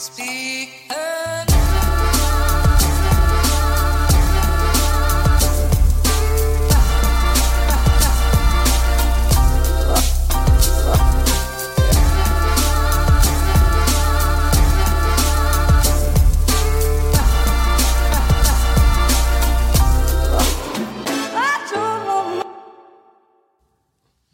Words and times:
Speak. 0.00 1.09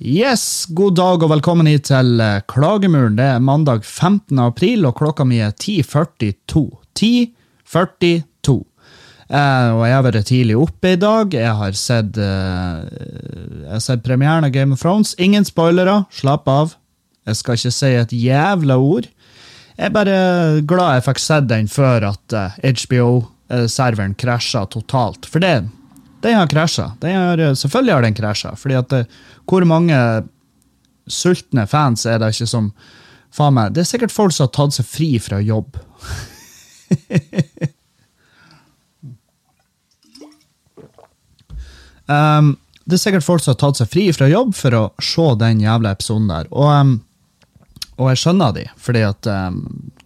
Yes, 0.07 0.69
god 0.71 0.95
dag 0.95 1.25
og 1.27 1.33
velkommen 1.33 1.67
hit 1.67 1.89
til 1.89 2.21
eh, 2.23 2.37
Klagemuren. 2.47 3.17
Det 3.19 3.25
er 3.27 3.41
mandag 3.43 3.81
15. 3.83 4.39
april, 4.39 4.85
og 4.87 5.01
klokka 5.01 5.25
mi 5.27 5.41
er 5.43 5.51
10.42. 5.51 6.61
10.42. 6.95 8.55
Eh, 9.27 9.71
og 9.75 9.83
jeg 9.83 9.97
har 9.97 10.05
vært 10.07 10.29
tidlig 10.29 10.55
oppe 10.63 10.93
i 10.95 11.01
dag. 11.03 11.35
Jeg 11.35 11.57
har 11.59 11.75
sett, 11.75 12.21
eh, 12.23 12.87
jeg 13.65 13.73
har 13.73 13.83
sett 13.83 14.07
premieren 14.07 14.47
av 14.47 14.55
Game 14.55 14.79
of 14.79 14.85
Thrones. 14.85 15.17
Ingen 15.19 15.43
spoilere, 15.49 16.05
slapp 16.15 16.47
av. 16.55 16.77
Jeg 17.27 17.41
skal 17.41 17.59
ikke 17.59 17.75
si 17.75 17.93
et 17.99 18.15
jævla 18.15 18.79
ord. 18.79 19.11
Jeg 19.75 19.89
er 19.91 19.97
bare 19.99 20.21
glad 20.63 21.01
jeg 21.01 21.07
fikk 21.09 21.25
sett 21.25 21.51
den 21.51 21.67
før 21.67 22.13
at 22.13 22.39
eh, 22.45 22.61
HBO-serveren 22.79 24.15
krasja 24.15 24.69
totalt. 24.71 25.27
For 25.27 25.43
det, 25.43 25.65
den 26.25 26.39
har 26.39 26.47
krasja. 26.51 26.91
Selvfølgelig 27.01 27.95
har 27.95 28.03
den 28.03 28.15
krasja. 28.15 28.55
fordi 28.57 28.75
at 28.75 28.89
det, 28.91 29.07
hvor 29.47 29.65
mange 29.65 30.23
sultne 31.07 31.67
fans 31.67 32.07
er 32.07 32.19
det 32.19 32.35
ikke 32.35 32.47
som 32.51 32.73
Faen 33.37 33.53
meg, 33.53 33.75
det 33.75 33.81
er 33.83 33.89
sikkert 33.91 34.15
folk 34.15 34.33
som 34.33 34.47
har 34.47 34.53
tatt 34.55 34.73
seg 34.79 34.87
fri 34.89 35.19
fra 35.21 35.41
jobb. 35.45 35.77
um, 42.09 42.57
det 42.87 42.95
er 42.97 43.03
sikkert 43.03 43.27
folk 43.27 43.43
som 43.45 43.53
har 43.53 43.61
tatt 43.61 43.77
seg 43.83 43.91
fri 43.93 44.05
fra 44.17 44.29
jobb 44.31 44.55
for 44.57 44.73
å 44.79 44.95
se 45.03 45.27
den 45.43 45.61
jævla 45.61 45.93
episoden 45.93 46.29
der. 46.33 46.49
Og, 46.49 46.71
um, 46.71 47.05
og 47.99 48.09
jeg 48.15 48.23
skjønner 48.23 48.51
de, 48.57 48.65
fordi 48.81 49.03
at 49.05 49.23
um, 49.29 49.57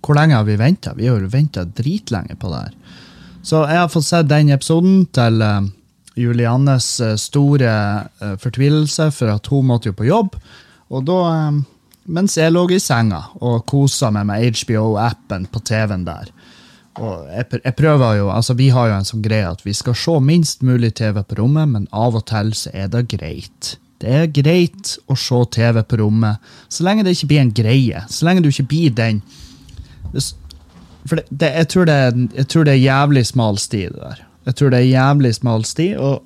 Hvor 0.01 0.15
lenge 0.17 0.35
har 0.35 0.47
vi 0.49 0.57
venta? 0.59 0.91
Vi 0.97 1.07
har 1.07 1.21
jo 1.21 1.29
venta 1.31 1.63
dritlenge 1.65 2.35
på 2.41 2.49
det 2.51 2.61
her. 2.65 2.75
Så 3.47 3.63
jeg 3.69 3.79
har 3.79 3.93
fått 3.93 4.09
sett 4.09 4.33
den 4.33 4.51
episoden 4.51 5.07
til 5.15 5.39
um, 5.45 5.71
Juliannes 6.21 6.89
eh, 7.05 7.17
store 7.21 7.75
eh, 8.21 8.37
fortvilelse, 8.41 9.11
for 9.17 9.35
at 9.35 9.51
hun 9.53 9.69
måtte 9.73 9.91
jo 9.91 9.99
på 9.99 10.09
jobb. 10.09 10.39
Og 10.91 11.05
da, 11.09 11.21
eh, 11.35 11.61
mens 12.11 12.39
jeg 12.39 12.53
lå 12.55 12.67
i 12.71 12.81
senga 12.83 13.25
og 13.41 13.65
kosa 13.71 14.13
meg 14.15 14.29
med 14.31 14.63
HBO-appen 14.63 15.51
på 15.51 15.63
TV-en 15.67 16.09
der 16.09 16.33
og 16.99 17.29
jeg, 17.31 17.75
prøver 17.79 18.17
jo, 18.19 18.31
altså 18.31 18.55
Vi 18.55 18.69
har 18.75 18.91
jo 18.91 18.97
en 18.99 19.07
sånn 19.07 19.23
greie 19.25 19.49
at 19.49 19.63
vi 19.65 19.75
skal 19.77 19.97
se 19.97 20.17
minst 20.25 20.65
mulig 20.67 20.93
TV 20.99 21.23
på 21.23 21.39
rommet, 21.39 21.71
men 21.71 21.87
av 21.95 22.19
og 22.19 22.27
til 22.29 22.53
så 22.57 22.73
er 22.75 22.91
det 22.93 23.07
greit. 23.15 23.77
Det 24.01 24.11
er 24.17 24.33
greit 24.33 24.97
å 25.07 25.17
se 25.19 25.39
TV 25.55 25.83
på 25.87 26.01
rommet, 26.01 26.41
så 26.69 26.85
lenge 26.87 27.05
det 27.07 27.15
ikke 27.17 27.31
blir 27.33 27.45
en 27.45 27.55
greie. 27.55 28.03
Så 28.11 28.27
lenge 28.27 28.43
du 28.43 28.51
ikke 28.51 28.69
blir 28.73 28.97
den 28.97 29.23
For 31.07 31.17
det, 31.17 31.25
det, 31.31 31.49
jeg, 31.57 31.69
tror 31.73 31.87
det, 31.89 31.99
jeg 32.37 32.49
tror 32.53 32.67
det 32.67 32.73
er 32.75 32.83
jævlig 32.83 33.23
smal 33.27 33.59
sti, 33.59 33.87
det 33.89 34.01
der. 34.03 34.25
Jeg 34.49 34.57
tror 34.57 34.73
det 34.73 34.81
er 34.81 34.93
jævlig 34.95 35.35
smal 35.37 35.67
sti, 35.69 35.93
og 36.01 36.25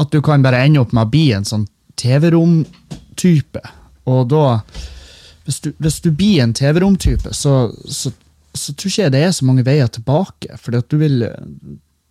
at 0.00 0.10
du 0.10 0.20
kan 0.24 0.42
bare 0.42 0.64
ende 0.66 0.82
opp 0.82 0.92
med 0.94 1.06
å 1.06 1.12
bli 1.12 1.28
en 1.36 1.46
sånn 1.46 1.68
TV-rom-type. 2.00 3.62
Og 4.10 4.26
da 4.32 4.44
hvis 5.44 5.60
du, 5.60 5.72
hvis 5.78 6.00
du, 6.00 6.10
blir 6.10 6.42
en 6.42 6.54
TV-rom-type, 6.56 7.34
så, 7.36 7.68
så, 7.84 8.10
så, 8.56 8.72
tror 8.72 8.90
ikke 8.90 9.02
jeg 9.02 9.12
det 9.14 9.24
er 9.26 9.34
så 9.36 9.46
mange 9.46 9.64
veier 9.66 9.90
tilbake. 9.92 10.56
For 10.60 10.74
du 10.74 10.96
vil, 10.98 11.26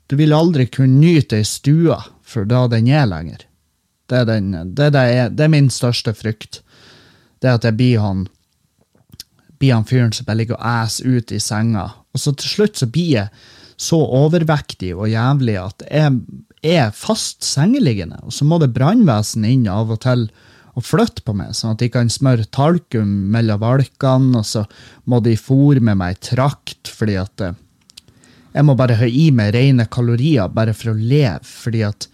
du 0.08 0.16
vil 0.20 0.36
aldri 0.38 0.68
kunne 0.70 1.02
nyte 1.02 1.42
ei 1.42 1.48
stue 1.48 1.98
for 2.22 2.48
da 2.50 2.68
den 2.72 2.92
er 2.94 3.10
lenger. 3.10 3.48
Det 4.10 4.22
er, 4.22 4.30
den, 4.30 4.54
det, 4.76 4.92
det, 4.94 5.02
er, 5.02 5.34
det 5.34 5.48
er, 5.48 5.52
min 5.52 5.72
største 5.74 6.14
frykt. 6.16 6.62
Det 7.42 7.58
at 7.58 7.66
jeg 7.66 7.78
blir 7.80 8.04
han 8.04 8.28
blir 9.60 9.78
han 9.78 9.88
fyren 9.88 10.12
som 10.12 10.28
bare 10.28 10.42
ligger 10.42 10.58
og 10.60 10.66
æser 10.84 11.18
ut 11.18 11.32
i 11.32 11.40
senga. 11.40 11.88
Og 12.14 12.20
så 12.20 12.34
til 12.36 12.52
slutt 12.52 12.80
så 12.80 12.88
blir 12.92 13.12
jeg 13.16 13.44
så 13.80 14.00
overvektig 14.22 14.94
og 14.96 15.12
jævlig 15.12 15.58
at 15.62 15.86
jeg 15.90 16.22
er 16.64 16.96
fast 16.96 17.44
sengeliggende. 17.44 18.22
Og 18.24 18.34
så 18.36 18.48
må 18.48 18.60
det 18.62 18.74
brannvesen 18.76 19.46
inn 19.48 19.68
av 19.72 19.92
og 19.94 20.04
til 20.06 20.28
og 20.74 20.86
flytte 20.86 21.22
på 21.26 21.36
meg, 21.38 21.52
sånn 21.54 21.76
at 21.76 21.84
de 21.84 21.90
kan 21.94 22.10
smøre 22.10 22.48
talkum 22.54 23.10
mellom 23.34 23.62
valkene, 23.62 24.40
og 24.40 24.48
så 24.48 24.64
må 25.10 25.20
de 25.22 25.36
fòre 25.38 25.84
med 25.86 26.00
meg 26.00 26.18
trakt, 26.26 26.90
fordi 26.90 27.20
at 27.22 27.44
eh, 27.46 27.60
jeg 28.54 28.66
må 28.66 28.76
bare 28.78 28.98
ha 28.98 29.10
i 29.10 29.28
meg 29.34 29.54
rene 29.54 29.86
kalorier 29.94 30.50
bare 30.54 30.74
for 30.78 30.94
å 30.94 30.98
leve, 30.98 31.46
fordi 31.46 31.84
at 31.86 32.08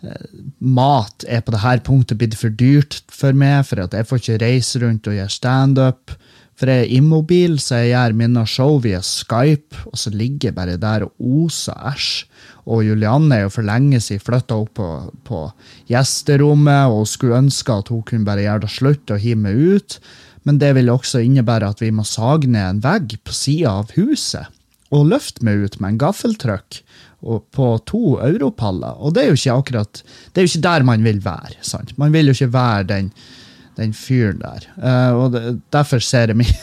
eh, 0.00 0.24
mat 0.60 1.26
er 1.28 1.44
på 1.44 1.52
dette 1.52 1.84
punktet 1.84 2.20
blitt 2.20 2.38
for 2.38 2.54
dyrt 2.54 3.02
for 3.12 3.36
meg, 3.36 3.66
for 3.68 3.84
at 3.84 3.96
jeg 3.96 4.08
får 4.08 4.22
ikke 4.22 4.40
reise 4.46 4.82
rundt 4.84 5.08
og 5.10 5.18
gjøre 5.18 5.36
standup. 5.36 6.16
For 6.58 6.70
jeg 6.70 6.88
er 6.88 6.92
immobil, 6.98 7.54
så 7.62 7.78
jeg 7.78 7.92
gjør 7.92 8.16
mine 8.18 8.42
show 8.50 8.80
via 8.82 8.98
Skype, 9.04 9.84
og 9.86 9.98
så 10.00 10.10
ligger 10.10 10.48
jeg 10.48 10.56
bare 10.56 10.78
der 10.80 11.04
og 11.06 11.44
oser 11.44 11.76
æsj. 11.92 12.24
Og 12.68 12.82
Julianne 12.84 13.36
er 13.36 13.44
jo 13.46 13.52
for 13.54 13.64
lenge 13.64 14.00
siden 14.02 14.24
flytta 14.24 14.58
opp 14.58 14.74
på, 14.76 14.88
på, 15.24 15.44
gjesterommet 15.88 16.92
og 16.92 17.06
skulle 17.08 17.38
ønske 17.44 17.78
at 17.78 17.92
hun 17.92 18.02
kunne 18.04 18.26
bare 18.26 18.44
gjøre 18.44 18.64
det 18.66 18.72
slutt 18.74 19.14
og 19.14 19.22
hive 19.22 19.40
meg 19.46 19.62
ut. 19.78 19.98
Men 20.44 20.58
det 20.60 20.74
vil 20.76 20.90
også 20.92 21.22
innebære 21.24 21.70
at 21.70 21.80
vi 21.84 21.92
må 21.94 22.04
sage 22.08 22.50
ned 22.50 22.64
en 22.66 22.82
vegg 22.84 23.16
på 23.24 23.36
sida 23.36 23.78
av 23.80 23.94
huset 23.96 24.50
og 24.94 25.10
løfte 25.10 25.44
meg 25.44 25.64
ut 25.64 25.74
med 25.80 25.94
en 25.94 26.00
gaffeltrykk 26.00 26.82
på 27.54 27.66
to 27.88 28.16
europaller. 28.24 28.96
Og 28.98 29.14
det 29.14 29.24
er 29.24 29.32
jo 29.32 29.38
ikke 29.38 29.56
akkurat, 29.62 30.00
det 30.32 30.40
er 30.40 30.46
jo 30.46 30.52
ikke 30.52 30.66
der 30.68 30.86
man 30.90 31.04
vil 31.04 31.20
være. 31.24 31.58
sant? 31.62 31.96
Man 31.98 32.14
vil 32.14 32.30
jo 32.30 32.36
ikke 32.36 32.52
være 32.54 32.88
den 32.88 33.10
den 33.78 33.94
fyren 33.96 34.42
der. 34.42 34.66
Uh, 34.76 35.12
og 35.16 35.32
det, 35.34 35.42
derfor 35.74 36.02
ser 36.04 36.34
jeg 36.34 36.48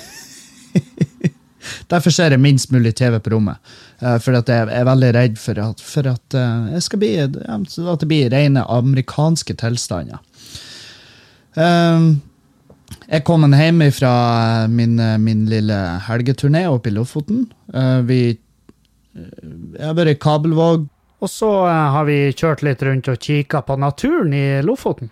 Derfor 1.89 2.13
ser 2.13 2.29
jeg 2.29 2.41
minst 2.41 2.69
mulig 2.69 2.91
TV 2.95 3.17
på 3.19 3.31
rommet. 3.33 3.57
Uh, 4.01 4.19
for 4.21 4.37
at 4.37 4.49
jeg 4.51 4.69
er 4.69 4.85
veldig 4.85 5.11
redd 5.15 5.39
for 5.41 5.61
at, 5.63 5.81
for 5.81 6.11
at 6.11 6.37
uh, 6.37 6.97
bli, 6.99 7.11
at 7.25 7.99
det 8.03 8.09
blir 8.09 8.29
rene 8.33 8.65
amerikanske 8.69 9.55
tilstander. 9.57 10.21
jeg 11.55 13.23
kom 13.23 13.53
hjem 13.53 13.81
fra 13.95 14.67
min, 14.67 14.99
min 15.23 15.45
lille 15.49 15.77
helgeturné 16.07 16.65
oppe 16.67 16.89
i 16.89 16.93
Lofoten. 16.93 17.45
vi 18.03 18.37
jeg 19.15 19.85
har 19.85 19.95
vært 19.95 20.11
i 20.11 20.19
Kabelvåg. 20.19 20.89
Og 21.23 21.31
så 21.31 21.49
har 21.65 22.05
vi 22.05 22.33
kjørt 22.35 22.61
litt 22.67 22.83
rundt 22.83 23.07
og 23.07 23.21
kikka 23.23 23.61
på 23.63 23.77
naturen 23.79 24.33
i 24.35 24.61
Lofoten. 24.65 25.09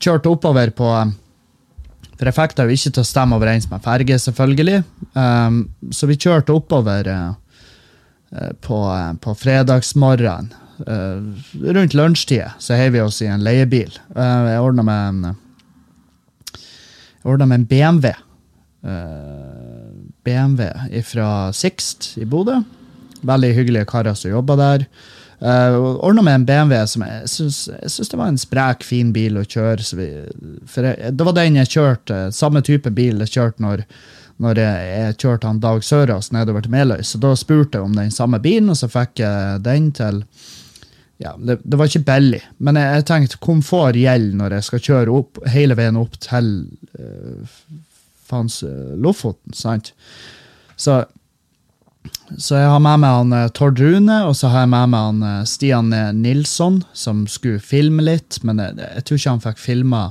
Kjørt 0.00 0.28
oppover 0.30 0.70
på 0.70 0.88
for 2.20 2.28
jeg 2.28 2.36
fikk 2.36 2.52
det 2.52 2.64
jo 2.68 2.74
ikke 2.76 2.90
til 2.92 3.00
å 3.00 3.08
stemme 3.08 3.36
overens 3.38 3.64
med 3.70 3.80
ferge, 3.80 4.18
selvfølgelig. 4.20 4.82
Um, 5.16 5.62
så 5.88 6.04
vi 6.04 6.18
kjørte 6.20 6.52
oppover 6.52 7.06
uh, 7.08 7.30
på, 8.60 8.80
uh, 8.92 9.14
på 9.24 9.32
fredagsmorgenen. 9.40 10.50
Uh, 10.84 11.24
rundt 11.64 11.96
lunsjtid 11.96 12.60
så 12.60 12.76
heiv 12.76 12.92
vi 12.92 13.00
oss 13.00 13.22
i 13.24 13.28
en 13.32 13.40
leiebil. 13.44 13.96
jeg 14.16 14.60
ordna 14.60 14.84
med 14.84 15.00
en 15.08 15.30
jeg 16.52 17.28
ordna 17.28 17.48
med 17.48 17.62
en 17.62 17.66
BMW. 17.72 18.12
BMW 20.28 20.68
fra 21.08 21.30
Sixt 21.56 22.14
i 22.20 22.28
Bodø. 22.28 22.58
Veldig 23.24 23.54
hyggelige 23.56 23.88
karer 23.88 24.16
som 24.16 24.32
jobba 24.32 24.56
der. 24.60 24.86
Uh, 25.40 25.48
eh, 25.48 25.76
Ordna 26.04 26.22
med 26.22 26.34
en 26.34 26.46
BMW 26.46 26.86
som 26.86 27.04
jeg 27.06 27.28
syns 27.32 28.10
det 28.12 28.18
var 28.18 28.28
en 28.28 28.40
sprek, 28.40 28.84
fin 28.84 29.12
bil 29.12 29.40
å 29.40 29.44
kjøre. 29.44 29.84
Vi, 29.96 30.08
for 30.68 30.88
jeg, 30.90 31.12
det 31.16 31.26
var 31.26 31.36
den 31.38 31.60
jeg 31.60 31.72
kjørte, 31.74 32.22
samme 32.36 32.62
type 32.66 32.92
bil 32.92 33.22
jeg 33.24 33.34
kjørte 33.36 33.64
når, 33.64 33.84
når 34.44 34.60
jeg, 34.60 34.88
jeg 34.90 35.18
kjørte 35.24 35.48
han 35.48 35.62
Dag 35.64 35.84
Sørås 35.86 36.32
nedover 36.36 36.64
til 36.64 36.74
Meløy. 36.74 37.04
Så 37.06 37.20
da 37.22 37.32
spurte 37.38 37.80
jeg 37.80 37.88
om 37.88 37.96
den 37.96 38.12
samme 38.14 38.40
bilen, 38.42 38.72
og 38.72 38.80
så 38.80 38.90
fikk 38.92 39.24
jeg 39.24 39.62
den 39.64 39.92
til 39.96 40.24
ja, 41.20 41.34
det, 41.36 41.58
det 41.68 41.76
var 41.76 41.90
ikke 41.90 42.06
billig, 42.08 42.40
men 42.64 42.78
jeg, 42.80 42.96
jeg 42.96 43.06
tenkte 43.10 43.40
komfort 43.44 43.96
gjelder 43.98 44.38
når 44.40 44.54
jeg 44.56 44.66
skal 44.70 44.84
kjøre 44.86 45.16
opp, 45.18 45.40
hele 45.52 45.76
veien 45.76 45.98
opp 46.00 46.14
til 46.24 46.46
uh, 46.96 47.66
faens 48.24 48.62
uh, 48.64 48.94
Lofoten. 48.96 49.52
sant? 49.52 49.92
Så 50.80 51.02
så 52.38 52.60
jeg 52.60 52.70
har 52.70 52.82
med 52.82 53.02
meg 53.02 53.16
han 53.16 53.34
eh, 53.34 53.48
Tord 53.56 53.80
Rune, 53.80 54.20
og 54.28 54.36
så 54.38 54.50
har 54.52 54.64
jeg 54.64 54.72
med 54.72 54.92
meg 54.92 55.06
han 55.08 55.22
eh, 55.26 55.42
Stian 55.48 55.92
eh, 55.96 56.12
Nilsson, 56.14 56.80
som 56.92 57.24
skulle 57.30 57.62
filme 57.62 58.04
litt, 58.06 58.38
men 58.46 58.62
jeg, 58.62 58.76
jeg 58.80 59.06
tror 59.06 59.20
ikke 59.20 59.34
han 59.34 59.44
fikk 59.46 59.62
filma 59.62 60.02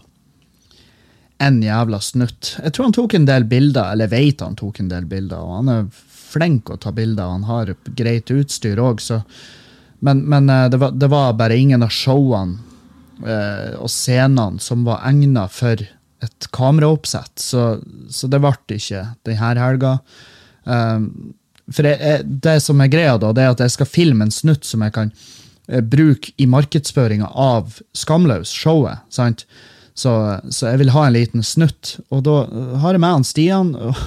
en 1.39 1.61
jævla 1.63 2.01
snutt. 2.03 2.55
Jeg 2.59 2.75
tror 2.75 2.89
han 2.89 2.95
tok 2.97 3.15
en 3.15 3.29
del 3.29 3.45
bilder, 3.47 3.93
eller 3.93 4.11
vet 4.11 4.43
han 4.43 4.57
tok 4.59 4.81
en 4.81 4.91
del 4.91 5.07
bilder, 5.07 5.39
og 5.39 5.61
han 5.61 5.71
er 5.71 5.85
flink 6.29 6.69
å 6.69 6.77
ta 6.81 6.91
bilder, 6.95 7.31
han 7.31 7.47
har 7.47 7.71
greit 7.97 8.31
utstyr 8.33 8.81
òg, 8.83 9.01
så 9.03 9.23
Men, 9.99 10.21
men 10.31 10.47
det, 10.47 10.77
var, 10.79 10.93
det, 10.95 11.07
var, 11.11 11.33
bare 11.35 11.57
ingen 11.59 11.83
av 11.83 11.89
showene 11.91 12.61
eh, 13.27 13.73
og 13.75 13.89
scenene 13.91 14.61
som 14.63 14.85
var 14.87 15.01
egna 15.09 15.43
for 15.51 15.75
et 16.23 16.47
kameraoppsett, 16.55 17.33
så, 17.35 17.81
så 18.07 18.29
det 18.31 18.39
ble 18.39 18.77
ikke 18.77 19.01
denne 19.27 19.59
helga. 19.59 19.91
Um, 20.63 21.33
for 21.73 21.87
jeg, 21.87 22.23
det 22.43 22.59
som 22.63 22.81
er 22.81 22.91
greia, 22.91 23.17
da, 23.21 23.33
det 23.35 23.45
er 23.45 23.53
at 23.53 23.63
jeg 23.63 23.75
skal 23.75 23.89
filme 23.89 24.25
en 24.25 24.33
snutt 24.33 24.67
som 24.67 24.83
jeg 24.85 24.95
kan 24.95 25.11
uh, 25.71 25.81
bruke 25.81 26.33
i 26.37 26.47
markedsføringa 26.49 27.31
av 27.35 27.79
Skamløs, 27.97 28.53
showet. 28.55 29.05
sant? 29.13 29.45
Så, 29.99 30.11
så, 30.49 30.69
jeg 30.71 30.79
vil 30.79 30.93
ha 30.95 31.05
en 31.05 31.15
liten 31.15 31.43
snutt. 31.43 31.97
Og 32.13 32.23
da 32.23 32.43
har 32.79 32.95
jeg 32.95 33.03
med 33.03 33.17
han 33.17 33.25
Stian. 33.27 33.73
Og, 33.75 33.97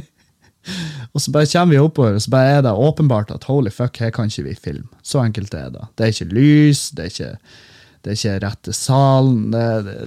og 1.12 1.20
så 1.20 1.34
bare 1.34 1.50
kommer 1.52 1.74
vi 1.74 1.82
oppover, 1.82 2.16
og 2.16 2.24
så 2.24 2.32
bare 2.32 2.54
er 2.54 2.62
det 2.64 2.72
åpenbart 2.72 3.34
at 3.34 3.44
holy 3.50 3.72
fuck, 3.74 4.00
her 4.00 4.14
kan 4.14 4.32
ikke 4.32 4.46
vi 4.48 4.56
filme. 4.56 4.88
Så 5.04 5.20
enkelt 5.20 5.52
er 5.54 5.68
det. 5.74 5.84
Det 5.98 6.06
er 6.06 6.14
ikke 6.14 6.32
lys, 6.32 6.86
det 6.96 7.04
er 7.04 7.12
ikke, 7.12 7.58
det 8.00 8.14
er 8.14 8.18
ikke 8.18 8.38
rette 8.46 8.76
salen. 8.76 9.50
Det, 9.52 9.66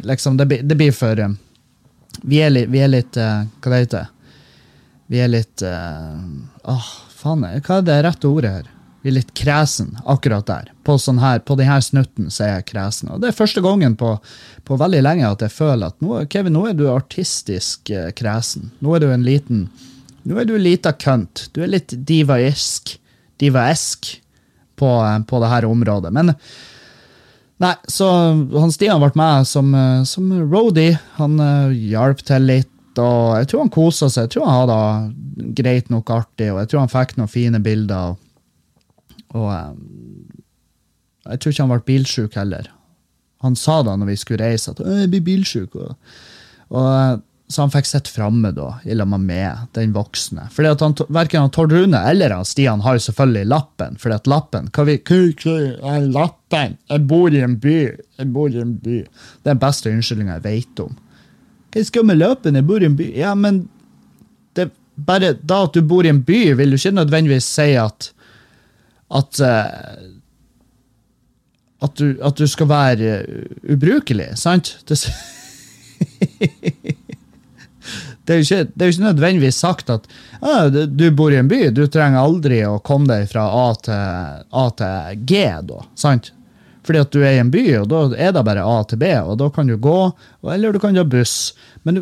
liksom, 0.09 0.41
det, 0.41 0.49
det, 0.63 0.79
blir 0.79 0.97
for 0.97 1.21
um, 1.21 1.37
Vi 2.25 2.41
er 2.41 2.49
litt, 2.55 2.73
vi 2.73 2.81
er 2.81 2.91
litt 2.93 3.17
Hva 3.17 3.69
det 3.69 3.85
heter 3.85 4.09
Vi 5.13 5.19
er 5.21 5.29
litt 5.29 5.61
uh, 5.61 6.21
Åh, 6.73 6.87
faen, 7.13 7.43
hva 7.45 7.75
er 7.77 7.85
det 7.85 7.99
rette 8.01 8.29
ordet 8.29 8.53
her? 8.55 8.69
Vi 9.03 9.11
er 9.11 9.17
litt 9.19 9.33
kresen 9.35 9.91
akkurat 10.09 10.47
der. 10.47 10.71
På, 10.87 10.95
sånn 10.97 11.19
her, 11.21 11.41
på 11.43 11.57
denne 11.59 11.75
snutten 11.83 12.31
så 12.31 12.45
er 12.45 12.51
jeg 12.53 12.69
kresen. 12.71 13.11
Og 13.11 13.19
det 13.21 13.29
er 13.29 13.35
første 13.37 13.61
gangen 13.61 13.97
på, 13.99 14.15
på 14.63 14.77
veldig 14.79 15.01
lenge 15.03 15.27
at 15.27 15.43
jeg 15.43 15.53
føler 15.53 15.91
at 15.91 15.99
nå, 16.01 16.23
Kevin, 16.31 16.55
nå 16.55 16.63
er 16.71 16.77
du 16.79 16.87
artistisk 16.89 17.91
uh, 17.93 18.09
kresen. 18.15 18.71
Nå 18.81 18.95
er 18.95 19.03
du 19.03 19.09
en 19.11 19.27
liten 19.27 19.67
Nå 20.23 20.37
er 20.39 20.47
du 20.47 20.53
lita 20.55 20.93
kønt. 20.95 21.49
Du 21.51 21.59
er 21.65 21.73
litt 21.73 21.91
divaisk. 22.07 22.93
Divaesk 23.43 24.07
på, 24.79 24.91
på 25.27 25.41
det 25.43 25.49
her 25.51 25.67
området. 25.67 26.13
Men 26.15 26.31
Nei, 27.61 27.75
så 27.91 28.07
han 28.55 28.71
Stian 28.73 29.03
ble 29.03 29.11
med 29.19 29.45
som, 29.47 29.69
som 30.09 30.31
roadie. 30.41 30.95
Han 31.19 31.37
uh, 31.37 31.75
hjalp 31.75 32.23
til 32.25 32.47
litt, 32.49 32.72
og 33.01 33.39
jeg 33.39 33.49
tror 33.49 33.63
han 33.63 33.73
kosa 33.73 34.09
seg. 34.11 34.27
Jeg 34.27 34.35
tror 34.35 34.47
han 34.49 34.61
hadde 34.61 35.51
greit 35.57 35.89
nok 35.93 36.11
artig, 36.13 36.51
og 36.53 36.61
jeg 36.61 36.71
tror 36.71 36.83
han 36.83 36.93
fikk 36.93 37.17
noen 37.17 37.31
fine 37.31 37.61
bilder. 37.63 38.15
Og 39.33 39.49
um, 39.49 39.83
jeg 41.29 41.39
tror 41.39 41.53
ikke 41.53 41.65
han 41.65 41.73
ble 41.73 41.83
bilsjuk 41.87 42.39
heller. 42.39 42.71
Han 43.43 43.57
sa 43.59 43.81
da 43.83 43.97
når 43.99 44.13
vi 44.13 44.17
skulle 44.19 44.45
reise, 44.45 44.71
at 44.71 44.81
jeg 44.83 45.11
blir 45.11 45.23
bilsjuk. 45.25 45.75
Og, 45.75 45.95
og 46.75 47.21
så 47.53 47.65
han 47.65 47.73
fikk 47.73 47.87
sitte 47.89 48.11
framme 48.13 48.53
da, 48.55 48.69
i 48.87 48.95
lag 48.97 49.09
med 49.13 49.73
den 49.77 49.93
voksne. 49.95 50.47
Fordi 50.53 50.71
at 50.73 50.83
han, 50.83 50.95
Verken 51.13 51.51
Tord 51.53 51.73
Rune 51.75 51.99
eller 52.09 52.33
han 52.33 52.47
Stian 52.47 52.81
har 52.85 52.97
jo 52.97 53.03
selvfølgelig 53.07 53.49
lappen. 53.51 53.97
fordi 54.01 54.15
at 54.15 54.29
lappen 54.31 54.69
hva 54.73 54.85
vi, 54.87 54.97
Lappen! 56.13 56.77
Jeg 56.89 57.07
bor 57.09 57.33
i 57.33 57.43
en 57.43 57.57
by! 57.59 57.79
Jeg 58.19 58.31
bor 58.33 58.49
i 58.49 58.61
en 58.61 58.77
by. 58.77 59.01
Det 59.03 59.49
er 59.49 59.53
den 59.53 59.61
beste 59.61 59.91
unnskyldninga 59.91 60.39
jeg 60.39 60.45
vet 60.47 60.83
om. 60.85 60.95
Hva 61.73 61.83
skal 61.85 62.05
med 62.05 62.19
løpen, 62.21 62.55
Jeg 62.55 62.67
bor 62.69 62.83
i 62.83 62.85
en 62.85 62.97
by. 62.97 63.07
Ja, 63.17 63.33
men 63.35 63.63
det, 64.53 64.69
bare 64.95 65.33
da 65.33 65.63
at 65.65 65.73
du 65.73 65.81
bor 65.81 66.05
i 66.05 66.11
en 66.11 66.21
by, 66.21 66.53
vil 66.57 66.69
du 66.69 66.77
ikke 66.77 66.95
nødvendigvis 66.99 67.47
si 67.49 67.73
at 67.79 68.11
at 69.13 69.39
uh, 69.41 70.13
at 71.83 71.95
du, 71.99 72.13
at 72.23 72.37
du 72.39 72.47
skal 72.47 72.69
være 72.69 73.15
ubrukelig, 73.69 74.29
sant? 74.39 74.77
Det, 74.87 74.99
det 78.25 78.35
er, 78.35 78.39
jo 78.39 78.45
ikke, 78.45 78.61
det 78.71 78.85
er 78.85 78.87
jo 78.87 78.95
ikke 78.95 79.07
nødvendigvis 79.09 79.59
sagt 79.65 79.91
at 79.91 80.07
ah, 80.39 80.71
du 80.71 81.09
bor 81.15 81.33
i 81.33 81.41
en 81.41 81.51
by, 81.51 81.65
du 81.75 81.83
trenger 81.91 82.23
aldri 82.23 82.61
å 82.67 82.79
komme 82.85 83.09
deg 83.11 83.27
fra 83.31 83.49
A 83.65 83.67
til, 83.83 84.47
A 84.47 84.65
til 84.79 85.25
G, 85.27 85.43
da. 85.67 85.83
sant? 85.99 86.31
Fordi 86.83 86.99
at 86.99 87.13
du 87.15 87.21
er 87.23 87.37
i 87.37 87.41
en 87.41 87.51
by, 87.53 87.63
og 87.81 87.89
da 87.91 88.01
er 88.19 88.33
det 88.35 88.43
bare 88.47 88.65
A 88.67 88.81
til 88.87 88.99
B, 88.99 89.11
og 89.23 89.37
da 89.39 89.49
kan 89.53 89.69
du 89.69 89.77
gå, 89.79 89.99
eller 90.51 90.75
du 90.75 90.81
kan 90.83 90.95
ta 90.97 91.05
buss. 91.07 91.53
Men 91.87 91.99
du, 91.99 92.01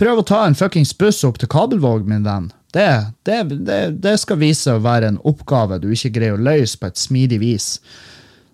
prøv 0.00 0.22
å 0.22 0.26
ta 0.26 0.44
en 0.46 0.58
fuckings 0.58 0.94
buss 0.98 1.24
opp 1.26 1.40
til 1.42 1.50
Kabelvåg, 1.50 2.06
min 2.06 2.26
venn. 2.26 2.52
Det, 2.74 2.90
det, 3.26 3.40
det, 3.66 3.80
det 4.02 4.16
skal 4.18 4.40
vise 4.40 4.74
å 4.74 4.82
være 4.82 5.12
en 5.12 5.20
oppgave 5.26 5.78
du 5.82 5.92
ikke 5.94 6.16
greier 6.16 6.38
å 6.38 6.42
løse 6.42 6.78
på 6.78 6.90
et 6.90 6.98
smidig 6.98 7.38
vis. 7.42 7.68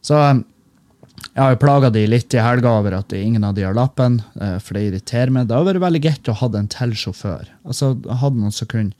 Så 0.05 0.19
jeg 1.31 1.41
har 1.41 1.55
jo 1.55 1.61
plaga 1.63 1.89
de 1.95 2.03
litt 2.09 2.35
i 2.35 2.43
helga 2.43 2.73
over 2.81 2.99
at 2.99 3.13
ingen 3.17 3.45
av 3.47 3.55
de 3.57 3.65
har 3.65 3.77
lappen, 3.77 4.19
eh, 4.41 4.59
for 4.61 4.77
det 4.77 4.89
irriterer 4.89 5.33
meg. 5.33 5.49
Det 5.49 5.57
hadde 5.57 5.71
vært 5.71 5.85
veldig 5.87 6.03
greit 6.05 6.29
å 6.29 6.37
ha 6.41 6.49
en 6.59 6.71
til 6.73 6.95
sjåfør. 6.99 7.49
Altså, 7.65 7.95
hadde 8.21 8.43
noen 8.43 8.55
som 8.55 8.69
kunne, 8.69 8.93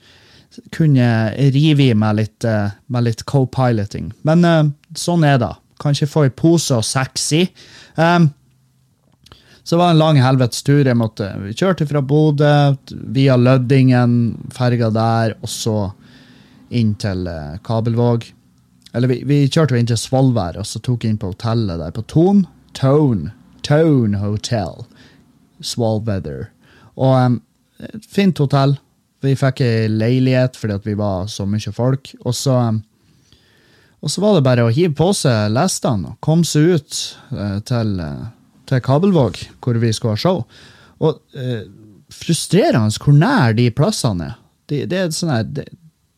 kunne 0.73 1.07
rive 1.53 1.89
i 1.89 1.97
meg 1.97 2.17
litt, 2.21 2.47
eh, 2.47 2.71
litt 3.03 3.25
co-piloting. 3.29 4.11
Men 4.27 4.47
uh, 4.47 4.71
sånn 4.97 5.25
er 5.27 5.37
det. 5.43 5.51
Kan 5.81 5.97
ikke 5.97 6.11
få 6.11 6.27
i 6.27 6.35
pose 6.35 6.77
og 6.77 6.85
sexy. 6.85 7.47
Um, 7.97 8.29
så 9.63 9.75
det 9.75 9.79
var 9.81 9.93
en 9.93 10.01
lang 10.01 10.19
helvetes 10.21 10.63
tur. 10.65 10.81
Jeg 10.85 10.97
måtte, 10.97 11.27
vi 11.43 11.53
kjørte 11.57 11.87
fra 11.89 12.01
Bodø 12.01 12.53
via 13.13 13.37
Løddingen, 13.37 14.13
ferga 14.53 14.89
der, 14.93 15.35
og 15.41 15.49
så 15.49 15.75
inn 16.73 16.95
til 17.01 17.27
uh, 17.29 17.59
Kabelvåg. 17.65 18.25
Eller 18.93 19.11
vi, 19.11 19.21
vi 19.27 19.45
kjørte 19.47 19.77
inn 19.79 19.89
til 19.89 19.99
Svolvær, 19.99 20.57
og 20.59 20.67
så 20.67 20.81
tok 20.83 21.05
inn 21.07 21.19
på 21.21 21.31
hotellet 21.31 21.79
der 21.79 21.93
på 21.95 22.03
Ton. 22.11 22.45
Tone. 22.77 23.31
Tone 23.63 24.19
Hotel. 24.19 24.85
Svolvær. 25.61 26.49
Og 26.97 27.15
um, 27.15 27.41
et 27.81 28.07
fint 28.09 28.37
hotell. 28.41 28.77
Vi 29.21 29.35
fikk 29.37 29.61
ei 29.61 29.89
leilighet 29.89 30.57
fordi 30.57 30.79
vi 30.89 30.97
var 30.97 31.29
så 31.29 31.45
mye 31.45 31.73
folk. 31.75 32.11
Og 32.25 32.35
så, 32.35 32.57
um, 32.73 32.81
og 34.01 34.11
så 34.11 34.23
var 34.23 34.37
det 34.37 34.45
bare 34.45 34.65
å 34.65 34.73
hive 34.73 34.95
på 34.97 35.11
seg 35.17 35.53
lestene 35.53 36.13
og 36.13 36.19
komme 36.25 36.47
seg 36.47 36.75
ut 36.75 36.99
uh, 37.33 37.59
til, 37.67 37.95
uh, 38.01 38.27
til, 38.69 38.83
Kabelvåg, 38.85 39.39
hvor 39.61 39.77
vi 39.81 39.93
skulle 39.93 40.17
ha 40.17 40.21
show. 40.21 40.43
Og 41.01 41.17
eh, 41.33 41.65
frustrerende 42.13 42.93
hvor 43.01 43.15
nær 43.17 43.55
de 43.57 43.65
plassene 43.73 44.27
er. 44.27 44.35
Det, 44.69 44.83
det 44.91 44.99
er 44.99 45.15
sånn 45.15 45.33
her, 45.33 45.71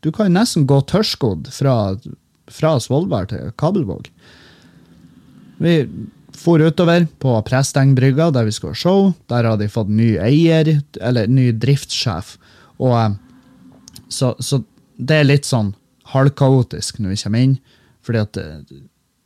du 0.03 0.09
kan 0.11 0.33
nesten 0.35 0.65
gå 0.67 0.81
tørrskodd 0.91 1.47
fra 1.55 1.75
fra 2.51 2.75
Svolvær 2.81 3.29
til 3.31 3.53
Kabelvåg. 3.59 4.09
Vi 5.63 5.77
for 6.33 6.59
utover 6.65 7.05
på 7.21 7.35
Prestengbrygga, 7.45 8.31
der 8.33 8.47
vi 8.47 8.51
skulle 8.55 8.73
ha 8.73 8.79
show. 8.79 9.11
Der 9.29 9.45
har 9.45 9.59
de 9.61 9.69
fått 9.69 9.91
ny 9.93 10.15
eier, 10.17 10.79
eller 10.99 11.29
ny 11.29 11.51
driftssjef. 11.53 12.33
Og 12.81 12.95
eh, 12.97 13.13
så, 14.09 14.33
så 14.41 14.63
det 14.97 15.19
er 15.21 15.29
litt 15.29 15.47
sånn 15.47 15.71
halvkaotisk 16.13 16.99
når 16.99 17.13
vi 17.13 17.21
kommer 17.23 17.45
inn, 17.47 17.59
fordi 18.03 18.23
at 18.23 18.39
eh, 18.41 18.81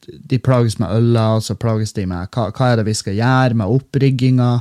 de 0.08 0.40
plages 0.40 0.78
med 0.80 0.92
øla, 0.96 1.30
og 1.38 1.44
så 1.44 1.58
plages 1.60 1.94
de 1.98 2.06
med 2.08 2.30
hva, 2.34 2.50
hva 2.56 2.72
er 2.72 2.80
det 2.80 2.88
vi 2.88 2.96
skal 2.98 3.18
gjøre 3.18 3.58
med 3.60 3.74
opprigginga. 3.78 4.52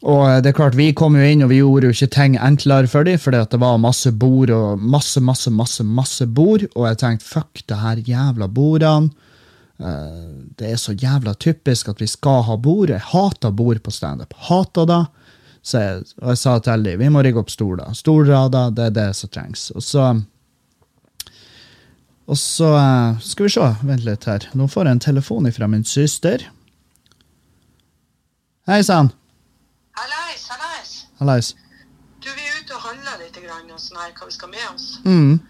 Og 0.00 0.22
eh, 0.28 0.38
det 0.40 0.52
er 0.52 0.56
klart, 0.56 0.78
Vi 0.78 0.92
kom 0.96 1.16
jo 1.18 1.24
inn 1.26 1.44
og 1.44 1.50
vi 1.52 1.60
gjorde 1.60 1.90
jo 1.90 1.96
ikke 1.96 2.14
ting 2.14 2.38
enklere 2.40 2.88
for 2.88 3.04
dem, 3.04 3.18
fordi 3.20 3.42
at 3.42 3.50
det 3.52 3.60
var 3.60 3.80
masse 3.82 4.12
bord 4.12 4.52
og 4.54 4.80
masse 4.80 5.20
masse, 5.20 5.50
masse, 5.50 5.84
masse 5.84 6.26
bord. 6.26 6.64
Og 6.74 6.86
jeg 6.88 7.02
tenkte 7.02 7.28
fuck 7.28 7.64
det 7.68 7.80
her 7.82 8.04
jævla 8.06 8.48
bordene. 8.48 9.10
Eh, 9.80 10.26
det 10.58 10.72
er 10.72 10.80
så 10.80 10.92
jævla 10.92 11.34
typisk 11.34 11.88
at 11.88 12.00
vi 12.00 12.08
skal 12.08 12.44
ha 12.48 12.56
bord. 12.56 12.90
Jeg 12.90 13.04
hater 13.12 13.50
bord 13.50 13.82
på 13.84 13.90
standup. 13.90 14.34
Hater 14.48 14.88
det. 14.88 15.04
Så 15.62 15.78
jeg, 15.78 16.04
og 16.22 16.28
jeg 16.32 16.40
sa 16.40 16.58
til 16.64 16.84
dem 16.84 17.00
vi 17.00 17.08
må 17.12 17.22
rigge 17.24 17.40
opp 17.40 17.52
stoler. 17.52 17.92
Stolrader, 17.92 18.72
det 18.72 18.86
er 18.86 18.96
det 18.96 19.08
som 19.16 19.28
trengs. 19.28 19.70
Og 19.76 19.84
så 19.84 20.14
og 22.30 22.38
så 22.38 22.68
eh, 22.78 23.20
skal 23.26 23.48
vi 23.48 23.52
se, 23.56 23.68
vent 23.86 24.04
litt 24.06 24.26
her. 24.30 24.46
Nå 24.54 24.68
får 24.70 24.86
jeg 24.86 24.96
en 24.96 25.06
telefon 25.06 25.50
fra 25.54 25.66
min 25.70 25.82
søster. 25.84 26.44
Hei 28.70 28.82
sann. 28.86 29.10
Hallais, 29.98 30.44
hallais. 30.52 30.92
Hallais. 31.18 31.48
Du, 32.22 32.28
vi 32.28 32.44
er 32.46 32.60
ute 32.60 32.76
og 32.76 32.84
handler 32.84 33.24
litt, 33.24 33.40
grann, 33.42 33.66
og 33.74 33.82
sånn 33.82 33.98
her, 33.98 34.12
hva 34.14 34.28
vi 34.28 34.36
skal 34.36 34.52
med 34.52 34.68
oss. 34.68 34.86
Mm. 35.02 35.40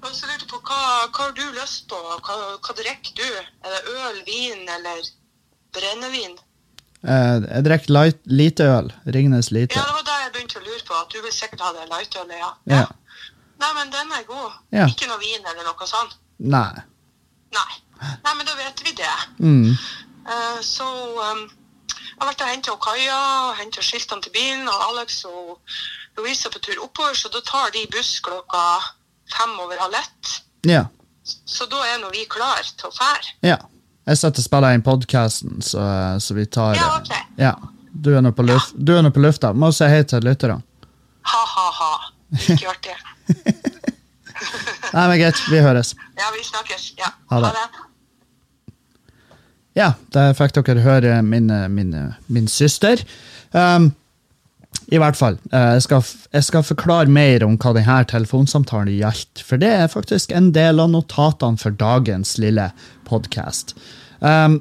Og 0.00 0.12
så 0.12 0.28
lurte 0.28 0.44
jeg 0.44 0.50
på, 0.52 0.60
hva, 0.68 0.82
hva 1.08 1.24
har 1.24 1.34
du 1.38 1.42
lyst 1.56 1.88
på? 1.88 1.96
Hva, 1.96 2.36
hva 2.60 2.76
drikker 2.76 3.16
du? 3.16 3.26
Er 3.64 3.74
det 3.76 3.96
øl, 3.96 4.22
vin 4.28 4.68
eller 4.76 5.10
brennevin? 5.76 6.36
Eh, 7.00 7.36
jeg 7.46 7.64
drikker 7.64 8.16
lite 8.28 8.68
øl. 8.68 8.92
Ringnes 9.16 9.52
lite. 9.56 9.78
Ja, 9.78 9.88
det 9.88 9.96
var 10.02 10.08
da 10.10 10.22
jeg 10.26 10.34
begynte 10.36 10.60
å 10.60 10.66
lure 10.68 10.84
på. 10.84 11.00
at 11.00 11.14
Du 11.16 11.22
vil 11.24 11.32
sikkert 11.32 11.64
ha 11.64 11.72
det 11.78 11.88
lightølet, 11.88 12.36
ja. 12.44 12.50
Ja. 12.76 12.86
Nei, 13.60 13.70
men 13.76 13.92
den 13.92 14.12
er 14.16 14.26
god. 14.28 14.58
Ja. 14.72 14.86
Ikke 14.88 15.08
noe 15.10 15.20
vin 15.20 15.44
eller 15.44 15.64
noe 15.66 15.88
sånt? 15.88 16.16
Nei. 16.40 16.84
Nei. 17.54 17.72
Nei, 18.00 18.34
men 18.36 18.46
da 18.48 18.54
vet 18.56 18.84
vi 18.84 18.94
det. 18.96 19.16
Mm. 19.38 19.74
Uh, 20.24 20.60
så 20.64 20.86
um, 20.86 21.42
jeg 21.90 22.22
har 22.22 22.30
vært 22.30 22.44
og 22.44 22.52
henta 22.52 22.76
og 22.76 23.58
henta 23.58 23.84
skiltene 23.84 24.24
til 24.24 24.32
bilen, 24.36 24.68
og 24.68 24.86
Alex 24.90 25.22
og 25.28 25.58
Louise 26.18 26.48
er 26.48 26.54
på 26.54 26.62
tur 26.64 26.80
oppover, 26.86 27.16
så 27.16 27.28
da 27.32 27.42
tar 27.44 27.72
de 27.76 27.84
buss 27.92 28.16
klokka 28.24 28.62
fem 29.36 29.52
over 29.60 29.80
halv 29.80 29.98
ett. 30.00 30.32
Ja. 30.68 30.86
Så 31.24 31.68
da 31.70 31.82
er 31.86 32.00
nå 32.00 32.10
vi 32.14 32.24
klar 32.28 32.64
til 32.64 32.88
å 32.88 32.94
fære. 32.96 33.36
ja. 33.52 33.60
Jeg 34.08 34.18
setter 34.18 34.42
og 34.42 34.74
inn 34.74 34.82
podkasten, 34.82 35.60
så, 35.62 35.82
så 36.18 36.34
vi 36.34 36.46
tar 36.50 36.74
Ja, 36.74 36.88
ok. 36.96 37.12
Ja. 37.38 37.52
Du 37.92 38.08
er 38.16 38.22
nå 38.24 38.32
på, 38.34 38.42
luft, 38.42 38.72
er 38.74 39.10
på 39.14 39.22
lufta. 39.22 39.52
Må 39.52 39.70
si 39.76 39.86
hei 39.86 40.02
til 40.08 40.24
lytterne. 40.24 40.62
Ha-ha-ha. 41.30 41.90
Ikke 42.36 42.70
artig. 42.70 42.96
Nei, 44.94 45.04
men 45.06 45.18
greit. 45.20 45.40
Vi 45.50 45.60
høres. 45.62 45.94
Ja, 46.18 46.28
vi 46.34 46.42
snakkes. 46.46 46.84
Ja. 46.98 47.10
Ha 47.30 47.40
det. 47.44 47.64
ja, 49.78 49.88
der 50.14 50.34
fikk 50.38 50.58
dere 50.58 50.84
høre 50.84 51.18
min, 51.26 51.50
min, 51.74 51.94
min 52.32 52.48
søster. 52.50 53.02
Um, 53.52 53.90
I 54.90 54.98
hvert 55.02 55.18
fall. 55.18 55.36
eh, 55.52 55.72
jeg, 55.76 55.82
skal, 55.86 56.02
jeg 56.34 56.46
skal 56.46 56.64
forklare 56.66 57.10
mer 57.10 57.44
om 57.46 57.56
hva 57.60 57.74
denne 57.76 58.00
telefonsamtalen 58.10 58.94
gjaldt. 58.96 59.44
For 59.46 59.60
det 59.62 59.70
er 59.82 59.92
faktisk 59.92 60.32
en 60.34 60.50
del 60.56 60.82
av 60.82 60.90
notatene 60.94 61.60
for 61.60 61.74
dagens 61.78 62.36
lille 62.42 62.70
podkast. 63.06 63.76
Um, 64.20 64.60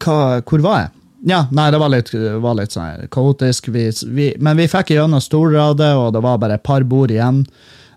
hvor 0.00 0.62
var 0.64 0.78
jeg? 0.84 0.96
Ja, 1.26 1.42
nei, 1.52 1.68
det 1.70 1.80
var 1.80 1.92
litt, 1.92 2.12
var 2.40 2.56
litt 2.56 2.72
sånn 2.72 3.08
kaotisk. 3.12 3.68
Vi, 3.74 3.90
vi, 4.08 4.30
men 4.40 4.56
vi 4.56 4.68
fikk 4.70 4.94
gjennom 4.94 5.20
Storradet, 5.20 5.92
og 5.98 6.14
det 6.16 6.22
var 6.24 6.40
bare 6.40 6.56
et 6.56 6.64
par 6.64 6.86
bord 6.88 7.12
igjen. 7.12 7.42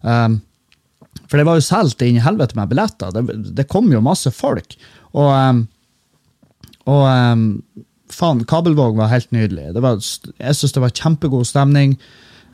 Um, 0.02 0.42
for 1.30 1.40
det 1.40 1.46
var 1.48 1.60
jo 1.60 1.66
solgt 1.66 2.04
inn 2.04 2.20
i 2.20 2.24
helvete 2.24 2.58
med 2.60 2.74
billetter. 2.74 3.14
Det, 3.16 3.38
det 3.56 3.70
kom 3.72 3.88
jo 3.94 4.04
masse 4.04 4.32
folk. 4.36 4.76
Og, 5.14 5.30
um, 5.32 5.64
og 6.92 7.06
um, 7.08 7.48
faen, 8.12 8.44
Kabelvåg 8.50 9.00
var 9.00 9.14
helt 9.14 9.32
nydelig. 9.32 9.72
Var, 9.80 10.04
jeg 10.44 10.60
syns 10.60 10.76
det 10.76 10.84
var 10.84 10.96
kjempegod 11.00 11.48
stemning, 11.48 11.96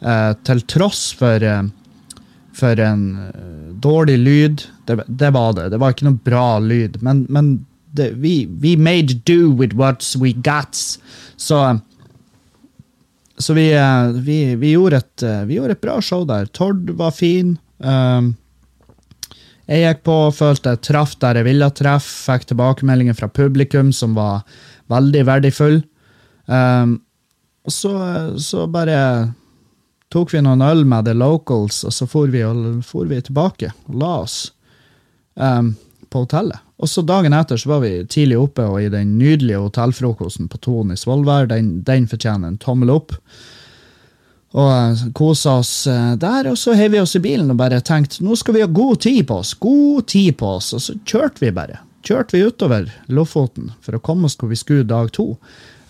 uh, 0.06 0.36
til 0.46 0.62
tross 0.70 1.08
for, 1.18 1.42
uh, 1.42 2.22
for 2.60 2.82
en 2.84 3.04
eh, 3.26 3.68
dårlig 3.80 4.18
lyd. 4.20 4.64
Det, 4.86 5.00
det 5.08 5.30
var 5.34 5.54
det. 5.58 5.70
Det 5.74 5.80
var 5.82 5.94
ikke 5.96 6.10
noe 6.10 6.22
bra 6.26 6.48
lyd. 6.60 6.98
Men, 7.06 7.24
men 7.32 7.54
det, 7.96 8.12
vi, 8.22 8.46
we 8.62 8.76
made 8.78 9.22
do 9.26 9.52
with 9.52 9.76
what 9.76 10.16
we 10.20 10.34
got. 10.34 10.76
Så 11.38 11.80
så 13.40 13.54
vi, 13.54 13.74
eh, 13.74 14.08
vi, 14.08 14.56
vi, 14.56 14.72
gjorde 14.72 14.98
et, 14.98 15.24
eh, 15.24 15.44
vi 15.48 15.56
gjorde 15.56 15.78
et 15.78 15.82
bra 15.82 16.02
show 16.04 16.26
der. 16.28 16.46
Tord 16.46 16.90
var 17.00 17.14
fin. 17.16 17.54
Um, 17.78 18.34
jeg 19.70 19.86
gikk 19.86 20.02
på, 20.10 20.16
følte 20.36 20.74
jeg 20.74 20.82
traff 20.84 21.14
der 21.24 21.40
jeg 21.40 21.48
ville 21.48 21.70
treffe, 21.72 22.10
fikk 22.26 22.50
tilbakemeldinger 22.50 23.16
fra 23.16 23.30
publikum 23.32 23.94
som 23.96 24.18
var 24.18 24.44
veldig 24.92 25.24
verdifull. 25.30 25.80
Um, 26.52 26.98
og 27.64 27.72
så, 27.72 27.94
så 28.44 28.68
bare 28.68 29.00
tok 30.12 30.34
vi 30.34 30.44
noen 30.44 30.66
øl 30.66 30.84
med 30.90 31.08
the 31.08 31.16
locals, 31.16 31.86
og 31.88 31.96
så 31.96 32.10
for 32.12 32.28
vi, 32.34 32.44
og, 32.44 32.82
for 32.84 33.08
vi 33.08 33.22
tilbake 33.24 33.72
og 33.88 34.00
la 34.04 34.16
oss 34.26 34.40
um, 35.40 35.78
på 36.12 36.26
hotellet. 36.26 36.60
Og 36.80 36.90
så 36.90 37.04
Dagen 37.04 37.36
etter 37.36 37.60
så 37.60 37.74
var 37.74 37.84
vi 37.84 38.06
tidlig 38.08 38.38
oppe 38.40 38.64
og 38.64 38.80
i 38.82 38.92
den 38.92 39.18
nydelige 39.20 39.60
hotellfrokosten 39.60 40.48
på 40.48 40.62
Ton 40.64 40.94
i 40.94 40.98
Svolvær. 40.98 41.50
Den, 41.52 41.82
den 41.84 42.08
fortjener 42.08 42.48
en 42.48 42.62
tommel 42.62 42.94
opp. 42.94 43.12
Og 44.56 44.70
eh, 44.72 45.04
kosa 45.14 45.60
oss 45.60 45.74
eh, 45.92 46.14
der, 46.22 46.48
og 46.50 46.58
så 46.58 46.74
heiv 46.80 46.96
vi 46.96 47.02
oss 47.04 47.18
i 47.20 47.22
bilen 47.22 47.52
og 47.52 47.60
bare 47.60 47.82
tenkte 47.86 48.24
nå 48.26 48.38
skal 48.40 48.56
vi 48.56 48.64
ha 48.64 48.72
god 48.72 49.04
tid 49.04 49.28
på 49.30 49.42
oss. 49.44 49.54
God 49.60 50.08
tid 50.10 50.40
på 50.40 50.56
oss. 50.56 50.72
Og 50.78 50.86
så 50.86 50.96
kjørte 51.04 51.44
vi 51.44 51.54
bare. 51.54 51.82
Kjørte 52.08 52.38
vi 52.38 52.46
utover 52.48 52.88
Lofoten 53.12 53.74
for 53.84 53.98
å 53.98 54.04
komme 54.04 54.30
oss 54.30 54.40
hvor 54.40 54.50
vi 54.50 54.58
skulle 54.58 54.88
dag 54.88 55.12
to. 55.14 55.34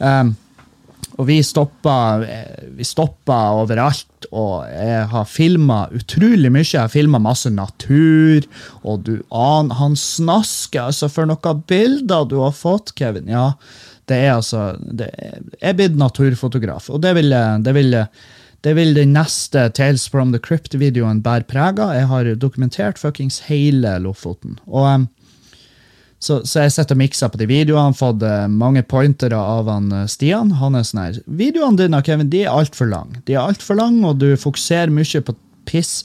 Um, 0.02 0.34
og 1.20 1.28
vi 1.28 1.42
stoppa, 1.44 2.24
eh, 2.24 2.64
vi 2.78 2.86
stoppa 2.88 3.38
overalt, 3.60 4.28
og 4.32 4.64
jeg 4.72 5.04
har 5.12 5.28
filma 5.28 5.82
utrolig 5.92 6.52
mye. 6.52 6.64
Jeg 6.64 6.86
har 6.86 6.94
filma 6.94 7.20
masse 7.20 7.52
natur, 7.52 8.48
og 8.88 9.04
du 9.04 9.18
aner 9.36 9.76
Han 9.76 9.96
snasker 10.00 10.88
altså 10.88 11.12
for 11.12 11.28
noen 11.28 11.64
bilder 11.68 12.28
du 12.30 12.40
har 12.40 12.56
fått, 12.56 12.96
Kevin. 12.96 13.28
Ja, 13.28 13.52
det 14.08 14.24
er 14.26 14.38
altså 14.38 14.78
det 14.80 15.12
Jeg 15.20 15.74
er 15.74 15.78
blitt 15.78 16.00
naturfotograf, 16.00 16.90
og 16.90 17.04
det 17.04 17.16
vil, 17.20 17.36
det 17.64 17.76
vil 17.76 17.96
det 18.62 18.74
vil 18.76 18.92
den 18.96 19.14
neste 19.16 19.70
Tales 19.72 20.08
from 20.12 20.34
the 20.34 20.40
Crypt-videoen 20.40 21.22
bære 21.24 21.48
preg 21.48 21.80
av. 21.80 21.94
Jeg 21.96 22.10
har 22.12 22.32
dokumentert 22.36 23.00
fuckings 23.00 23.40
hele 23.48 23.94
Lofoten. 24.04 24.58
Og 24.68 24.88
um, 24.88 25.06
så, 26.20 26.42
så, 26.44 26.66
jeg 26.66 26.74
sitter 26.76 26.98
og 26.98 27.00
mikser 27.00 27.32
på 27.32 27.40
de 27.40 27.48
videoene, 27.48 27.96
fått 27.96 28.24
uh, 28.28 28.44
mange 28.52 28.84
pointere 28.84 29.40
av 29.40 29.70
han 29.72 29.88
uh, 29.94 30.04
Stian. 30.12 30.52
Han 30.60 30.76
er 30.76 30.84
sånn 30.88 31.02
her 31.06 31.20
Videoene 31.40 31.80
dine 31.80 32.02
Kevin, 32.04 32.32
de 32.32 32.44
er 32.44 32.52
altfor 32.52 32.90
lange. 32.92 33.22
De 33.28 33.38
er 33.38 33.46
altfor 33.46 33.80
lange, 33.80 34.04
og 34.10 34.20
du 34.20 34.34
fokuserer 34.40 34.92
mye 34.92 35.24
på 35.24 35.36
piss. 35.70 36.04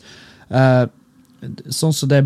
Uh, 0.54 0.86
sånn 1.66 1.96
som 1.96 2.12
det, 2.12 2.22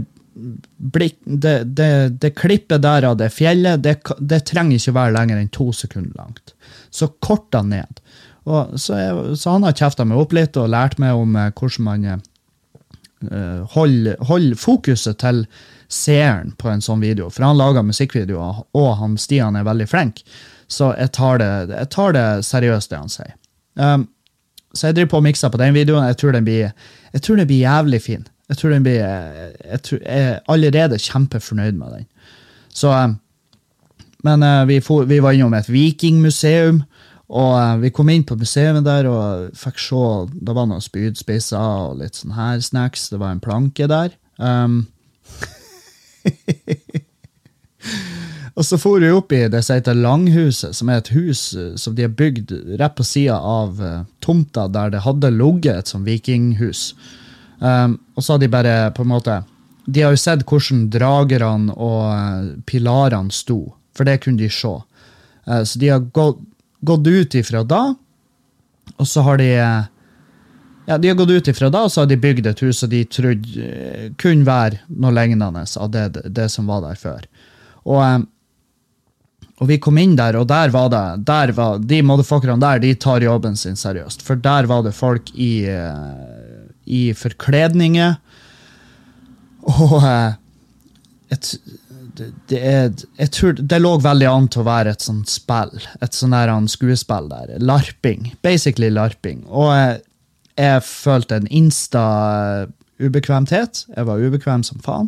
blikk, 0.92 1.16
det, 1.24 1.54
det, 1.78 1.90
det 2.20 2.34
klippet 2.36 2.84
der 2.84 3.08
av 3.08 3.16
det 3.22 3.30
fjellet, 3.32 3.80
det, 3.86 3.96
det 4.20 4.42
trenger 4.52 4.76
ikke 4.76 4.96
være 4.98 5.16
lenger 5.16 5.40
enn 5.40 5.50
to 5.56 5.70
sekunder 5.72 6.12
langt. 6.20 6.52
Så 6.92 7.08
kort 7.24 7.48
da 7.56 7.64
ned. 7.64 8.02
Og, 8.44 8.76
så, 8.76 9.00
jeg, 9.00 9.38
så, 9.40 9.56
han 9.56 9.64
har 9.64 9.76
kjefta 9.80 10.04
meg 10.08 10.20
opp 10.20 10.36
litt 10.36 10.60
og 10.60 10.68
lært 10.76 11.00
meg 11.00 11.16
om 11.16 11.40
hvordan 11.56 11.88
man 11.88 12.06
holder 13.72 14.20
hold 14.28 14.52
fokuset 14.60 15.16
til 15.18 15.40
seeren 15.88 16.52
på 16.60 16.68
en 16.70 16.84
sånn 16.84 17.00
video. 17.02 17.30
For 17.32 17.46
han 17.46 17.58
lager 17.58 17.86
musikkvideoer, 17.86 18.62
og 18.76 18.88
han 19.00 19.16
Stian 19.20 19.56
er 19.56 19.66
veldig 19.66 19.88
flink. 19.88 20.22
Så 20.68 20.92
jeg 20.98 21.12
tar 21.16 21.40
det, 21.40 21.52
jeg 21.72 21.90
tar 21.94 22.14
det 22.16 22.26
seriøst, 22.46 22.92
det 22.92 23.00
han 23.00 23.12
sier. 23.12 23.36
Um, 23.80 24.08
så 24.76 24.90
jeg 24.90 24.98
driver 24.98 25.14
på 25.14 25.20
og 25.22 25.24
mikser 25.24 25.52
på 25.52 25.60
den 25.60 25.76
videoen. 25.76 26.10
Jeg 26.10 26.18
tror 26.20 26.36
den 26.36 26.44
blir, 26.44 26.74
jeg 27.14 27.24
tror 27.24 27.40
den 27.40 27.48
blir 27.48 27.64
jævlig 27.64 28.02
fin. 28.04 28.26
Jeg 28.48 28.60
tror 28.60 28.72
den 28.72 28.84
blir, 28.84 29.00
jeg, 29.00 29.80
tror, 29.84 30.02
jeg 30.04 30.28
er 30.28 30.38
allerede 30.48 31.00
kjempefornøyd 31.00 31.80
med 31.80 31.96
den. 31.96 32.06
Så, 32.68 32.92
um, 32.92 33.16
men 34.24 34.44
uh, 34.44 34.68
vi, 34.68 34.80
for, 34.84 35.08
vi, 35.08 35.22
var 35.24 35.36
innom 35.36 35.56
et 35.56 35.72
vikingmuseum, 35.72 36.82
og 37.28 37.50
uh, 37.56 37.80
vi 37.80 37.92
kom 37.92 38.12
inn 38.12 38.24
på 38.28 38.36
museet 38.40 38.84
der 38.84 39.08
og 39.08 39.50
fikk 39.56 39.80
se 39.84 40.04
Det 40.32 40.54
var 40.56 40.68
noen 40.68 40.84
spydspisser 40.84 41.60
og 41.60 41.98
litt 42.00 42.16
sånn 42.16 42.36
her 42.36 42.60
snacks. 42.64 43.08
Det 43.12 43.20
var 43.20 43.32
en 43.32 43.44
planke 43.44 43.88
der. 43.88 44.12
Um, 44.36 44.86
og 48.58 48.66
så 48.66 48.78
for 48.80 49.02
vi 49.02 49.10
opp 49.14 49.32
i 49.32 49.44
det 49.50 49.62
som 49.64 49.78
heter 49.78 49.98
Langhuset, 49.98 50.76
som 50.76 50.90
er 50.90 51.02
et 51.02 51.12
hus 51.14 51.42
som 51.80 51.96
de 51.96 52.06
har 52.06 52.18
bygd 52.18 52.48
rett 52.80 52.96
på 52.98 53.06
sida 53.06 53.38
av 53.38 53.82
uh, 53.82 54.04
tomta 54.24 54.66
der 54.72 54.94
det 54.94 55.04
hadde 55.06 55.34
ligget 55.34 55.76
et 55.76 55.92
sånt 55.92 56.08
vikinghus. 56.08 56.82
Um, 57.58 57.98
og 58.14 58.24
så 58.24 58.34
har 58.34 58.42
de 58.42 58.52
bare 58.52 58.74
på 58.94 59.02
en 59.02 59.10
måte 59.10 59.40
De 59.90 60.02
har 60.04 60.12
jo 60.14 60.20
sett 60.20 60.44
hvordan 60.46 60.84
dragerne 60.94 61.74
og 61.74 62.02
uh, 62.12 62.50
pilarene 62.68 63.34
sto, 63.34 63.60
for 63.96 64.06
det 64.06 64.20
kunne 64.22 64.38
de 64.38 64.50
se. 64.52 64.74
Uh, 65.48 65.62
så 65.64 65.80
de 65.80 65.94
har 65.94 66.10
gått, 66.14 66.42
gått 66.84 67.06
ut 67.06 67.38
ifra 67.40 67.64
da, 67.64 67.82
og 68.96 69.06
så 69.08 69.24
har 69.26 69.40
de 69.40 69.50
ja, 70.88 70.98
De 70.98 71.08
har 71.08 71.16
gått 71.18 71.30
ut 71.30 71.48
ifra 71.52 71.68
da, 71.68 71.84
og 71.84 71.92
så 71.92 72.02
har 72.02 72.08
de 72.08 72.16
bygd 72.20 72.48
et 72.48 72.64
hus 72.64 72.80
som 72.80 72.88
de 72.88 73.02
trodde 73.12 73.60
uh, 73.60 74.08
kunne 74.20 74.48
være 74.48 74.80
noe 74.88 75.12
lignende 75.12 75.66
av 75.68 75.92
det, 75.92 76.08
det, 76.24 76.48
som 76.52 76.70
var 76.70 76.80
der 76.86 76.96
før. 76.96 77.26
Og, 77.84 78.00
um, 78.00 78.24
og 79.58 79.68
vi 79.68 79.80
kom 79.82 79.98
inn 80.00 80.16
der, 80.16 80.38
og 80.40 80.48
der 80.48 80.72
var 80.72 80.88
det 80.92 81.04
der 81.28 81.52
var, 81.52 81.82
De 81.82 82.00
motherfuckerne 82.06 82.62
der 82.62 82.80
de 82.80 82.94
tar 82.94 83.26
jobben 83.26 83.56
sin 83.58 83.76
seriøst. 83.76 84.24
For 84.24 84.40
der 84.40 84.70
var 84.70 84.86
det 84.86 84.94
folk 84.96 85.28
i, 85.34 85.66
uh, 85.68 86.64
i 86.86 87.10
forkledninger. 87.12 88.16
Og 89.68 90.08
et, 91.28 91.52
det, 92.16 92.32
det, 92.48 92.58
er, 92.64 92.92
jeg 93.20 93.56
det 93.60 93.78
lå 93.82 93.96
veldig 94.00 94.28
an 94.30 94.46
til 94.48 94.62
å 94.62 94.68
være 94.70 94.94
et 94.94 95.04
sånt 95.04 95.28
spill. 95.28 95.74
Et 96.00 96.14
sånt 96.16 96.32
der 96.32 96.54
skuespill 96.72 97.28
der. 97.28 97.58
Larping. 97.60 98.32
Basically 98.40 98.88
larping. 98.88 99.44
Og 99.52 100.00
jeg 100.58 100.82
følte 100.82 101.38
en 101.38 101.46
insta-ubekvemthet. 101.54 103.86
Jeg 103.94 104.06
var 104.08 104.18
ubekvem 104.18 104.64
som 104.66 104.80
faen. 104.82 105.06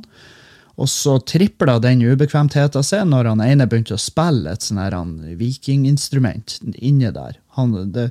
Og 0.81 0.89
så 0.89 1.19
tripla 1.29 1.75
den 1.83 2.01
ubekvemtheten 2.07 2.83
seg 2.87 3.09
når 3.11 3.27
han 3.33 3.43
ene 3.45 3.67
begynte 3.69 3.95
å 3.99 4.01
spille 4.01 4.51
et 4.55 4.63
sånn 4.65 5.19
vikinginstrument 5.37 6.61
inni 6.79 7.11
der. 7.13 7.35
Han, 7.59 7.75
det, 7.93 8.07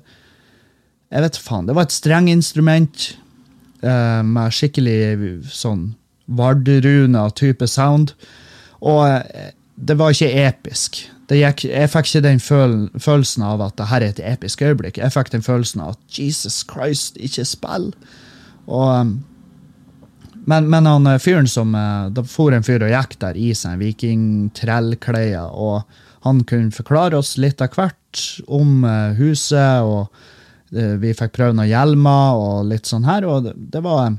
jeg 1.10 1.22
vet 1.26 1.38
faen, 1.42 1.66
det 1.66 1.74
var 1.78 1.84
et 1.88 1.96
strenginstrument 1.96 3.18
eh, 3.82 4.22
med 4.22 4.54
skikkelig 4.54 5.50
sånn 5.50 5.96
Vardruna-type 6.30 7.66
sound. 7.72 8.14
Og 8.86 9.10
eh, 9.10 9.50
det 9.80 9.96
var 9.98 10.12
ikke 10.14 10.36
episk. 10.46 11.10
Gikk, 11.30 11.66
jeg 11.70 11.90
fikk 11.94 12.08
ikke 12.10 12.26
den 12.26 12.40
føl 12.42 12.76
følelsen 12.98 13.44
av 13.46 13.62
at 13.62 13.76
det 13.78 13.90
her 13.92 14.02
er 14.02 14.14
et 14.16 14.22
episk 14.32 14.64
øyeblikk. 14.66 14.98
Jeg 14.98 15.14
fikk 15.14 15.30
den 15.36 15.46
følelsen 15.46 15.84
av 15.86 15.94
at 15.94 16.18
Jesus 16.18 16.64
Christ, 16.66 17.20
ikke 17.22 17.46
spill. 17.46 17.92
Og, 18.66 18.90
um, 18.90 19.12
men, 20.50 20.70
men 20.72 20.90
han 20.90 21.06
fyren 21.22 21.50
som 21.50 21.76
Da 22.16 22.24
for 22.26 22.56
en 22.56 22.66
fyr 22.66 22.82
og 22.82 22.90
gikk 22.90 23.20
der 23.22 23.38
i 23.38 23.52
seg 23.54 23.78
vikingtrellklær, 23.84 25.52
og 25.54 25.84
han 26.26 26.42
kunne 26.50 26.74
forklare 26.74 27.20
oss 27.20 27.36
litt 27.38 27.62
av 27.62 27.78
hvert 27.78 28.24
om 28.48 28.82
uh, 28.88 29.14
huset, 29.20 29.86
og 29.86 30.10
vi 30.70 31.14
fikk 31.18 31.34
prøve 31.34 31.56
noen 31.58 31.70
hjelmer 31.70 32.38
og 32.38 32.68
litt 32.70 32.90
sånn 32.90 33.08
her, 33.08 33.26
og 33.26 33.48
det, 33.48 33.56
det 33.74 33.80
var 33.86 34.12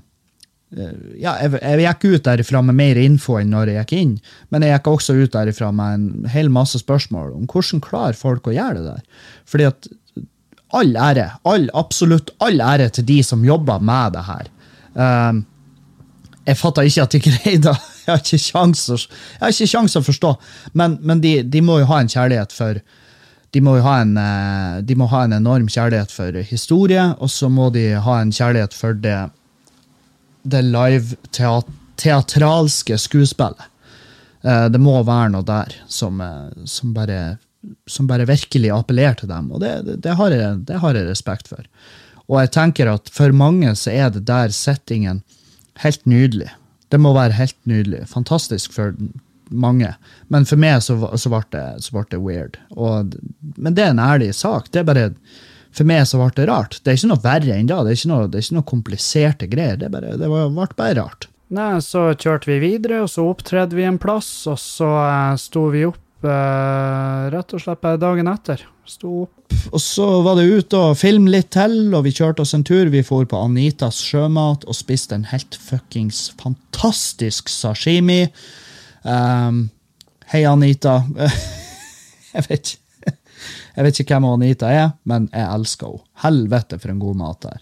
ja, 0.71 1.33
jeg, 1.43 1.57
jeg, 1.59 1.81
gikk 1.83 2.05
ut 2.07 2.27
derifra 2.29 2.61
med 2.63 2.77
mer 2.79 2.99
info 3.03 3.41
enn 3.41 3.51
når 3.51 3.73
jeg 3.73 3.81
gikk 3.83 3.95
inn, 3.99 4.13
men 4.55 4.63
jeg 4.63 4.77
gikk 4.77 4.91
også 4.93 5.17
ut 5.19 5.33
derifra 5.35 5.73
med 5.75 5.97
en 5.97 6.29
hel 6.31 6.51
masse 6.53 6.79
spørsmål 6.79 7.33
om 7.35 7.49
hvordan 7.51 7.83
klarer 7.83 8.19
folk 8.19 8.47
å 8.47 8.55
gjøre 8.55 8.79
det 8.79 8.93
der. 8.93 9.31
Fordi 9.51 9.67
at 9.67 9.91
all 10.79 10.95
ære, 10.95 11.27
all, 11.51 11.67
absolutt 11.75 12.31
all 12.39 12.63
ære 12.63 12.91
til 12.95 13.09
de 13.09 13.19
som 13.27 13.43
jobber 13.45 13.83
med 13.83 14.15
det 14.15 14.25
her. 14.29 14.53
Um, 14.95 15.43
jeg 16.47 16.59
fatter 16.59 16.87
ikke 16.87 17.07
at 17.07 17.15
de 17.15 17.23
greide 17.25 17.75
jeg 18.05 18.09
har 18.09 18.23
ikke 18.23 18.41
sjans 18.43 18.87
jeg 18.89 19.43
har 19.43 19.53
ikke 19.53 19.71
sjans 19.75 19.99
å 19.99 20.07
forstå. 20.07 20.33
Men, 20.79 21.01
men 21.03 21.23
de, 21.23 21.41
de 21.43 21.63
må 21.67 21.81
jo 21.83 21.91
ha 21.91 22.01
en 22.03 22.11
kjærlighet 22.11 22.55
for 22.55 22.79
de 23.51 23.61
må 23.67 23.75
ha 23.83 23.97
en, 24.05 24.15
eh, 24.15 24.79
de 24.87 24.95
må 24.95 25.09
ha 25.11 25.25
en 25.27 25.35
enorm 25.35 25.67
kjærlighet 25.67 26.13
for 26.15 26.37
historie, 26.47 27.03
og 27.19 27.31
så 27.35 27.49
må 27.51 27.67
de 27.75 27.89
ha 27.99 28.21
en 28.23 28.31
kjærlighet 28.31 28.77
for 28.77 28.95
det, 28.95 29.19
det 30.43 30.63
live-teatralske 30.67 32.99
skuespillet. 32.99 33.63
Eh, 34.43 34.69
Det 34.69 34.81
må 34.81 35.03
være 35.05 35.29
noe 35.35 35.43
der 35.47 35.75
som, 35.89 36.21
eh, 36.21 36.51
som, 36.65 36.95
bare, 36.95 37.37
som 37.87 38.07
bare 38.07 38.27
virkelig 38.29 38.71
appellerer 38.75 39.15
til 39.21 39.29
dem, 39.29 39.53
og 39.53 39.61
det, 39.61 40.03
det, 40.03 40.15
har 40.17 40.31
jeg, 40.31 40.65
det 40.69 40.79
har 40.81 40.95
jeg 40.95 41.09
respekt 41.09 41.49
for. 41.49 41.65
Og 42.31 42.41
jeg 42.41 42.51
tenker 42.55 42.87
at 42.93 43.11
for 43.11 43.33
mange 43.35 43.75
så 43.77 43.91
er 43.91 44.11
det 44.15 44.27
der 44.29 44.49
settingen 44.55 45.23
helt 45.83 46.07
nydelig. 46.07 46.51
Det 46.91 47.01
må 47.01 47.13
være 47.15 47.33
helt 47.39 47.57
nydelig. 47.67 48.07
Fantastisk 48.11 48.73
for 48.73 48.95
mange. 49.51 49.95
Men 50.29 50.47
for 50.47 50.57
meg 50.61 50.83
så, 50.83 50.97
så, 51.19 51.31
ble, 51.31 51.43
det, 51.51 51.65
så 51.83 51.93
ble 51.95 52.05
det 52.11 52.21
weird. 52.23 52.59
Og, 52.77 53.15
men 53.57 53.75
det 53.75 53.85
er 53.85 53.91
en 53.95 54.03
ærlig 54.03 54.35
sak. 54.39 54.71
Det 54.71 54.79
er 54.83 54.87
bare, 54.87 55.11
for 55.77 55.87
meg 55.87 56.07
så 56.09 56.19
ble 56.21 56.31
det 56.37 56.49
rart. 56.51 56.79
Det 56.83 56.93
er 56.93 56.99
ikke 56.99 57.13
noe 57.13 57.25
verre 57.25 57.57
enn 57.57 57.69
da. 57.71 57.83
Det 57.87 57.93
er 57.93 57.99
ikke 58.01 58.13
noe, 58.13 58.29
det 58.31 58.41
er 58.41 58.47
ikke 58.47 58.59
noe 58.59 58.71
kompliserte 58.71 59.51
greier. 59.51 59.79
Det, 59.81 59.91
bare, 59.93 60.17
det 60.19 60.31
ble 60.31 60.49
bare 60.77 60.97
rart. 60.99 61.29
Nei, 61.51 61.73
så 61.83 62.11
kjørte 62.15 62.51
vi 62.53 62.61
videre, 62.63 63.03
og 63.05 63.11
så 63.11 63.25
opptredde 63.27 63.75
vi 63.75 63.87
en 63.87 63.99
plass, 63.99 64.31
og 64.51 64.59
så 64.63 64.87
uh, 64.87 65.35
sto 65.39 65.65
vi 65.73 65.83
opp 65.89 66.27
eh, 66.27 67.23
rett 67.33 67.55
og 67.57 67.63
slett 67.63 67.81
bare 67.83 67.99
dagen 67.99 68.31
etter. 68.31 68.63
Sto 68.87 69.25
opp. 69.25 69.57
Og 69.75 69.83
så 69.83 70.07
var 70.23 70.39
det 70.39 70.47
ut 70.47 70.77
og 70.79 70.95
filme 70.99 71.33
litt 71.33 71.51
til, 71.55 71.91
og 71.95 72.05
vi 72.07 72.15
kjørte 72.15 72.45
oss 72.45 72.55
en 72.55 72.65
tur. 72.67 72.91
Vi 72.93 73.03
for 73.07 73.27
på 73.27 73.41
Anitas 73.41 73.99
sjømat 74.05 74.67
og 74.67 74.79
spiste 74.79 75.19
en 75.19 75.27
helt 75.33 75.59
fuckings 75.59 76.29
fantastisk 76.41 77.51
sashimi. 77.51 78.25
Um, 79.03 79.69
Hei, 80.31 80.45
Anita. 80.47 81.01
jeg 82.35 82.47
vet 82.47 82.61
ikke 82.61 82.80
Jeg 83.75 83.87
vet 83.87 84.01
ikke 84.03 84.17
hvem 84.17 84.29
Anita 84.33 84.71
er, 84.73 84.89
men 85.09 85.29
jeg 85.33 85.47
elsker 85.47 85.93
henne. 85.93 86.07
Helvete 86.21 86.79
for 86.81 86.93
en 86.93 87.03
god 87.03 87.21
mat 87.21 87.47
der. 87.47 87.61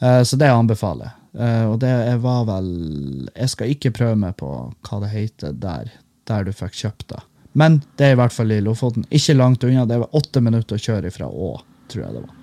Eh, 0.00 0.22
så 0.24 0.38
det 0.40 0.50
anbefaler 0.52 1.10
jeg. 1.10 1.16
Eh, 1.44 1.64
og 1.70 1.76
det 1.78 1.92
var 2.24 2.46
vel 2.48 2.70
Jeg 3.36 3.50
skal 3.52 3.70
ikke 3.70 3.92
prøve 3.94 4.16
meg 4.18 4.32
på 4.40 4.48
hva 4.88 5.00
det 5.04 5.12
heter 5.12 5.52
der, 5.54 5.92
der 6.26 6.46
du 6.46 6.52
fikk 6.56 6.78
kjøpt 6.80 7.10
det. 7.12 7.20
Men 7.52 7.80
det 7.98 8.06
er 8.06 8.14
i 8.14 8.20
hvert 8.20 8.34
fall 8.34 8.52
i 8.54 8.60
Lofoten. 8.62 9.06
Ikke 9.10 9.34
langt 9.34 9.64
unna. 9.66 9.86
Det 9.86 9.98
var 10.02 10.16
åtte 10.16 10.42
minutter 10.42 10.78
å 10.78 10.84
kjøre 10.84 11.10
ifra 11.10 11.26
Å, 11.26 11.50
tror 11.90 12.04
jeg 12.04 12.16
det 12.16 12.22
var. 12.24 12.36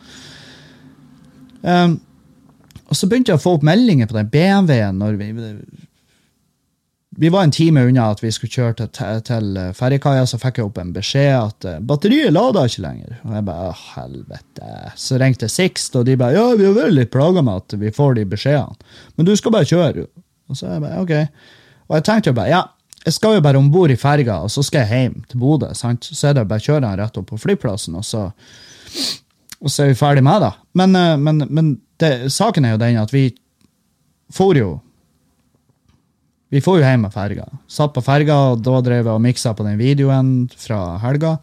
Um, 1.68 1.98
og 2.88 2.96
så 2.96 3.08
begynte 3.10 3.34
jeg 3.34 3.40
å 3.40 3.44
få 3.44 3.56
opp 3.58 3.66
meldinger 3.68 4.08
på 4.08 4.16
den 4.16 4.30
BMW-en 4.32 5.00
når 5.02 5.18
vi 5.20 5.30
Vi 7.20 7.30
var 7.34 7.44
en 7.44 7.52
time 7.52 7.82
unna 7.82 8.12
at 8.14 8.20
vi 8.22 8.30
skulle 8.30 8.54
kjøre 8.54 8.76
til, 8.78 8.90
til, 8.94 9.22
til 9.26 9.56
ferjekaia, 9.74 10.26
så 10.30 10.38
fikk 10.38 10.60
jeg 10.60 10.68
opp 10.68 10.76
en 10.78 10.94
beskjed 10.94 11.32
at 11.34 11.66
eh, 11.66 11.80
batteriet 11.82 12.30
lada 12.36 12.68
ikke 12.70 12.84
lenger. 12.84 13.16
Og 13.26 13.34
jeg 13.34 13.46
bare 13.48 13.72
helvete. 13.96 14.74
Så 15.02 15.18
ringte 15.18 15.50
Sixt, 15.50 15.98
og 15.98 16.06
de 16.06 16.14
bare 16.20 16.38
ja, 16.38 16.46
vi 16.54 16.68
har 16.68 16.78
vært 16.78 16.94
litt 16.94 17.14
plaga 17.14 17.42
med 17.42 17.64
at 17.64 17.78
vi 17.82 17.90
får 17.96 18.20
de 18.20 18.28
beskjedene. 18.36 18.94
Men 19.18 19.30
du 19.30 19.34
skal 19.40 19.56
bare 19.58 19.70
kjøre. 19.72 20.06
Og 20.46 20.60
så 20.60 20.70
jeg 20.76 20.86
bare 20.86 21.02
ok. 21.02 21.16
Og 21.90 21.98
jeg 21.98 22.06
tenkte 22.06 22.30
jo 22.30 22.38
bare 22.38 22.54
ja, 22.54 22.62
jeg 23.08 23.18
skal 23.18 23.38
jo 23.38 23.44
bare 23.50 23.58
om 23.58 23.74
bord 23.74 23.90
i 23.90 23.98
ferga, 23.98 24.38
og 24.46 24.54
så 24.54 24.62
skal 24.68 24.86
jeg 24.86 25.02
hjem 25.08 25.20
til 25.32 25.42
Bodø. 25.42 25.74
sant? 25.74 26.06
Så 26.06 26.30
er 26.30 26.38
det 26.38 26.48
bare 26.50 26.62
å 26.62 26.70
kjøre 26.70 26.96
rett 27.02 27.18
opp 27.18 27.32
på 27.32 27.42
flyplassen, 27.42 27.98
og 27.98 28.06
så, 28.06 28.28
og 29.58 29.72
så 29.74 29.86
er 29.88 29.94
vi 29.94 29.98
ferdig 29.98 30.26
med 30.28 30.46
det. 30.46 30.54
Men, 30.78 30.94
eh, 30.96 31.16
men, 31.18 31.48
men 31.50 31.78
det, 31.98 32.30
saken 32.30 32.68
er 32.68 32.78
jo 32.78 32.86
den 32.86 33.02
at 33.02 33.14
vi 33.16 33.32
for 34.30 34.54
jo 34.54 34.76
Vi 36.50 36.62
får 36.64 36.80
jo 36.80 36.86
hjem 36.86 37.02
med 37.04 37.14
ferga. 37.14 37.46
Satt 37.68 37.94
på 37.96 38.04
ferga, 38.04 38.38
og 38.52 38.62
da 38.64 38.80
drev 38.84 39.04
jeg 39.04 39.14
og 39.14 39.24
miksa 39.24 39.52
på 39.56 39.66
den 39.68 39.80
videoen 39.80 40.30
fra 40.56 40.96
helga. 41.04 41.36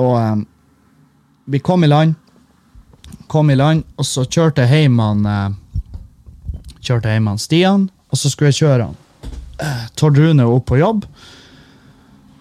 Og 0.00 0.14
um, 0.16 0.46
vi 1.52 1.60
kom 1.60 1.84
i 1.84 1.90
land, 1.90 2.14
kom 3.28 3.52
i 3.52 3.58
land, 3.58 3.84
og 4.00 4.08
så 4.08 4.24
kjørte 4.24 4.64
jeg 4.64 4.86
hjem 4.86 5.02
han 5.02 5.26
uh, 5.28 5.58
Kjørte 6.82 7.12
hjem 7.12 7.28
han 7.30 7.38
Stian, 7.38 7.84
og 8.10 8.18
så 8.18 8.30
skulle 8.32 8.50
jeg 8.50 8.64
kjøre 8.64 8.88
han 8.88 8.96
uh, 9.60 9.84
Tord 9.94 10.16
Rune 10.18 10.48
opp 10.48 10.66
på 10.72 10.80
jobb. 10.80 11.04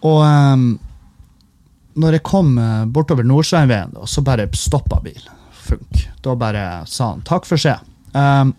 Og 0.08 0.24
um, 0.24 0.66
når 2.02 2.18
jeg 2.18 2.26
kom 2.26 2.56
uh, 2.58 2.88
bortover 2.90 3.28
Nordsteinveien, 3.28 3.94
så 4.08 4.24
bare 4.26 4.48
stoppa 4.58 5.02
bilen. 5.04 5.30
Funk. 5.62 6.08
Da 6.24 6.34
bare 6.40 6.66
sa 6.90 7.12
han 7.14 7.22
takk 7.28 7.46
for 7.46 7.62
seg. 7.62 7.84
Um, 8.16 8.56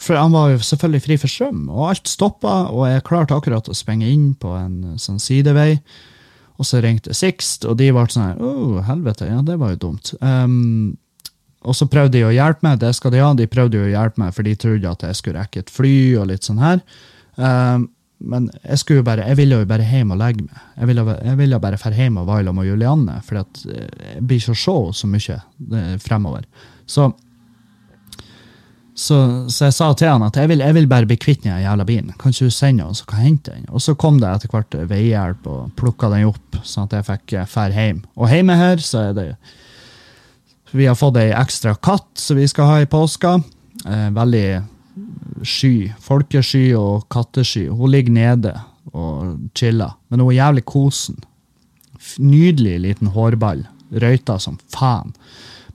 for 0.00 0.16
han 0.16 0.32
var 0.32 0.54
jo 0.54 0.62
selvfølgelig 0.64 1.04
fri 1.04 1.18
for 1.20 1.32
strøm, 1.32 1.66
og 1.68 1.90
alt 1.90 2.08
stoppa, 2.08 2.54
og 2.72 2.86
jeg 2.88 3.04
klarte 3.08 3.36
akkurat 3.36 3.68
å 3.68 3.76
springe 3.76 4.08
inn 4.08 4.32
på 4.40 4.54
en 4.56 4.96
sånn 5.00 5.20
sidevei. 5.22 5.74
Og 6.60 6.68
så 6.68 6.80
ringte 6.84 7.16
Sixt, 7.16 7.64
og 7.68 7.78
de 7.80 7.88
ble 7.92 8.02
sånn 8.12 8.26
her 8.26 8.40
Å, 8.44 8.82
helvete, 8.84 9.28
ja, 9.30 9.38
det 9.44 9.56
var 9.60 9.74
jo 9.74 9.80
dumt. 9.86 10.12
Um, 10.20 10.98
og 11.60 11.76
så 11.76 11.88
prøvde 11.92 12.18
de 12.18 12.24
å 12.24 12.32
hjelpe 12.32 12.64
meg, 12.64 12.80
det 12.80 12.92
skal 12.96 13.12
de 13.12 13.20
ha. 13.20 13.30
De 13.36 13.48
prøvde 13.48 13.80
jo 13.80 13.86
å 13.86 13.92
hjelpe 13.92 14.20
meg, 14.20 14.34
for 14.36 14.48
de 14.48 14.56
trodde 14.60 14.92
at 14.92 15.04
jeg 15.04 15.16
skulle 15.16 15.40
rekke 15.40 15.64
et 15.64 15.72
fly 15.72 15.94
og 16.20 16.28
litt 16.32 16.48
sånn 16.48 16.60
her. 16.60 16.84
Um, 17.36 17.88
men 18.20 18.50
jeg 18.60 18.80
skulle 18.80 19.00
jo 19.00 19.06
bare, 19.06 19.24
jeg 19.28 19.38
ville 19.38 19.56
jo 19.62 19.68
bare 19.68 19.86
hjem 19.88 20.12
og 20.12 20.20
legge 20.20 20.44
meg. 20.44 20.60
Jeg 20.76 20.90
ville, 20.90 21.04
jeg 21.24 21.38
ville 21.38 21.60
bare 21.62 21.80
dra 21.80 21.92
hjem 21.96 22.18
og 22.20 22.28
være 22.28 22.44
sammen 22.44 22.60
med 22.60 22.68
Julianne, 22.68 23.16
for 23.24 23.40
eh, 23.40 23.86
jeg 24.12 24.24
blir 24.28 24.42
ikke 24.42 24.56
å 24.56 24.60
se 24.60 24.76
så 25.00 25.08
mye 25.08 25.36
eh, 25.80 25.94
fremover. 26.04 26.44
Så, 26.84 27.08
så, 28.94 29.16
så 29.48 29.68
jeg 29.68 29.74
sa 29.76 29.88
til 29.96 30.10
han 30.10 30.24
at 30.26 30.36
jeg 30.36 30.50
vil, 30.50 30.62
jeg 30.64 30.76
vil 30.76 30.88
bare 30.90 31.08
bli 31.08 31.16
kvitt 31.20 31.44
den 31.44 31.62
jævla 31.62 31.86
bilen. 31.88 32.12
Kan 32.20 32.34
ikke 32.34 32.50
du 32.50 32.54
sende 32.54 32.84
den, 32.84 32.98
så 32.98 33.06
kan 33.08 33.22
hente 33.24 33.54
den? 33.54 33.68
Og 33.70 33.82
så 33.84 33.94
kom 33.98 34.18
det 34.20 34.28
etter 34.28 34.50
hvert 34.52 34.76
veihjelp 34.90 35.46
og 35.50 35.70
plukka 35.78 36.10
den 36.12 36.28
opp, 36.28 36.60
sånn 36.66 36.88
at 36.88 36.98
jeg 36.98 37.08
fikk 37.08 37.36
dra 37.54 37.68
hjem. 37.70 38.02
Og 38.18 38.32
hjemme 38.32 38.58
her 38.60 38.82
så 38.84 39.10
er 39.10 39.16
det 39.16 39.28
Vi 40.70 40.86
har 40.86 40.98
fått 40.98 41.18
ei 41.18 41.32
ekstra 41.34 41.74
katt 41.74 42.10
som 42.14 42.38
vi 42.38 42.46
skal 42.50 42.68
ha 42.68 42.76
i 42.82 42.90
påska. 42.90 43.40
Eh, 43.86 44.10
veldig 44.14 44.44
sky. 45.42 45.90
Folkesky 45.98 46.68
og 46.78 47.08
kattesky. 47.10 47.66
Hun 47.68 47.90
ligger 47.90 48.14
nede 48.14 48.52
og 48.92 49.50
chiller, 49.54 49.96
men 50.08 50.22
hun 50.22 50.30
er 50.30 50.38
jævlig 50.38 50.64
kosen. 50.70 51.18
Nydelig 52.18 52.78
liten 52.84 53.10
hårball. 53.16 53.64
Røyta 53.90 54.38
som 54.38 54.60
faen. 54.70 55.10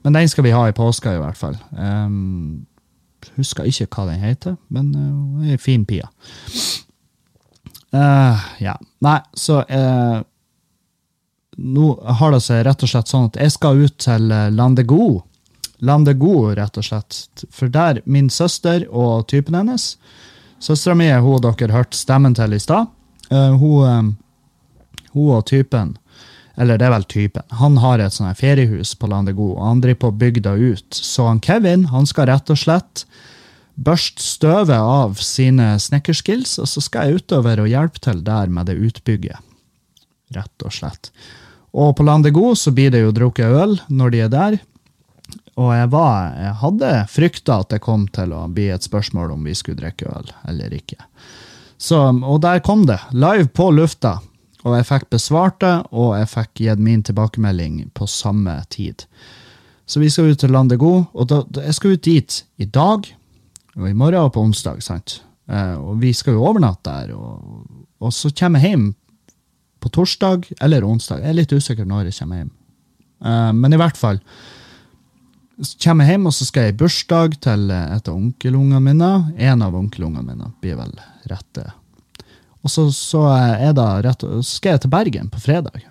Men 0.02 0.16
den 0.16 0.28
skal 0.30 0.46
vi 0.46 0.54
ha 0.54 0.64
i 0.68 0.74
påska, 0.76 1.12
i 1.12 1.20
hvert 1.20 1.36
fall. 1.36 1.56
Um, 1.76 2.66
husker 3.36 3.68
ikke 3.68 3.88
hva 3.92 4.08
den 4.10 4.22
heter, 4.22 4.56
men 4.72 4.90
uh, 4.94 5.02
hun 5.36 5.46
er 5.46 5.56
ei 5.56 5.60
fin 5.62 5.84
pia. 5.88 6.08
Uh, 7.94 8.46
ja. 8.60 8.74
Nei, 9.04 9.20
så 9.38 9.62
uh, 9.62 10.24
Nå 11.56 11.86
har 12.18 12.34
det 12.34 12.42
seg 12.44 12.66
rett 12.66 12.82
og 12.84 12.90
slett 12.90 13.08
sånn 13.08 13.30
at 13.30 13.38
jeg 13.40 13.52
skal 13.54 13.78
ut 13.80 13.94
til 14.04 14.28
eh, 14.28 14.50
Landego. 14.52 15.22
Landego, 15.88 16.50
rett 16.52 16.76
og 16.76 16.84
slett. 16.84 17.44
For 17.48 17.72
der 17.72 18.02
min 18.04 18.28
søster 18.28 18.84
og 18.90 19.24
typen 19.32 19.56
hennes 19.56 19.94
Søstera 20.60 20.96
mi 20.96 21.08
er 21.08 21.20
hun 21.24 21.40
dere 21.44 21.72
hørte 21.72 21.96
stemmen 21.96 22.36
til 22.36 22.54
i 22.56 22.60
stad. 22.60 22.88
Uh, 23.28 23.56
hun, 23.56 23.88
eh, 23.88 25.08
hun 25.12 25.32
og 25.36 25.46
typen 25.48 25.96
eller 26.56 26.78
det 26.80 26.88
er 26.88 26.94
vel 26.94 27.04
typen. 27.04 27.44
Han 27.60 27.78
har 27.82 28.00
et 28.00 28.14
sånt 28.16 28.38
feriehus 28.38 28.94
på 28.96 29.08
Landego, 29.12 29.52
og 29.56 29.64
han 29.66 29.80
driver 29.84 30.08
på 30.08 30.32
det 30.40 30.54
ut. 30.56 30.94
Så 30.94 31.26
han 31.28 31.40
Kevin 31.40 31.86
han 31.92 32.06
skal 32.08 32.30
rett 32.30 32.50
og 32.50 32.58
slett 32.58 33.06
børste 33.76 34.24
støvet 34.24 34.78
av 34.78 35.18
sine 35.20 35.74
snekkerskills, 35.78 36.56
og 36.58 36.68
så 36.68 36.80
skal 36.80 37.10
jeg 37.10 37.20
utover 37.20 37.60
og 37.60 37.68
hjelpe 37.68 38.00
til 38.00 38.22
der 38.24 38.48
med 38.48 38.70
det 38.70 38.78
utbygget. 38.80 39.36
Rett 40.32 40.64
og 40.64 40.72
slett. 40.72 41.12
Og 41.76 41.92
på 41.96 42.06
Landego 42.06 42.54
så 42.56 42.72
blir 42.72 42.90
det 42.90 43.04
jo 43.04 43.12
drukket 43.12 43.52
øl 43.52 43.76
når 43.92 44.14
de 44.14 44.22
er 44.24 44.32
der. 44.32 44.58
Og 45.56 45.72
jeg, 45.72 45.88
var, 45.92 46.32
jeg 46.36 46.54
hadde 46.62 46.92
frykta 47.08 47.60
at 47.62 47.70
det 47.72 47.82
kom 47.84 48.06
til 48.12 48.32
å 48.36 48.46
bli 48.52 48.70
et 48.72 48.84
spørsmål 48.84 49.36
om 49.36 49.44
vi 49.44 49.54
skulle 49.56 49.80
drikke 49.80 50.08
øl 50.08 50.32
eller 50.48 50.72
ikke. 50.76 50.98
Så, 51.76 52.00
og 52.00 52.40
der 52.44 52.64
kom 52.64 52.86
det, 52.88 52.98
live 53.12 53.48
på 53.52 53.68
lufta. 53.76 54.18
Og 54.66 54.74
jeg 54.74 54.88
fikk 54.88 55.10
besvart 55.14 55.60
det, 55.62 55.74
og 55.94 56.16
jeg 56.18 56.30
fikk 56.32 56.62
gitt 56.64 56.82
min 56.82 57.04
tilbakemelding 57.06 57.84
på 57.94 58.08
samme 58.10 58.58
tid. 58.72 59.06
Så 59.86 60.02
vi 60.02 60.10
skal 60.10 60.32
ut 60.32 60.42
til 60.42 60.50
Landego, 60.50 61.04
og 61.14 61.28
da, 61.30 61.44
jeg 61.62 61.76
skal 61.76 61.94
ut 61.94 62.02
dit 62.02 62.40
i 62.58 62.66
dag, 62.66 63.06
og 63.76 63.86
i 63.86 63.94
morgen 63.94 64.26
og 64.26 64.32
på 64.34 64.42
onsdag. 64.42 64.82
sant? 64.82 65.20
Eh, 65.46 65.74
og 65.78 66.00
vi 66.02 66.10
skal 66.16 66.34
jo 66.34 66.46
overnatte 66.48 66.90
der, 66.90 67.14
og, 67.14 67.66
og 68.02 68.12
så 68.14 68.32
kommer 68.34 68.62
jeg 68.62 68.74
hjem 68.74 68.88
på 69.78 69.92
torsdag 69.94 70.50
eller 70.58 70.86
onsdag. 70.88 71.22
Jeg 71.22 71.30
er 71.30 71.38
litt 71.38 71.54
usikker 71.54 71.86
når 71.86 72.10
jeg 72.10 72.18
kommer 72.18 72.42
hjem. 72.42 72.52
Eh, 73.22 73.52
men 73.54 73.76
i 73.76 73.80
hvert 73.80 74.00
fall 74.00 74.18
så 75.62 75.78
kommer 75.86 76.04
jeg 76.04 76.16
hjem, 76.16 76.26
og 76.28 76.34
så 76.36 76.44
skal 76.44 76.66
jeg 76.66 76.74
i 76.74 76.80
bursdag 76.82 77.38
til 77.46 77.70
et 77.72 78.08
av 78.10 78.16
onkelungene 78.16 78.82
mine. 78.82 79.12
En 79.40 79.62
av 79.64 79.76
onkelungene 79.78 80.26
mine 80.26 80.50
blir 80.60 80.76
vel 80.76 80.92
rette. 81.30 81.70
Og 82.66 82.72
så, 82.72 82.88
så 82.90 83.22
er 83.30 83.74
det 83.78 83.90
rett, 84.08 84.24
skal 84.42 84.74
jeg 84.74 84.82
til 84.82 84.90
Bergen 84.90 85.30
på 85.30 85.38
fredag. 85.38 85.84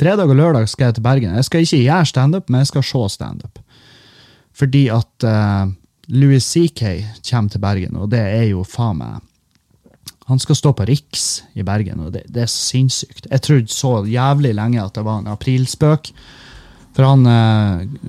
Fredag 0.00 0.30
og 0.32 0.38
lørdag 0.38 0.68
skal 0.72 0.88
jeg 0.88 0.96
til 0.96 1.04
Bergen. 1.04 1.36
Jeg 1.36 1.44
skal 1.44 1.66
ikke 1.66 1.82
gjøre 1.82 2.08
standup, 2.08 2.48
men 2.48 2.62
jeg 2.62 2.70
skal 2.70 2.86
se 2.88 3.02
standup. 3.12 3.60
Fordi 4.56 4.86
at 4.92 5.26
uh, 5.28 5.68
Louis 6.16 6.44
CK 6.44 6.82
kommer 7.28 7.52
til 7.52 7.60
Bergen, 7.60 8.00
og 8.00 8.08
det 8.14 8.22
er 8.24 8.48
jo 8.54 8.64
faen 8.64 9.02
meg 9.02 9.22
Han 10.26 10.40
skal 10.42 10.56
stå 10.58 10.72
på 10.74 10.88
Riks 10.88 11.44
i 11.54 11.62
Bergen, 11.62 12.00
og 12.02 12.16
det, 12.16 12.24
det 12.32 12.46
er 12.46 12.50
sinnssykt. 12.50 13.28
Jeg 13.30 13.44
trodde 13.44 13.70
så 13.70 13.92
jævlig 14.08 14.56
lenge 14.56 14.80
at 14.82 14.96
det 14.96 15.04
var 15.06 15.20
en 15.20 15.30
aprilspøk. 15.30 16.10
For 16.96 17.06
han 17.06 17.28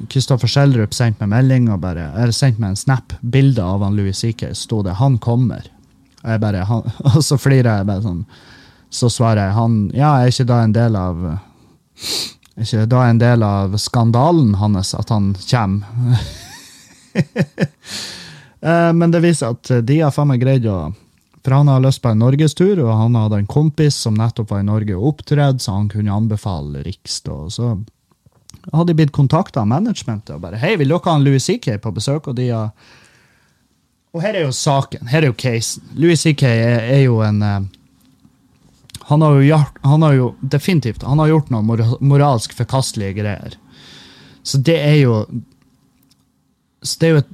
Kristoffer 0.10 0.50
Schjelderup 0.50 0.96
sendte 0.98 1.28
meg 1.28 1.36
melding 1.36 1.68
og 1.76 1.84
bare, 1.84 2.08
eller 2.16 2.34
sendte 2.34 2.64
meg 2.64 2.74
en 2.74 2.80
snap, 2.80 3.14
bilde 3.22 3.62
av 3.62 3.84
han 3.86 4.00
Louis 4.00 4.18
CK. 4.18 4.56
sto 4.56 4.82
det 4.82 4.96
'Han 4.98 5.20
kommer'. 5.20 5.68
Og, 6.24 6.30
jeg 6.34 6.42
bare, 6.42 6.64
han, 6.66 6.84
og 7.14 7.24
så 7.24 7.38
flirer 7.40 7.82
jeg 7.82 7.90
bare 7.90 8.06
sånn. 8.06 8.24
Så 8.90 9.10
svarer 9.12 9.50
jeg 9.50 9.58
han 9.58 9.74
Ja, 9.96 10.14
er 10.22 10.32
ikke 10.32 10.48
da 10.48 10.62
en 10.64 10.74
del 10.76 10.96
av 10.96 11.24
Er 11.28 12.64
ikke 12.64 12.86
da 12.88 13.02
en 13.10 13.20
del 13.20 13.44
av 13.44 13.76
skandalen 13.84 14.54
hans 14.62 14.94
at 14.96 15.12
han 15.14 15.34
kommer? 15.50 16.22
Eh, 18.58 18.94
Men 18.94 19.12
det 19.14 19.20
viser 19.22 19.54
at 19.54 19.70
de 19.86 20.00
har 20.02 20.10
faen 20.10 20.32
meg 20.32 20.42
greid 20.42 20.64
å 20.66 20.90
For 21.46 21.54
han 21.54 21.70
har 21.70 21.84
lyst 21.84 22.02
på 22.02 22.10
en 22.10 22.18
norgestur, 22.24 22.80
og 22.82 22.90
han 22.90 23.14
hadde 23.16 23.38
en 23.44 23.50
kompis 23.50 24.00
som 24.02 24.18
nettopp 24.18 24.50
var 24.50 24.64
i 24.64 24.66
Norge 24.66 24.96
og 24.98 25.12
opptredde, 25.12 25.62
så 25.62 25.76
han 25.76 25.92
kunne 25.94 26.16
anbefale 26.16 26.82
Riks. 26.82 27.20
og 27.30 27.52
Så 27.54 27.68
hadde 28.74 28.88
de 28.90 28.96
blitt 28.98 29.14
kontakta 29.16 29.62
av 29.62 29.70
managementet 29.70 30.34
og 30.36 30.42
bare 30.42 30.58
'Hei, 30.58 30.76
vil 30.76 30.90
dere 30.90 31.06
ha 31.06 31.16
en 31.16 31.24
Louis 31.24 31.46
CK 31.46 31.78
på 31.78 31.94
besøk?' 31.94 32.28
Og 32.28 32.36
de 32.36 32.50
har 32.50 32.72
Og 34.18 34.24
her 34.24 34.34
er 34.34 34.48
jo 34.48 34.54
saken. 34.56 35.10
Her 35.12 35.22
er 35.22 35.30
jo 35.30 35.38
casen. 35.38 35.84
Louis 35.94 36.18
CK 36.18 36.48
er, 36.50 36.80
er 36.90 37.04
jo 37.04 37.20
en 37.22 37.44
eh, 37.46 37.68
han 39.08 39.22
har, 39.24 39.38
jo 39.40 39.58
han 39.88 40.04
har 40.04 40.16
jo 40.18 40.32
definitivt 40.42 41.06
han 41.08 41.22
har 41.22 41.30
gjort 41.32 41.52
noen 41.54 41.68
mora- 41.70 42.00
moralsk 42.04 42.56
forkastelige 42.58 43.22
greier. 43.22 43.54
Så 44.44 44.60
det 44.60 44.76
er 44.82 44.98
jo 45.04 45.22
så 46.84 47.00
Det 47.00 47.08
er 47.08 47.14
jo 47.14 47.22
et 47.24 47.32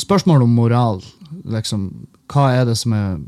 spørsmål 0.00 0.42
om 0.42 0.54
moral. 0.56 1.02
Liksom, 1.44 2.06
hva 2.32 2.46
er 2.56 2.64
det 2.68 2.76
som 2.80 2.94
er 2.96 3.18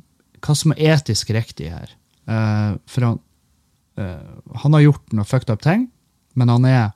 hva 0.44 0.54
som 0.54 0.72
er 0.74 0.94
etisk 0.94 1.30
riktig 1.34 1.72
her? 1.72 1.90
Uh, 2.28 2.78
for 2.86 3.04
han, 3.04 3.18
uh, 3.98 4.54
han 4.62 4.76
har 4.76 4.84
gjort 4.84 5.16
noe 5.16 5.26
fucked 5.26 5.50
up 5.50 5.62
ting, 5.64 5.88
men 6.38 6.52
han 6.52 6.66
er 6.68 6.90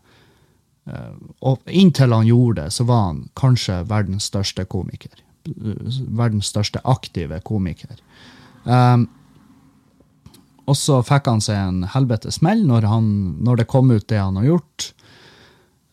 uh, 0.86 1.14
Og 1.40 1.62
inntil 1.66 2.14
han 2.14 2.28
gjorde 2.28 2.62
det, 2.62 2.72
så 2.74 2.86
var 2.86 3.06
han 3.08 3.24
kanskje 3.38 3.82
verdens 3.90 4.30
største 4.30 4.64
komiker. 4.64 5.14
Verdens 5.44 6.50
største 6.52 6.82
aktive 6.84 7.40
komiker. 7.46 7.96
Um, 8.64 9.08
og 10.70 10.78
så 10.78 11.00
fikk 11.02 11.26
han 11.26 11.42
seg 11.42 11.58
en 11.58 11.82
helvetes 11.90 12.38
smell 12.38 12.62
når, 12.68 12.86
når 13.42 13.62
det 13.62 13.70
kom 13.70 13.90
ut 13.90 14.06
det 14.08 14.20
han 14.20 14.38
har 14.38 14.46
gjort. 14.52 14.92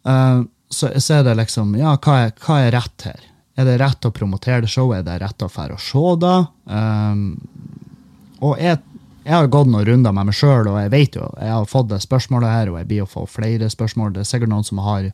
Uh, 0.05 0.45
så, 0.69 0.91
så 1.01 1.19
er 1.19 1.25
det 1.25 1.39
liksom 1.39 1.73
Ja, 1.79 1.95
hva 1.97 2.19
er, 2.27 2.35
hva 2.45 2.59
er 2.61 2.75
rett 2.77 3.07
her? 3.07 3.25
Er 3.59 3.67
det 3.67 3.79
rett 3.81 4.05
å 4.07 4.13
promotere 4.15 4.63
det 4.63 4.71
showet? 4.71 5.01
Er 5.01 5.07
det 5.07 5.17
rett 5.25 5.43
å 5.43 5.49
dra 5.51 5.75
og 5.75 5.81
se 5.83 6.05
det? 6.21 6.37
Um, 6.69 7.25
og 8.39 8.61
jeg, 8.61 8.79
jeg 9.25 9.35
har 9.35 9.49
gått 9.51 9.67
noen 9.67 9.87
runder 9.87 10.13
med 10.15 10.29
meg 10.29 10.37
sjøl, 10.37 10.69
og 10.71 10.77
jeg 10.79 10.93
vet 10.93 11.17
jo, 11.19 11.27
jeg 11.35 11.51
har 11.51 11.67
fått 11.67 11.89
det 11.91 11.99
spørsmålet 12.05 12.53
her, 12.53 12.71
og 12.71 12.79
jeg 12.79 12.87
blir 12.87 13.03
å 13.03 13.09
få 13.09 13.25
flere 13.27 13.67
spørsmål. 13.69 14.13
Det 14.15 14.23
er 14.23 14.29
sikkert 14.29 14.53
noen 14.53 14.67
som 14.67 14.79
har 14.85 15.09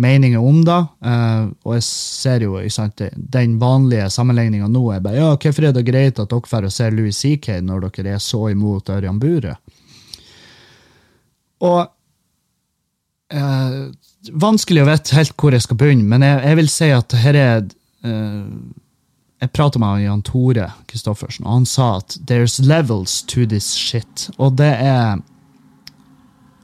meninger 0.00 0.42
om 0.42 0.62
det. 0.64 0.78
eh, 1.06 1.44
og 1.64 1.76
jeg 1.76 1.86
ser 1.86 2.44
jo 2.46 2.58
sant, 2.72 3.02
den 3.14 3.58
vanlige 3.60 4.08
sammenligninga 4.10 4.68
nå 4.68 4.84
er 4.94 5.04
bare 5.04 5.20
ja, 5.20 5.30
hvorfor 5.36 5.68
er 5.68 5.76
det 5.76 5.86
greit 5.88 6.18
at 6.18 6.30
dere 6.30 6.50
får 6.50 6.68
se 6.74 6.90
Louis 6.94 7.16
CK 7.16 7.60
når 7.62 7.88
dere 7.88 8.16
er 8.16 8.22
så 8.24 8.48
imot 8.52 8.92
Ørjan 8.92 9.20
Bure? 9.22 9.56
Og 11.60 11.80
eh, 13.32 13.80
Vanskelig 14.36 14.82
å 14.82 14.88
vite 14.90 15.16
helt 15.16 15.32
hvor 15.40 15.54
jeg 15.56 15.64
skal 15.64 15.78
begynne, 15.80 16.04
men 16.04 16.20
jeg, 16.20 16.40
jeg 16.44 16.56
vil 16.58 16.66
si 16.68 16.88
at 16.92 17.14
her 17.22 17.36
er 17.40 17.62
eh, 18.04 18.42
Jeg 19.40 19.52
pratet 19.56 19.80
med 19.80 20.02
Jan 20.02 20.20
Tore 20.20 20.66
Kristoffersen, 20.90 21.46
og 21.46 21.54
han 21.54 21.66
sa 21.66 21.96
at 22.02 22.18
'there's 22.28 22.58
levels 22.60 23.22
to 23.22 23.46
this 23.48 23.72
shit'. 23.72 24.28
Og 24.36 24.58
det 24.60 24.74
er 24.76 25.22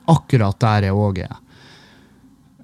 akkurat 0.07 0.61
der 0.61 0.91
jeg 0.91 0.93
òg 0.93 1.23
er. 1.25 1.37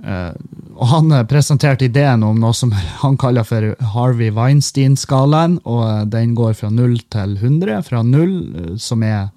Eh, 0.03 0.33
og 0.75 0.89
han 0.91 1.13
eh, 1.15 1.27
presenterte 1.29 1.87
ideen 1.87 2.25
om 2.27 2.41
noe 2.43 2.55
som 2.57 2.73
han 3.03 3.19
kaller 3.21 3.47
for 3.47 3.73
Harvey 3.95 4.33
Weinstein-skalaen, 4.35 5.61
og 5.63 5.83
eh, 5.87 6.05
den 6.11 6.35
går 6.39 6.57
fra 6.59 6.73
0 6.73 6.97
til 7.13 7.37
100. 7.39 7.83
Fra 7.87 8.03
0, 8.07 8.33
eh, 8.63 8.73
som 8.83 9.05
er 9.07 9.31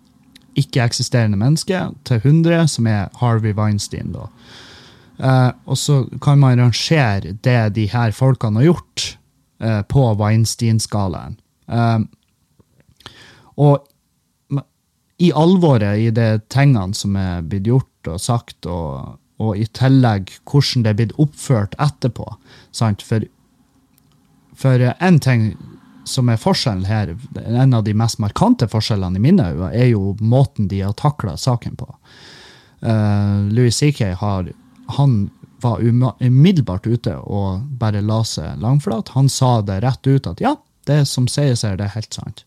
ikke-eksisterende 0.57 1.37
menneske, 1.39 1.81
til 2.07 2.21
100, 2.23 2.69
som 2.71 2.87
er 2.87 3.09
Harvey 3.19 3.53
Weinstein. 3.57 4.15
da. 4.15 4.29
Og 5.67 5.77
så 5.79 6.05
kan 6.23 6.39
man 6.39 6.59
rangere 6.59 7.35
det 7.43 7.75
de 7.75 7.85
her 7.91 8.11
folkene 8.15 8.61
har 8.61 8.69
gjort, 8.69 9.17
på 9.87 10.01
Weinstein-skalaen. 10.19 11.35
Og 13.55 13.83
i 15.19 15.31
alvoret 15.31 15.99
i 15.99 16.09
de 16.11 16.39
tingene 16.51 16.95
som 16.95 17.15
er 17.19 17.43
blitt 17.43 17.67
gjort 17.67 18.11
og 18.11 18.19
sagt, 18.23 18.67
og, 18.67 19.19
og 19.41 19.57
i 19.59 19.65
tillegg 19.75 20.31
hvordan 20.47 20.83
det 20.85 20.91
er 20.91 20.99
blitt 20.99 21.15
oppført 21.21 21.75
etterpå. 21.81 22.27
Sant? 22.75 23.03
For, 23.03 23.25
for 24.55 24.85
en 24.95 25.19
ting 25.19 25.49
som 26.07 26.29
er 26.29 26.39
forskjellen 26.39 26.85
her, 26.87 27.15
en 27.43 27.73
av 27.73 27.83
de 27.83 27.95
mest 27.97 28.21
markante 28.21 28.69
forskjellene 28.71 29.19
i 29.19 29.23
mine 29.23 29.49
øyne, 29.51 29.71
er 29.73 29.89
jo 29.91 30.13
måten 30.21 30.69
de 30.71 30.83
har 30.85 30.95
takla 30.99 31.35
saken 31.37 31.75
på. 31.79 31.89
Uh, 32.85 33.49
Louis 33.49 33.75
CK 33.75 34.13
har 34.21 34.51
han 34.95 35.29
var 35.63 35.81
umiddelbart 36.19 36.87
ute 36.87 37.15
og 37.17 37.63
bare 37.79 38.03
la 38.05 38.21
seg 38.27 38.59
langflat. 38.61 39.13
Han 39.15 39.29
sa 39.31 39.61
det 39.65 39.79
rett 39.81 40.07
ut 40.07 40.27
at 40.29 40.43
ja, 40.43 40.55
det 40.85 41.05
som 41.09 41.29
sies 41.31 41.63
her, 41.65 41.77
det 41.79 41.87
er 41.87 41.95
helt 41.95 42.13
sant. 42.13 42.43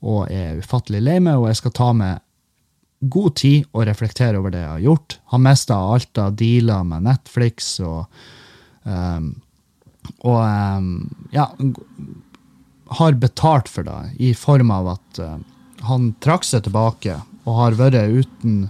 Og 0.00 0.26
jeg 0.32 0.50
er 0.50 0.60
ufattelig 0.60 1.00
lei 1.04 1.18
meg, 1.24 1.38
og 1.40 1.48
jeg 1.48 1.60
skal 1.60 1.74
ta 1.76 1.88
meg 1.96 2.20
god 3.00 3.36
tid 3.40 3.68
å 3.72 3.84
reflektere 3.88 4.40
over 4.40 4.52
det 4.52 4.64
jeg 4.64 4.72
har 4.74 4.84
gjort. 4.84 5.16
Har 5.32 5.44
mista 5.44 5.78
alt 5.94 6.20
av 6.20 6.34
dealer 6.36 6.84
med 6.84 7.06
Netflix 7.08 7.78
og 7.84 8.04
um, 8.84 9.32
Og 10.26 10.40
um, 10.40 10.90
ja 11.32 11.50
har 12.90 13.18
betalt 13.22 13.68
for 13.70 13.86
det 13.86 14.16
i 14.18 14.32
form 14.34 14.72
av 14.74 14.88
at 14.96 15.20
uh, 15.22 15.36
han 15.86 16.10
trakk 16.24 16.46
seg 16.46 16.64
tilbake 16.66 17.20
og 17.46 17.54
har 17.54 17.76
vært 17.78 18.10
uten, 18.10 18.64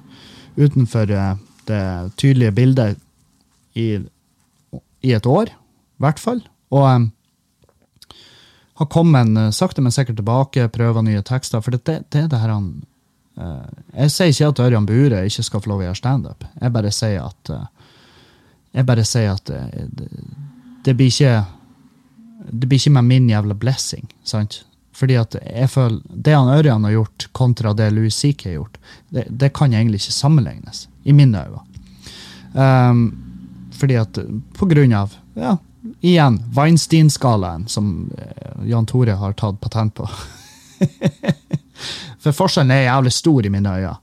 utenfor 0.61 1.09
uh, 1.09 1.39
det 1.71 1.85
tydelige 2.21 2.53
bildet 2.59 3.01
i, 3.79 3.97
i 5.01 5.15
et 5.17 5.27
år, 5.27 5.55
i 5.55 6.05
hvert 6.05 6.21
fall. 6.21 6.43
Og 6.75 6.85
um, 6.85 7.09
har 8.81 8.91
kommet 8.93 9.33
uh, 9.39 9.49
sakte, 9.55 9.81
men 9.81 9.95
sikkert 9.95 10.21
tilbake, 10.21 10.69
prøver 10.75 11.07
nye 11.07 11.25
tekster. 11.25 11.65
For 11.65 11.75
det, 11.75 11.85
det, 11.89 11.99
det 12.13 12.27
er 12.27 12.31
det 12.33 12.43
her 12.43 12.53
han 12.53 12.71
Jeg 13.41 14.13
sier 14.13 14.33
ikke 14.33 14.49
at 14.53 14.63
Ørjan 14.67 14.89
Bure 14.89 15.23
ikke 15.27 15.45
skal 15.47 15.63
få 15.63 15.71
lov 15.73 15.83
å 15.83 15.87
gjøre 15.89 16.01
standup. 16.01 16.45
Jeg 16.61 16.75
bare 16.75 16.93
sier 16.95 17.23
at 17.25 17.53
uh, 17.55 17.67
Jeg 18.77 18.87
bare 18.87 19.05
sier 19.09 19.33
at 19.33 19.53
uh, 19.55 19.87
det, 19.97 20.09
det 20.85 20.97
blir 20.99 21.09
ikke 21.13 21.37
Det 22.51 22.69
blir 22.69 22.81
ikke 22.81 22.95
med 22.99 23.09
min 23.09 23.31
jævla 23.31 23.57
blessing, 23.57 24.11
sant? 24.25 24.63
Fordi 24.97 25.17
at 25.17 25.39
jeg 25.41 25.71
føler 25.71 26.01
Det 26.11 26.35
han 26.37 26.53
Ørjan 26.53 26.85
har 26.85 26.97
gjort, 26.99 27.29
kontra 27.33 27.73
det 27.77 27.91
Louis 27.95 28.15
CK 28.15 28.47
har 28.51 28.59
gjort, 28.59 28.79
det, 29.09 29.27
det 29.31 29.53
kan 29.57 29.73
egentlig 29.73 30.03
ikke 30.03 30.19
sammenlignes, 30.19 30.89
i 31.05 31.13
mine 31.17 31.45
øyne. 31.47 31.65
Um, 32.53 33.05
fordi 33.81 33.97
at 33.97 34.19
på 34.59 34.67
grunn 34.69 34.93
av 34.93 35.15
ja, 35.39 35.55
igjen, 36.01 36.41
Weinstein-skalaen, 36.57 37.69
som 37.69 38.11
eh, 38.19 38.67
Jan 38.69 38.87
Tore 38.87 39.15
har 39.17 39.33
tatt 39.39 39.61
patent 39.61 39.95
på. 39.95 40.09
For 42.21 42.37
forskjellen 42.37 42.75
er 42.75 42.87
jævlig 42.89 43.13
stor 43.17 43.47
i 43.47 43.53
mine 43.53 43.77
øyne. 43.79 43.95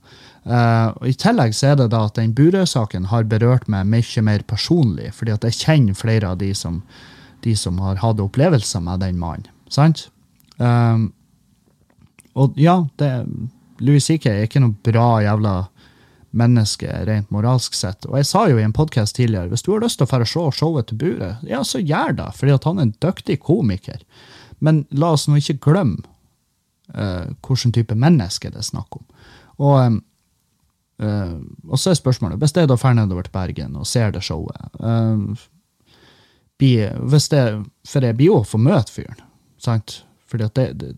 Uh, 0.48 0.94
og 0.96 1.10
I 1.10 1.16
tillegg 1.18 1.52
så 1.52 1.72
er 1.72 1.76
det 1.76 1.90
da 1.92 2.06
at 2.06 2.16
den 2.16 2.32
Burøe-saken 2.36 3.10
har 3.10 3.26
berørt 3.28 3.66
meg 3.68 3.88
mye 3.90 4.22
mer 4.24 4.44
personlig, 4.48 5.10
fordi 5.12 5.34
at 5.34 5.44
jeg 5.44 5.58
kjenner 5.58 5.98
flere 5.98 6.30
av 6.32 6.38
de 6.40 6.54
som, 6.56 6.80
de 7.44 7.52
som 7.58 7.76
har 7.84 8.00
hatt 8.00 8.22
opplevelser 8.22 8.80
med 8.84 9.04
den 9.04 9.18
mannen. 9.20 9.50
Sant? 9.68 10.06
Um, 10.56 11.10
og 12.38 12.56
ja, 12.56 12.80
det, 12.96 13.10
Louis 13.84 14.06
C.K. 14.08 14.30
er 14.30 14.46
ikke 14.46 14.62
noe 14.62 14.78
bra 14.86 15.18
jævla 15.26 15.56
menneske 16.38 16.88
rent 17.08 17.30
moralsk 17.34 17.76
sett. 17.76 18.06
Og 18.08 18.18
jeg 18.20 18.28
sa 18.28 18.46
jo 18.50 18.58
i 18.60 18.64
en 18.64 18.74
podkast 18.76 19.16
tidligere 19.18 19.52
hvis 19.52 19.64
du 19.66 19.72
har 19.74 19.84
lyst 19.84 20.00
til 20.00 20.08
å 20.08 20.10
fære 20.10 20.28
se 20.28 20.44
showet 20.58 20.90
til 20.90 21.00
Bure, 21.00 21.32
ja, 21.48 21.62
så 21.64 21.80
gjør 21.80 22.16
det, 22.20 22.28
fordi 22.38 22.54
at 22.56 22.68
han 22.68 22.80
er 22.80 22.88
en 22.88 22.96
dyktig 23.04 23.40
komiker. 23.44 24.04
Men 24.64 24.86
la 24.90 25.12
oss 25.16 25.28
nå 25.28 25.38
ikke 25.40 25.60
glemme 25.68 26.04
uh, 26.94 27.28
hvilken 27.46 27.74
type 27.74 27.94
menneske 27.94 28.50
det 28.52 28.62
er 28.62 28.68
snakk 28.68 29.00
om. 29.00 29.04
Og, 29.58 29.98
uh, 31.02 31.36
og 31.68 31.78
så 31.78 31.92
er 31.92 32.00
spørsmålet, 32.00 32.38
hvis 32.38 32.56
jeg 32.56 32.70
da 32.70 32.76
drar 32.76 32.96
nedover 32.96 33.26
til 33.26 33.34
Bergen 33.34 33.76
og 33.76 33.86
ser 33.86 34.14
det 34.14 34.24
showet 34.26 34.80
uh, 34.80 35.48
bi, 36.58 36.72
hvis 37.10 37.28
det, 37.32 37.44
For 37.86 38.04
jeg 38.04 38.16
blir 38.16 38.32
jo 38.32 38.42
få 38.46 38.58
møte 38.58 38.92
fyren, 38.92 39.20
sant? 39.58 40.02
Fordi 40.28 40.44
at 40.44 40.56
det, 40.56 40.72
det 40.80 40.96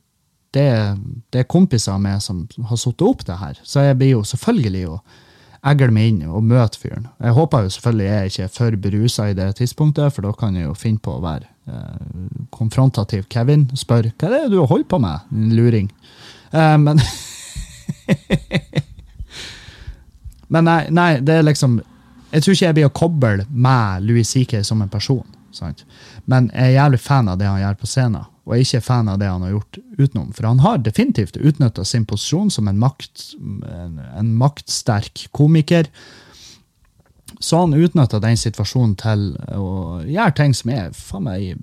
det, 0.54 0.96
det 1.30 1.44
er 1.44 1.50
kompiser 1.50 1.94
av 1.94 2.00
meg 2.02 2.22
som 2.24 2.44
har 2.66 2.78
satt 2.80 3.02
opp 3.06 3.24
det 3.26 3.38
her, 3.38 3.58
så 3.62 3.84
jeg 3.86 3.98
blir 4.00 4.16
jo 4.16 4.24
selvfølgelig 4.26 4.86
å 4.90 4.96
egle 5.70 5.92
meg 5.94 6.08
inn 6.10 6.22
og 6.26 6.46
møte 6.48 6.80
fyren. 6.80 7.06
Jeg 7.20 7.36
håper 7.36 7.66
jo 7.66 7.74
selvfølgelig 7.76 8.08
jeg 8.08 8.32
ikke 8.32 8.44
er 8.46 8.54
for 8.54 8.78
berusa 8.86 9.28
i 9.30 9.36
det 9.36 9.50
tidspunktet, 9.60 10.14
for 10.16 10.26
da 10.26 10.32
kan 10.36 10.56
jeg 10.56 10.66
jo 10.66 10.76
finne 10.78 11.02
på 11.02 11.14
å 11.16 11.24
være 11.24 11.50
konfrontativ 12.54 13.26
Kevin 13.30 13.68
spør 13.78 14.10
hva 14.14 14.28
er 14.30 14.36
det 14.46 14.52
du 14.54 14.60
holder 14.64 14.88
på 14.90 14.98
med, 15.02 15.26
din 15.30 15.56
luring. 15.58 15.90
Eh, 16.52 16.76
men 16.78 17.00
Men 20.50 20.66
nei, 20.66 20.80
nei, 20.90 21.10
det 21.22 21.36
er 21.38 21.46
liksom 21.46 21.78
Jeg 22.32 22.42
tror 22.42 22.54
ikke 22.54 22.66
jeg 22.66 22.76
blir 22.78 22.88
å 22.88 22.94
koble 22.94 23.44
med 23.50 24.06
Louis 24.06 24.26
CK 24.26 24.60
som 24.66 24.82
en 24.82 24.90
person. 24.90 25.26
Sant? 25.54 25.84
Men 26.30 26.50
jeg 26.54 26.70
er 26.70 26.76
jævlig 26.76 27.00
fan 27.02 27.30
av 27.30 27.38
det 27.40 27.48
han 27.48 27.58
gjør 27.58 27.78
på 27.80 27.88
scenen, 27.90 28.28
og 28.46 28.54
jeg 28.54 28.60
er 28.60 28.68
ikke 28.68 28.86
fan 28.86 29.10
av 29.10 29.18
det 29.18 29.30
han 29.30 29.42
har 29.42 29.50
gjort 29.56 29.78
utenom. 29.98 30.28
For 30.36 30.46
han 30.46 30.62
har 30.62 30.78
definitivt 30.78 31.40
utnytta 31.40 31.82
sin 31.86 32.06
posisjon 32.06 32.52
som 32.54 32.70
en, 32.70 32.78
makt, 32.78 33.32
en, 33.40 33.98
en 34.20 34.30
maktsterk 34.38 35.26
komiker. 35.34 35.90
Så 37.40 37.62
han 37.62 37.74
utnytta 37.74 38.20
den 38.20 38.36
situasjonen 38.36 38.96
til 39.00 39.30
å 39.56 40.00
gjøre 40.04 40.36
ting 40.36 40.52
som 40.56 40.72
er 40.74 40.92
faen 40.96 41.24
meg 41.24 41.62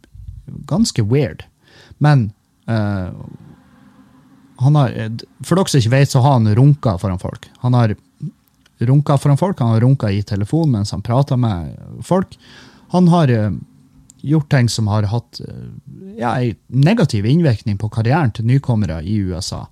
ganske 0.69 1.03
weird. 1.05 1.43
Men 2.01 2.31
uh, 2.65 3.13
han 4.57 4.79
har, 4.79 4.95
for 5.45 5.59
dere 5.59 5.69
som 5.69 5.83
ikke 5.83 5.93
vet, 5.93 6.11
så 6.11 6.23
har 6.25 6.39
han 6.39 6.49
runka 6.57 6.95
foran 6.97 7.21
folk. 7.21 7.45
Han 7.61 7.77
har 7.77 7.93
runka 8.89 9.17
foran 9.21 9.37
folk, 9.37 9.59
han 9.61 9.75
har 9.75 9.85
runka 9.85 10.09
i 10.11 10.23
telefon 10.25 10.73
mens 10.73 10.93
han 10.95 11.05
prater 11.05 11.37
med 11.37 11.75
folk. 12.05 12.33
Han 12.95 13.11
har 13.13 13.29
uh, 13.29 13.51
gjort 14.25 14.49
ting 14.49 14.69
som 14.73 14.89
har 14.89 15.05
hatt 15.11 15.41
uh, 15.45 15.69
ja, 16.17 16.33
en 16.41 16.57
negativ 16.67 17.29
innvirkning 17.29 17.77
på 17.77 17.91
karrieren 17.93 18.33
til 18.33 18.49
nykommere 18.49 19.03
i 19.05 19.19
USA. 19.29 19.67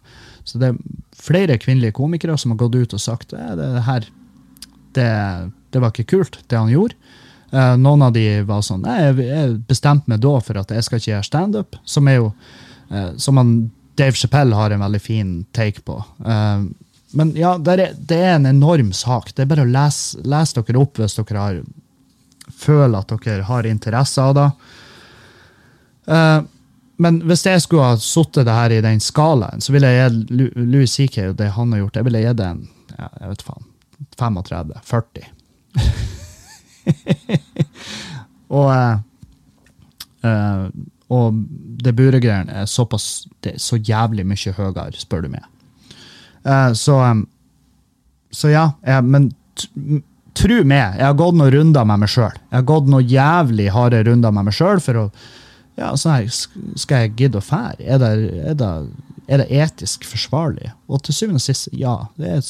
Så 0.45 0.61
det 0.61 0.69
er 0.69 0.79
flere 1.17 1.57
kvinnelige 1.57 1.97
komikere 1.97 2.37
som 2.37 2.53
har 2.53 2.61
gått 2.61 2.77
ut 2.77 2.93
og 2.93 3.01
sagt 3.01 3.33
at 3.33 3.57
det 3.57 3.85
her 3.87 4.05
det, 4.95 5.11
det 5.75 5.81
var 5.83 5.91
ikke 5.91 6.07
kult, 6.15 6.39
det 6.47 6.55
han 6.55 6.71
gjorde. 6.71 6.95
Uh, 7.51 7.75
noen 7.79 8.01
av 8.07 8.13
de 8.15 8.23
var 8.47 8.63
sånn 8.65 8.83
jeg, 8.89 9.19
jeg 9.21 9.51
bestemte 9.69 10.09
meg 10.11 10.23
da 10.23 10.31
for 10.43 10.57
at 10.59 10.71
jeg 10.73 10.83
skal 10.83 10.99
ikke 10.99 11.11
gjøre 11.11 11.27
standup, 11.27 11.77
som 11.87 12.07
er 12.09 12.17
jo 12.17 12.29
uh, 12.89 13.11
som 13.21 13.39
han, 13.39 13.51
Dave 13.99 14.17
Chappelle 14.17 14.55
har 14.55 14.71
en 14.71 14.83
veldig 14.83 15.01
fin 15.03 15.35
take 15.55 15.83
på. 15.87 15.99
Uh, 16.23 16.65
men 17.15 17.35
ja, 17.37 17.53
det 17.59 17.75
er, 17.75 17.93
det 17.95 18.17
er 18.17 18.33
en 18.37 18.49
enorm 18.49 18.89
sak. 18.95 19.33
Det 19.35 19.43
er 19.43 19.51
bare 19.51 19.67
å 19.67 19.71
lese, 19.71 20.23
lese 20.23 20.63
dere 20.63 20.81
opp 20.81 20.99
hvis 20.99 21.15
dere 21.19 21.43
har, 21.43 21.61
føler 22.51 22.97
at 22.99 23.13
dere 23.27 23.47
har 23.47 23.67
interesse 23.69 24.23
av 24.23 24.33
det. 24.35 24.49
Men 26.99 27.21
hvis 27.23 27.45
jeg 27.47 27.63
skulle 27.63 27.87
ha 27.87 27.95
satt 28.03 28.41
det 28.43 28.57
her 28.57 28.75
i 28.75 28.81
den 28.83 28.99
skalaen, 28.99 29.63
så 29.63 29.71
ville 29.71 29.93
jeg 29.93 30.11
gitt 30.11 30.59
Louis 30.59 30.91
CK 30.91 31.21
og 31.29 31.39
det 31.39 31.53
han 31.55 31.71
har 31.71 31.85
gjort, 31.85 32.01
jeg 32.01 32.07
ville 32.09 32.25
gitt 32.25 32.41
det 32.41 32.49
en 32.51 32.61
jeg 32.95 33.31
vet 33.31 33.47
faen, 33.47 33.65
35, 34.19 34.75
40. 34.91 35.34
og 38.59 38.69
eh, 40.25 40.67
og 41.13 41.37
det 41.85 41.93
buregreiene 41.97 42.61
er 42.61 42.69
såpass 42.69 43.25
det 43.45 43.55
er 43.55 43.61
så 43.61 43.77
jævlig 43.77 44.25
mye 44.25 44.53
høyere, 44.57 44.91
spør 44.97 45.25
du 45.25 45.31
meg. 45.35 45.45
Uh, 46.45 46.71
så, 46.77 46.97
um, 47.01 47.23
så 48.33 48.51
ja, 48.53 48.67
jeg, 48.85 49.05
men 49.05 49.29
tru 50.35 50.59
meg, 50.67 50.97
jeg 50.97 51.05
har 51.05 51.17
gått 51.17 51.37
noen 51.37 51.53
runder 51.53 51.87
med 51.87 52.03
meg 52.03 52.11
sjøl. 52.11 52.33
Jeg 52.49 52.57
har 52.57 52.69
gått 52.69 52.89
noen 52.91 53.09
jævlig 53.09 53.69
harde 53.73 54.01
runder 54.07 54.33
med 54.35 54.49
meg 54.49 54.57
sjøl 54.57 54.81
for 54.83 55.05
å 55.05 55.09
ja, 55.75 55.89
Skal 55.99 57.01
jeg 57.01 57.09
gidde 57.19 57.41
å 57.41 57.43
fære? 57.43 57.83
Er 57.83 57.99
det, 57.99 58.09
er, 58.47 58.53
det, 58.55 58.67
er 59.27 59.41
det 59.41 59.47
etisk 59.51 60.05
forsvarlig? 60.07 60.69
Og 60.87 61.01
til 61.03 61.17
syvende 61.17 61.41
og 61.41 61.43
sist, 61.43 61.67
ja. 61.75 61.97
det 62.15 62.29
er 62.37 62.45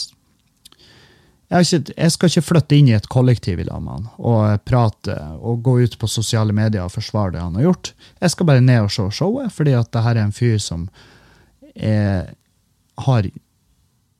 jeg, 1.52 1.66
ikke, 1.66 1.94
jeg 1.94 2.14
skal 2.14 2.32
ikke 2.32 2.46
flytte 2.48 2.78
inn 2.78 2.90
i 2.90 2.96
et 2.98 3.10
kollektiv 3.12 3.60
i 3.62 3.68
lag 3.68 3.82
med 3.84 3.94
han 3.94 4.08
og 4.18 4.64
prate 4.66 5.18
og 5.38 5.62
gå 5.66 5.78
ut 5.86 5.98
på 6.02 6.10
sosiale 6.10 6.56
medier 6.58 6.86
og 6.86 6.94
forsvare 6.96 7.36
det 7.36 7.44
han 7.44 7.58
har 7.60 7.68
gjort. 7.68 7.92
Jeg 8.24 8.34
skal 8.34 8.50
bare 8.50 8.64
ned 8.66 8.88
og 8.88 8.94
se 8.96 9.06
showet, 9.14 9.54
fordi 9.54 9.76
at 9.78 9.92
det 9.94 10.06
her 10.08 10.18
er 10.18 10.26
en 10.26 10.36
fyr 10.36 10.58
som 10.62 10.88
er, 11.76 12.32
har 13.06 13.30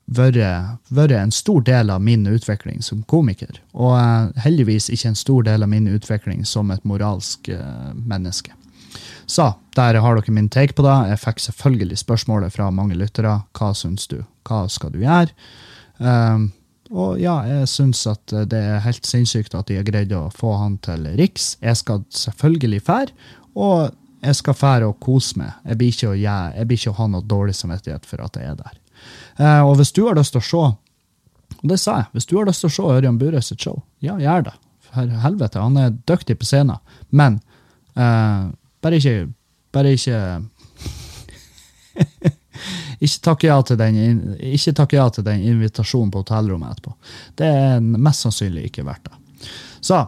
vært 0.06 1.16
en 1.18 1.34
stor 1.34 1.64
del 1.66 1.90
av 1.90 2.04
min 2.06 2.28
utvikling 2.30 2.84
som 2.86 3.02
komiker. 3.10 3.58
Og 3.74 3.96
eh, 3.98 4.44
heldigvis 4.46 4.92
ikke 4.94 5.14
en 5.14 5.18
stor 5.18 5.48
del 5.48 5.66
av 5.66 5.72
min 5.72 5.88
utvikling 5.90 6.46
som 6.46 6.70
et 6.72 6.86
moralsk 6.86 7.50
eh, 7.50 7.90
menneske. 7.96 8.54
Så 9.26 9.50
der 9.76 9.98
har 9.98 10.20
dere 10.20 10.34
min 10.34 10.50
take 10.50 10.78
på 10.78 10.86
det. 10.86 10.94
Jeg 11.10 11.24
fikk 11.24 11.42
selvfølgelig 11.48 11.98
spørsmålet 12.04 12.54
fra 12.54 12.70
mange 12.72 12.98
lyttere. 12.98 13.40
Hva 13.58 13.74
syns 13.74 14.06
du? 14.12 14.22
Hva 14.46 14.68
skal 14.70 14.94
du 14.94 15.02
gjøre? 15.02 15.34
Um, 15.98 16.52
og 16.94 17.20
ja, 17.20 17.40
jeg 17.50 17.70
syns 17.72 18.04
at 18.10 18.34
det 18.52 18.60
er 18.62 18.84
helt 18.86 19.08
sinnssykt 19.08 19.56
at 19.58 19.70
de 19.70 19.80
har 19.80 19.88
greid 19.88 20.14
å 20.14 20.28
få 20.34 20.54
han 20.60 20.78
til 20.86 21.08
Riks. 21.18 21.56
Jeg 21.64 21.80
skal 21.80 22.04
selvfølgelig 22.14 22.82
fære, 22.86 23.16
og 23.58 23.96
jeg 24.26 24.38
skal 24.38 24.58
fære 24.58 24.90
og 24.90 25.00
kose 25.04 25.40
meg. 25.40 25.54
Jeg 25.66 25.80
blir 25.80 25.94
ikke 25.94 26.12
å, 26.12 26.18
jeg 26.18 26.68
blir 26.70 26.80
ikke 26.80 26.94
å 26.94 27.00
ha 27.00 27.08
noe 27.12 27.26
dårlig 27.26 27.56
samvittighet 27.58 28.06
for 28.10 28.22
at 28.26 28.38
jeg 28.40 28.52
er 28.52 28.60
der. 28.60 28.76
Eh, 29.38 29.62
og 29.66 29.76
hvis 29.80 29.94
du 29.96 30.04
har 30.08 30.18
lyst 30.18 30.36
til 30.36 30.42
å 30.44 30.50
se, 30.50 30.64
og 31.56 31.66
det 31.72 31.80
sa 31.82 32.00
jeg, 32.02 32.12
hvis 32.14 32.30
du 32.30 32.38
har 32.38 32.50
lyst 32.50 32.64
til 32.64 32.72
å 32.72 32.76
se 32.78 32.88
Ørjan 32.98 33.20
Bure 33.22 33.42
sitt 33.46 33.66
show, 33.66 33.82
ja, 34.04 34.18
gjør 34.22 34.48
det. 34.50 34.56
For 34.86 35.18
helvete, 35.26 35.62
han 35.62 35.82
er 35.82 35.98
dyktig 36.10 36.38
på 36.42 36.48
scenen. 36.48 36.82
Men 37.10 37.42
eh, 37.98 38.46
bare 38.86 39.02
ikke 39.02 39.18
Bare 39.76 39.90
ikke 39.92 40.18
ikke 43.00 43.24
takke 43.30 43.48
ja 43.48 43.62
til 43.62 43.80
den, 43.80 44.02
ja 44.40 45.10
til 45.10 45.28
den 45.28 45.48
invitasjonen 45.54 46.12
på 46.12 46.24
hotellrommet 46.24 46.76
etterpå. 46.76 46.96
Det 47.36 47.48
er 47.48 47.82
mest 47.82 48.26
sannsynlig 48.28 48.70
ikke 48.70 48.86
verdt 48.88 49.10
det. 49.10 49.50
Så 49.86 50.06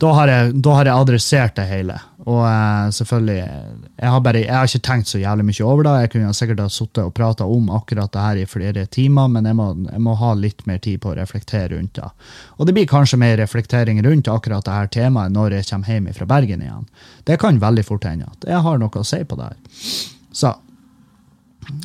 da 0.00 0.12
har 0.16 0.30
jeg, 0.32 0.54
da 0.64 0.76
har 0.78 0.88
jeg 0.88 0.96
adressert 0.96 1.56
det 1.58 1.66
hele. 1.68 1.98
Og 2.24 2.40
uh, 2.44 2.88
selvfølgelig 2.92 3.36
jeg 3.40 4.12
har, 4.12 4.20
bare, 4.24 4.40
jeg 4.44 4.54
har 4.54 4.68
ikke 4.68 4.84
tenkt 4.84 5.10
så 5.10 5.20
jævlig 5.20 5.44
mye 5.50 5.66
over 5.66 5.84
det. 5.86 5.92
Jeg 6.02 6.12
kunne 6.14 6.32
sikkert 6.36 6.62
ha 6.64 6.68
sittet 6.72 7.02
og 7.02 7.12
prata 7.16 7.48
om 7.48 7.68
akkurat 7.76 8.12
det 8.12 8.24
her 8.24 8.40
i 8.40 8.46
flere 8.48 8.86
timer, 8.92 9.28
men 9.32 9.48
jeg 9.48 9.58
må, 9.58 9.66
jeg 9.90 10.04
må 10.04 10.14
ha 10.20 10.32
litt 10.38 10.64
mer 10.68 10.80
tid 10.84 11.02
på 11.02 11.12
å 11.12 11.18
reflektere 11.18 11.74
rundt 11.74 12.00
det. 12.00 12.08
Og 12.56 12.68
det 12.68 12.76
blir 12.76 12.88
kanskje 12.88 13.20
mer 13.20 13.36
reflektering 13.40 14.00
rundt 14.06 14.32
akkurat 14.32 14.64
det 14.64 14.78
her 14.78 14.90
temaet 14.96 15.36
når 15.36 15.58
jeg 15.58 15.68
kommer 15.72 15.92
hjem 15.92 16.08
fra 16.16 16.30
Bergen 16.32 16.64
igjen. 16.64 16.88
Det 17.28 17.36
kan 17.40 17.60
veldig 17.60 17.86
fort 17.88 18.08
hende 18.08 18.28
at 18.32 18.48
jeg 18.48 18.64
har 18.68 18.80
noe 18.80 19.04
å 19.04 19.06
si 19.06 19.20
på 19.24 19.40
det 19.40 19.52
her. 19.52 19.86
Så 20.32 20.54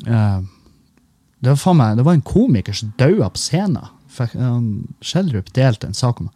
det, 0.05 1.49
var 1.49 1.59
for 1.61 1.77
meg, 1.77 1.97
det 1.97 2.05
var 2.07 2.17
en 2.17 2.25
komiker 2.25 2.73
som 2.73 2.93
daua 2.99 3.29
på 3.33 3.41
scenen. 3.41 3.91
Skjeldrup 5.03 5.51
delte 5.53 5.89
en 5.89 5.97
sak 5.97 6.21
om 6.23 6.29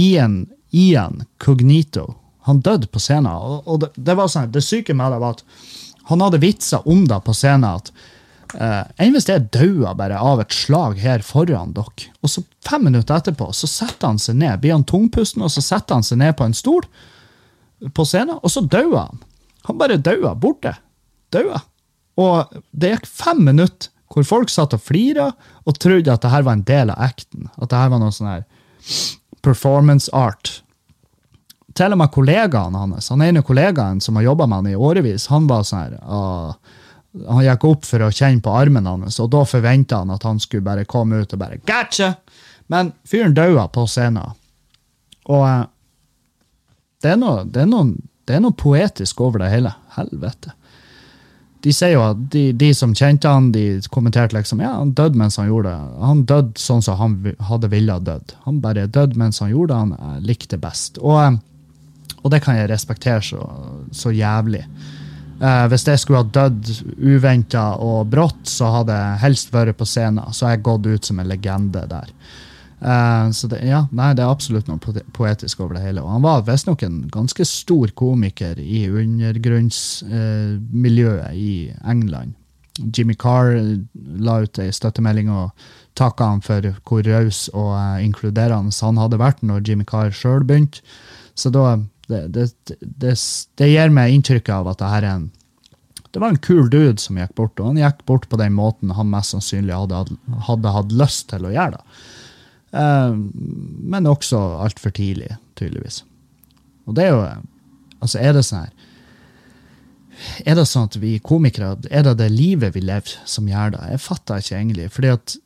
Ian, 0.00 0.46
Ian 0.70 1.24
Cognito. 1.42 2.14
Han 2.48 2.62
døde 2.64 2.86
på 2.86 3.02
scenen. 3.02 3.32
Og, 3.32 3.66
og 3.68 3.82
det, 3.82 3.90
det 3.96 4.16
var 4.16 4.30
sånn, 4.30 4.52
det 4.54 4.64
syke 4.64 4.96
med 4.96 5.12
det 5.12 5.20
var 5.22 5.36
at 5.36 5.44
han 6.10 6.24
hadde 6.24 6.40
vitser 6.42 6.88
om 6.88 7.04
det 7.08 7.20
på 7.26 7.34
scenen. 7.36 7.76
at 7.78 7.92
eh, 8.56 8.84
Enn 9.04 9.14
hvis 9.14 9.28
jeg 9.28 9.50
daua 9.54 9.92
bare 9.98 10.18
av 10.18 10.42
et 10.42 10.54
slag 10.54 10.98
her 11.02 11.22
foran 11.26 11.74
dere, 11.76 12.08
og 12.22 12.32
så 12.32 12.42
fem 12.66 12.88
minutter 12.88 13.20
etterpå 13.20 13.50
så 13.54 13.68
setter 13.70 14.10
han 14.10 14.18
seg 14.22 14.40
ned, 14.40 14.62
blir 14.62 14.74
han 14.74 14.86
tungpusten, 14.88 15.44
og 15.46 15.52
så 15.52 15.62
setter 15.64 16.00
han 16.00 16.06
seg 16.06 16.22
ned 16.22 16.34
på 16.38 16.48
en 16.48 16.56
stol 16.56 16.88
på 17.94 18.06
scenen, 18.08 18.40
og 18.40 18.52
så 18.52 18.64
daua 18.64 19.10
han. 19.10 19.22
Han 19.68 19.78
bare 19.80 20.00
daua 20.00 20.34
borte. 20.34 20.74
Daua. 21.30 21.60
Og 22.20 22.60
det 22.70 22.94
gikk 22.94 23.08
fem 23.08 23.42
minutter 23.48 23.90
hvor 24.10 24.26
folk 24.26 24.50
satt 24.50 24.74
og 24.74 24.82
flira 24.82 25.28
og 25.64 25.76
trodde 25.78 26.10
at 26.10 26.24
det 26.24 26.32
her 26.32 26.42
var 26.46 26.58
en 26.58 26.66
del 26.66 26.90
av 26.90 27.04
acten. 27.10 27.46
At 27.56 27.70
det 27.70 27.78
her 27.78 27.92
var 27.92 28.02
noe 28.02 28.14
sånn 28.14 28.32
her 28.32 28.42
performance 29.44 30.10
art. 30.16 30.60
Til 31.78 31.94
og 31.94 32.00
med 32.00 32.10
kollegaene 32.12 32.82
hans, 32.82 33.08
han 33.12 33.22
ene 33.22 33.44
kollegaen 33.46 34.00
som 34.02 34.18
har 34.18 34.26
jobba 34.26 34.48
med 34.50 34.58
han 34.58 34.72
i 34.72 34.76
årevis, 34.76 35.28
han 35.30 35.46
var 35.50 35.62
sånn 35.64 35.84
her 35.84 35.98
uh, 36.02 36.76
Han 37.30 37.44
gikk 37.44 37.64
opp 37.66 37.86
for 37.86 38.02
å 38.06 38.10
kjenne 38.14 38.42
på 38.42 38.52
armen 38.54 38.86
hans, 38.86 39.20
og 39.22 39.30
da 39.32 39.44
forventa 39.46 40.02
han 40.02 40.12
at 40.14 40.26
han 40.26 40.42
skulle 40.42 40.66
bare 40.66 40.86
komme 40.90 41.22
ut 41.22 41.32
og 41.34 41.40
bare 41.40 41.60
Gotcha! 41.66 42.16
Men 42.70 42.92
fyren 43.06 43.34
daua 43.34 43.68
på 43.70 43.86
scenen. 43.90 44.34
Og 45.30 45.46
uh, 45.46 45.64
det 47.02 47.14
er, 47.14 47.18
noe, 47.18 47.46
det, 47.46 47.64
er 47.64 47.70
noe, 47.70 47.94
det 48.28 48.36
er 48.36 48.42
noe 48.44 48.54
poetisk 48.58 49.22
over 49.24 49.42
det 49.42 49.54
hele. 49.54 49.72
Helvete. 49.96 50.52
De 51.60 51.72
sier 51.76 51.92
jo 51.92 52.04
at 52.06 52.20
de, 52.32 52.50
de 52.56 52.70
som 52.76 52.94
kjente 52.96 53.28
han, 53.28 53.50
de 53.52 53.82
kommenterte 53.92 54.36
liksom 54.36 54.62
ja, 54.64 54.72
han 54.78 54.94
døde 54.96 55.18
mens 55.20 55.36
han 55.36 55.50
gjorde 55.50 55.74
det. 55.74 55.98
Han 56.00 56.22
døde 56.28 56.60
sånn 56.60 56.80
som 56.84 56.96
han 56.96 57.18
hadde 57.50 57.68
villet 57.72 58.06
dødd. 58.06 58.34
Han 58.46 58.62
bare 58.64 58.86
døde 58.88 59.20
mens 59.20 59.42
han 59.44 59.52
gjorde 59.52 59.74
det 59.74 59.80
han 59.82 59.92
eh, 59.98 60.22
likte 60.30 60.60
best. 60.60 60.96
Og, 61.02 61.18
eh, 61.20 62.16
og 62.22 62.32
det 62.32 62.40
kan 62.44 62.56
jeg 62.56 62.70
respektere 62.72 63.20
så, 63.24 63.44
så 63.92 64.12
jævlig. 64.14 64.64
Eh, 65.40 65.66
hvis 65.72 65.86
jeg 65.88 66.00
skulle 66.00 66.22
ha 66.22 66.28
dødd 66.28 66.72
uventa 67.00 67.66
og 67.80 68.08
brått, 68.12 68.42
så 68.48 68.72
hadde 68.78 68.96
jeg 68.96 69.20
helst 69.26 69.52
vært 69.52 69.76
på 69.76 69.88
scenen. 69.88 70.32
Så 70.36 70.48
jeg 70.48 70.64
gått 70.64 70.88
ut 70.88 71.08
som 71.08 71.20
en 71.20 71.28
legende 71.28 71.84
der. 71.88 72.12
Eh, 72.80 73.30
så 73.30 73.46
det, 73.46 73.68
ja, 73.68 73.86
nei, 73.92 74.14
det 74.16 74.22
er 74.24 74.30
absolutt 74.32 74.68
noe 74.70 74.78
poetisk 75.16 75.60
over 75.60 75.74
det 75.76 75.82
hele. 75.84 76.02
Og 76.04 76.10
han 76.14 76.22
var 76.24 76.46
visstnok 76.46 76.82
en 76.86 77.08
ganske 77.12 77.44
stor 77.48 77.88
komiker 77.98 78.54
i 78.60 78.88
undergrunnsmiljøet 78.88 81.34
i 81.36 81.74
England. 81.84 82.34
Jimmy 82.80 83.14
Carr 83.20 83.56
eh, 83.58 83.76
la 84.24 84.40
ut 84.44 84.58
ei 84.62 84.70
støttemelding 84.72 85.28
og 85.34 85.46
takka 85.98 86.24
han 86.32 86.42
for 86.44 86.60
hvor 86.88 87.02
raus 87.04 87.38
og 87.52 87.72
eh, 87.76 88.04
inkluderende 88.06 88.72
han 88.80 88.98
hadde 89.02 89.18
vært 89.20 89.40
når 89.44 89.66
Jimmy 89.68 89.86
Carr 89.88 90.10
sjøl 90.14 90.44
begynte. 90.48 90.78
Så 91.34 91.50
da, 91.54 91.78
Det, 92.10 92.26
det, 92.34 92.44
det, 92.98 93.14
det 93.60 93.68
gir 93.70 93.90
meg 93.94 94.10
inntrykk 94.10 94.48
av 94.50 94.66
at 94.72 94.80
det 94.80 94.88
her 94.90 95.04
er 95.06 95.14
en 95.14 95.30
det 96.10 96.18
var 96.18 96.30
en 96.32 96.42
kul 96.42 96.66
dude 96.66 96.98
som 96.98 97.14
gikk 97.20 97.38
bort, 97.38 97.60
og 97.60 97.66
han 97.68 97.78
gikk 97.78 98.02
bort 98.08 98.26
på 98.26 98.36
den 98.40 98.52
måten 98.56 98.90
han 98.96 99.12
mest 99.12 99.30
sannsynlig 99.30 99.76
hadde, 99.76 100.18
hadde 100.48 100.72
hatt 100.74 100.90
lyst 100.90 101.28
til 101.30 101.46
å 101.46 101.54
gjøre 101.54 101.76
det. 101.76 101.82
Eh, 102.72 103.14
men 103.94 104.06
også 104.06 104.38
altfor 104.64 104.90
tidlig, 104.94 105.36
tydeligvis. 105.58 106.04
Og 106.86 106.94
det 106.98 107.04
er 107.08 107.16
jo 107.16 107.24
Altså, 108.00 108.16
er 108.16 108.32
det 108.32 108.46
sånn 108.48 108.62
her 108.64 108.72
Er 110.48 110.54
det 110.56 110.62
sånn 110.70 110.86
at 110.88 110.96
vi 111.02 111.18
komikere 111.20 111.74
Er 111.92 112.02
det 112.06 112.14
det 112.16 112.30
livet 112.32 112.72
vi 112.72 112.80
lever, 112.80 113.12
som 113.28 113.48
gjør 113.48 113.74
det? 113.74 113.82
Jeg 113.92 114.00
fatter 114.06 114.40
ikke 114.40 114.56
egentlig. 114.56 114.86
Fordi 114.94 115.10
at 115.12 115.36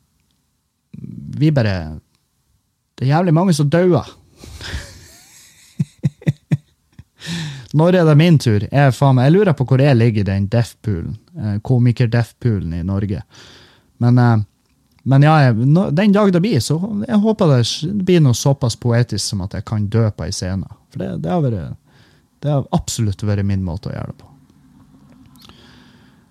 vi 1.39 1.51
bare 1.51 1.99
Det 2.95 3.03
er 3.03 3.11
jævlig 3.17 3.33
mange 3.35 3.53
som 3.53 3.69
dauer. 3.69 4.07
Når 7.75 7.95
er 7.99 8.05
det 8.07 8.15
min 8.15 8.37
tur? 8.39 8.63
Jeg, 8.71 8.93
faen, 8.95 9.19
jeg 9.19 9.33
lurer 9.33 9.51
på 9.57 9.65
hvor 9.67 9.81
jeg 9.83 9.97
ligger 9.97 10.21
i 10.23 10.27
den 10.29 10.45
deaf-poolen. 10.47 11.17
Eh, 11.35 11.57
Komiker-deaf-poolen 11.59 12.71
i 12.77 12.85
Norge. 12.87 13.19
Men, 13.99 14.17
eh, 14.21 14.37
men 15.07 15.21
ja, 15.21 15.53
den 15.91 16.11
dag 16.11 16.31
det 16.33 16.41
blir, 16.41 16.59
så 16.59 16.79
jeg 17.05 17.17
håper 17.21 17.51
det 17.51 17.65
blir 18.07 18.23
noe 18.25 18.33
såpass 18.33 18.73
poetisk 18.81 19.21
som 19.21 19.43
at 19.45 19.53
jeg 19.53 19.65
kan 19.69 19.83
dø 19.93 20.07
på 20.09 20.25
ei 20.25 20.33
scene. 20.33 20.65
For 20.89 21.03
det, 21.03 21.09
det, 21.21 21.29
har 21.29 21.43
vært, 21.45 21.75
det 22.41 22.49
har 22.49 22.65
absolutt 22.73 23.21
vært 23.21 23.45
min 23.45 23.61
måte 23.61 23.91
å 23.91 23.93
gjøre 23.93 24.15
det 24.15 24.17
på. 24.23 24.31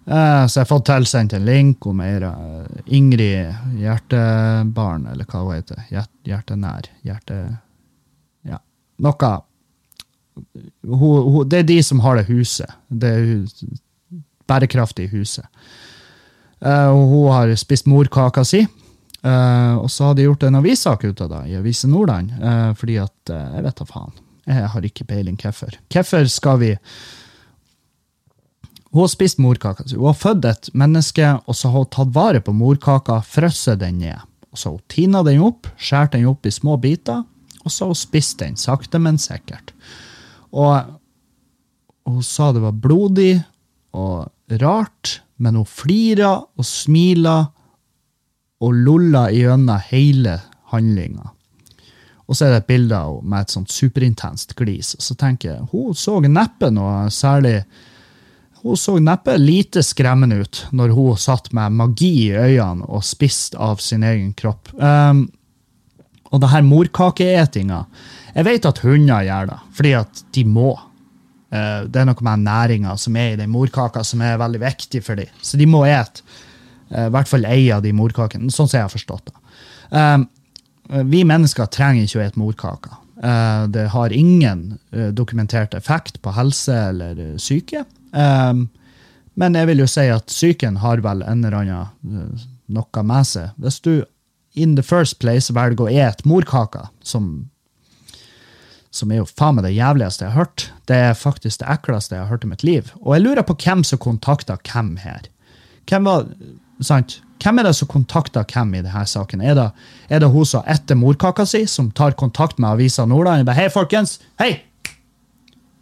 Eh, 0.05 0.43
så 0.47 0.59
jeg 0.59 0.65
har 0.65 0.73
fått 0.73 0.89
tilsendt 0.91 1.37
en 1.39 1.47
link 1.47 1.87
om 1.87 2.03
ei 2.03 2.19
Ingrid 2.99 3.79
Hjertebarn, 3.79 5.07
eller 5.13 5.31
hva 5.31 5.45
hun 5.47 5.55
heter. 5.55 5.87
Hjertenær. 6.27 6.91
Hjerte... 7.07 7.41
Ja. 8.43 8.59
Noe 9.07 9.33
hun, 10.83 11.31
hun, 11.31 11.49
Det 11.49 11.63
er 11.63 11.71
de 11.71 11.79
som 11.87 12.03
har 12.03 12.19
det 12.19 12.27
huset. 12.27 12.75
Det 12.89 13.15
bærekraftige 14.51 15.15
huset. 15.15 15.47
Uh, 16.63 16.93
hun 16.95 17.31
har 17.33 17.55
spist 17.61 17.89
morkaka 17.91 18.45
si. 18.47 18.65
Uh, 19.25 19.81
og 19.81 19.89
så 19.93 20.11
har 20.11 20.19
de 20.19 20.27
gjort 20.27 20.45
en 20.45 20.59
avissak 20.61 21.07
ut 21.07 21.23
av 21.25 21.31
det 21.33 21.43
i 21.53 21.57
Avise 21.59 21.89
Nordland. 21.89 22.35
Uh, 22.41 22.73
fordi 22.79 22.99
at 23.03 23.33
Jeg 23.33 23.65
vet 23.65 23.81
da 23.81 23.89
faen. 23.89 24.15
Jeg 24.45 24.69
har 24.75 24.85
ikke 24.85 25.07
peiling 25.09 25.39
hvorfor. 25.41 25.79
Hvorfor 25.93 26.27
skal 26.29 26.59
vi 26.61 26.73
Hun 28.93 29.01
har 29.01 29.11
spist 29.11 29.41
morkaka 29.43 29.89
si. 29.89 29.97
Hun 29.97 30.13
har 30.13 30.19
født 30.21 30.45
et 30.45 30.69
menneske, 30.75 31.33
og 31.49 31.57
så 31.57 31.73
har 31.73 31.83
hun 31.83 31.91
tatt 31.91 32.13
vare 32.15 32.41
på 32.45 32.53
morkaka, 32.55 33.23
frosset 33.27 33.81
den 33.81 33.99
ned. 34.05 34.21
Og 34.53 34.61
så 34.61 34.69
har 34.69 34.77
hun 34.77 34.85
tina 34.93 35.23
den 35.27 35.41
opp, 35.43 35.67
skåret 35.75 36.13
den 36.15 36.29
opp 36.31 36.47
i 36.47 36.53
små 36.55 36.77
biter, 36.79 37.25
og 37.65 37.73
så 37.73 37.89
har 37.89 37.91
hun 37.91 37.99
spist 37.99 38.39
den 38.39 38.55
sakte, 38.61 39.01
men 39.03 39.19
sikkert. 39.19 39.73
Og 40.55 40.95
hun 42.07 42.23
sa 42.23 42.53
det 42.53 42.63
var 42.63 42.77
blodig 42.77 43.43
og 43.97 44.31
rart, 44.63 45.24
men 45.37 45.59
hun 45.59 45.69
flira 45.69 46.37
og 46.39 46.67
smila 46.67 47.39
og 48.65 48.75
lolla 48.87 49.29
gjennom 49.35 49.81
hele 49.91 50.39
handlinga. 50.73 51.31
Og 52.25 52.37
så 52.37 52.47
er 52.47 52.55
det 52.55 52.63
et 52.63 52.71
bilde 52.71 52.97
av 52.97 53.19
henne 53.19 53.31
med 53.31 53.45
et 53.45 53.53
sånt 53.53 53.73
superintenst 53.73 54.55
glis. 54.57 54.95
Og 54.97 55.05
så 55.05 55.17
tenker 55.21 55.51
jeg, 55.51 55.67
hun 55.75 55.97
så 55.99 56.21
neppe 56.25 56.71
noe 56.73 57.11
særlig 57.13 57.63
Hun 58.65 58.79
så 58.81 58.95
neppe 58.97 59.35
lite 59.37 59.83
skremmende 59.85 60.39
ut 60.41 60.63
når 60.73 60.95
hun 60.97 61.19
satt 61.21 61.51
med 61.53 61.75
magi 61.77 62.31
i 62.31 62.33
øynene 62.33 62.87
og 62.89 63.05
spiste 63.05 63.59
av 63.61 63.77
sin 63.77 64.03
egen 64.03 64.31
kropp. 64.33 64.71
Um, 64.81 65.27
og 66.33 66.41
det 66.41 66.49
her 66.49 66.65
morkakeetinga 66.65 67.83
Jeg 68.35 68.47
vet 68.49 68.65
at 68.65 68.81
hunder 68.81 69.21
gjør 69.27 69.51
det, 69.51 69.59
fordi 69.77 69.93
at 69.99 70.25
de 70.33 70.47
må. 70.49 70.71
Eh, 71.55 71.85
det 71.87 72.01
er 72.01 72.09
noe 72.09 72.27
med 72.27 72.45
næringa 72.49 72.97
som 73.01 73.17
er 73.21 73.35
i 73.35 73.39
den 73.39 73.53
morkaka, 73.53 74.03
som 74.07 74.23
er 74.25 74.41
veldig 74.41 74.61
viktig 74.63 75.03
for 75.07 75.21
dem. 75.21 75.31
Så 75.43 75.61
de 75.61 75.69
må 75.71 75.85
ete 75.87 76.25
eh, 76.91 77.07
i 77.07 77.13
hvert 77.15 77.31
fall 77.31 77.47
ei 77.49 77.69
av 77.75 77.85
de 77.85 77.95
morkakene. 77.95 78.51
Sånn 78.53 78.71
som 78.71 78.81
jeg 78.81 78.89
har 78.89 78.95
forstått 78.95 79.31
det. 79.31 79.37
Eh, 80.01 80.19
vi 81.11 81.23
mennesker 81.25 81.71
trenger 81.73 82.05
ikke 82.05 82.21
å 82.21 82.27
ete 82.27 82.41
morkaker. 82.41 83.01
Det 83.73 83.85
har 83.89 84.13
ingen 84.13 84.75
dokumentert 85.17 85.73
effekt 85.79 86.19
på 86.21 86.33
helse 86.37 86.75
eller 86.91 87.21
syke. 87.41 87.87
Men 88.13 89.57
jeg 89.57 89.69
vil 89.71 89.81
jo 89.81 89.87
si 89.89 90.05
at 90.13 90.27
psyken 90.29 90.77
har 90.83 91.01
vel 91.01 91.23
en 91.23 91.41
eller 91.47 91.57
annen 91.63 92.43
noe 92.75 93.05
med 93.07 93.31
seg. 93.31 93.55
Hvis 93.57 93.79
du 93.81 94.05
in 94.53 94.75
the 94.77 94.85
first 94.85 95.23
place 95.23 95.55
velger 95.55 95.87
å 95.87 95.95
ete 95.95 96.29
morkaker, 96.29 96.91
som, 97.01 97.47
som 98.95 99.11
er 99.11 99.23
jo 99.23 99.27
faen 99.27 99.57
meg 99.57 99.67
det 99.67 99.75
jævligste 99.75 100.23
jeg 100.23 100.35
har 100.35 100.45
hørt. 100.45 100.69
Det 100.87 100.97
er 101.09 101.17
faktisk 101.19 101.63
det 101.63 101.71
ekleste 101.73 102.15
jeg 102.15 102.23
har 102.23 102.31
hørt 102.31 102.45
i 102.47 102.51
mitt 102.53 102.63
liv. 102.67 102.93
Og 103.03 103.17
jeg 103.17 103.25
lurer 103.25 103.47
på 103.47 103.57
hvem 103.65 103.83
som 103.87 103.99
kontakta 103.99 104.57
hvem 104.63 104.95
her. 105.03 105.27
Hvem 105.91 106.07
var, 106.07 106.29
sant? 106.85 107.19
Hvem 107.43 107.59
er 107.59 107.67
det 107.67 107.75
som 107.77 107.91
kontakter 107.91 108.47
hvem 108.47 108.77
i 108.79 108.85
denne 108.85 109.03
saken? 109.11 109.43
Er 109.43 109.59
det, 109.59 109.67
er 110.09 110.23
det 110.23 110.31
hun 110.31 110.47
som 110.49 110.63
etter 110.71 110.97
morkaka 110.97 111.45
si, 111.49 111.65
som 111.69 111.91
tar 111.91 112.15
kontakt 112.21 112.61
med 112.63 112.71
Avisa 112.71 113.05
Nordland? 113.11 113.51
Hei, 113.51 113.67
folkens! 113.73 114.21
Hei! 114.41 114.53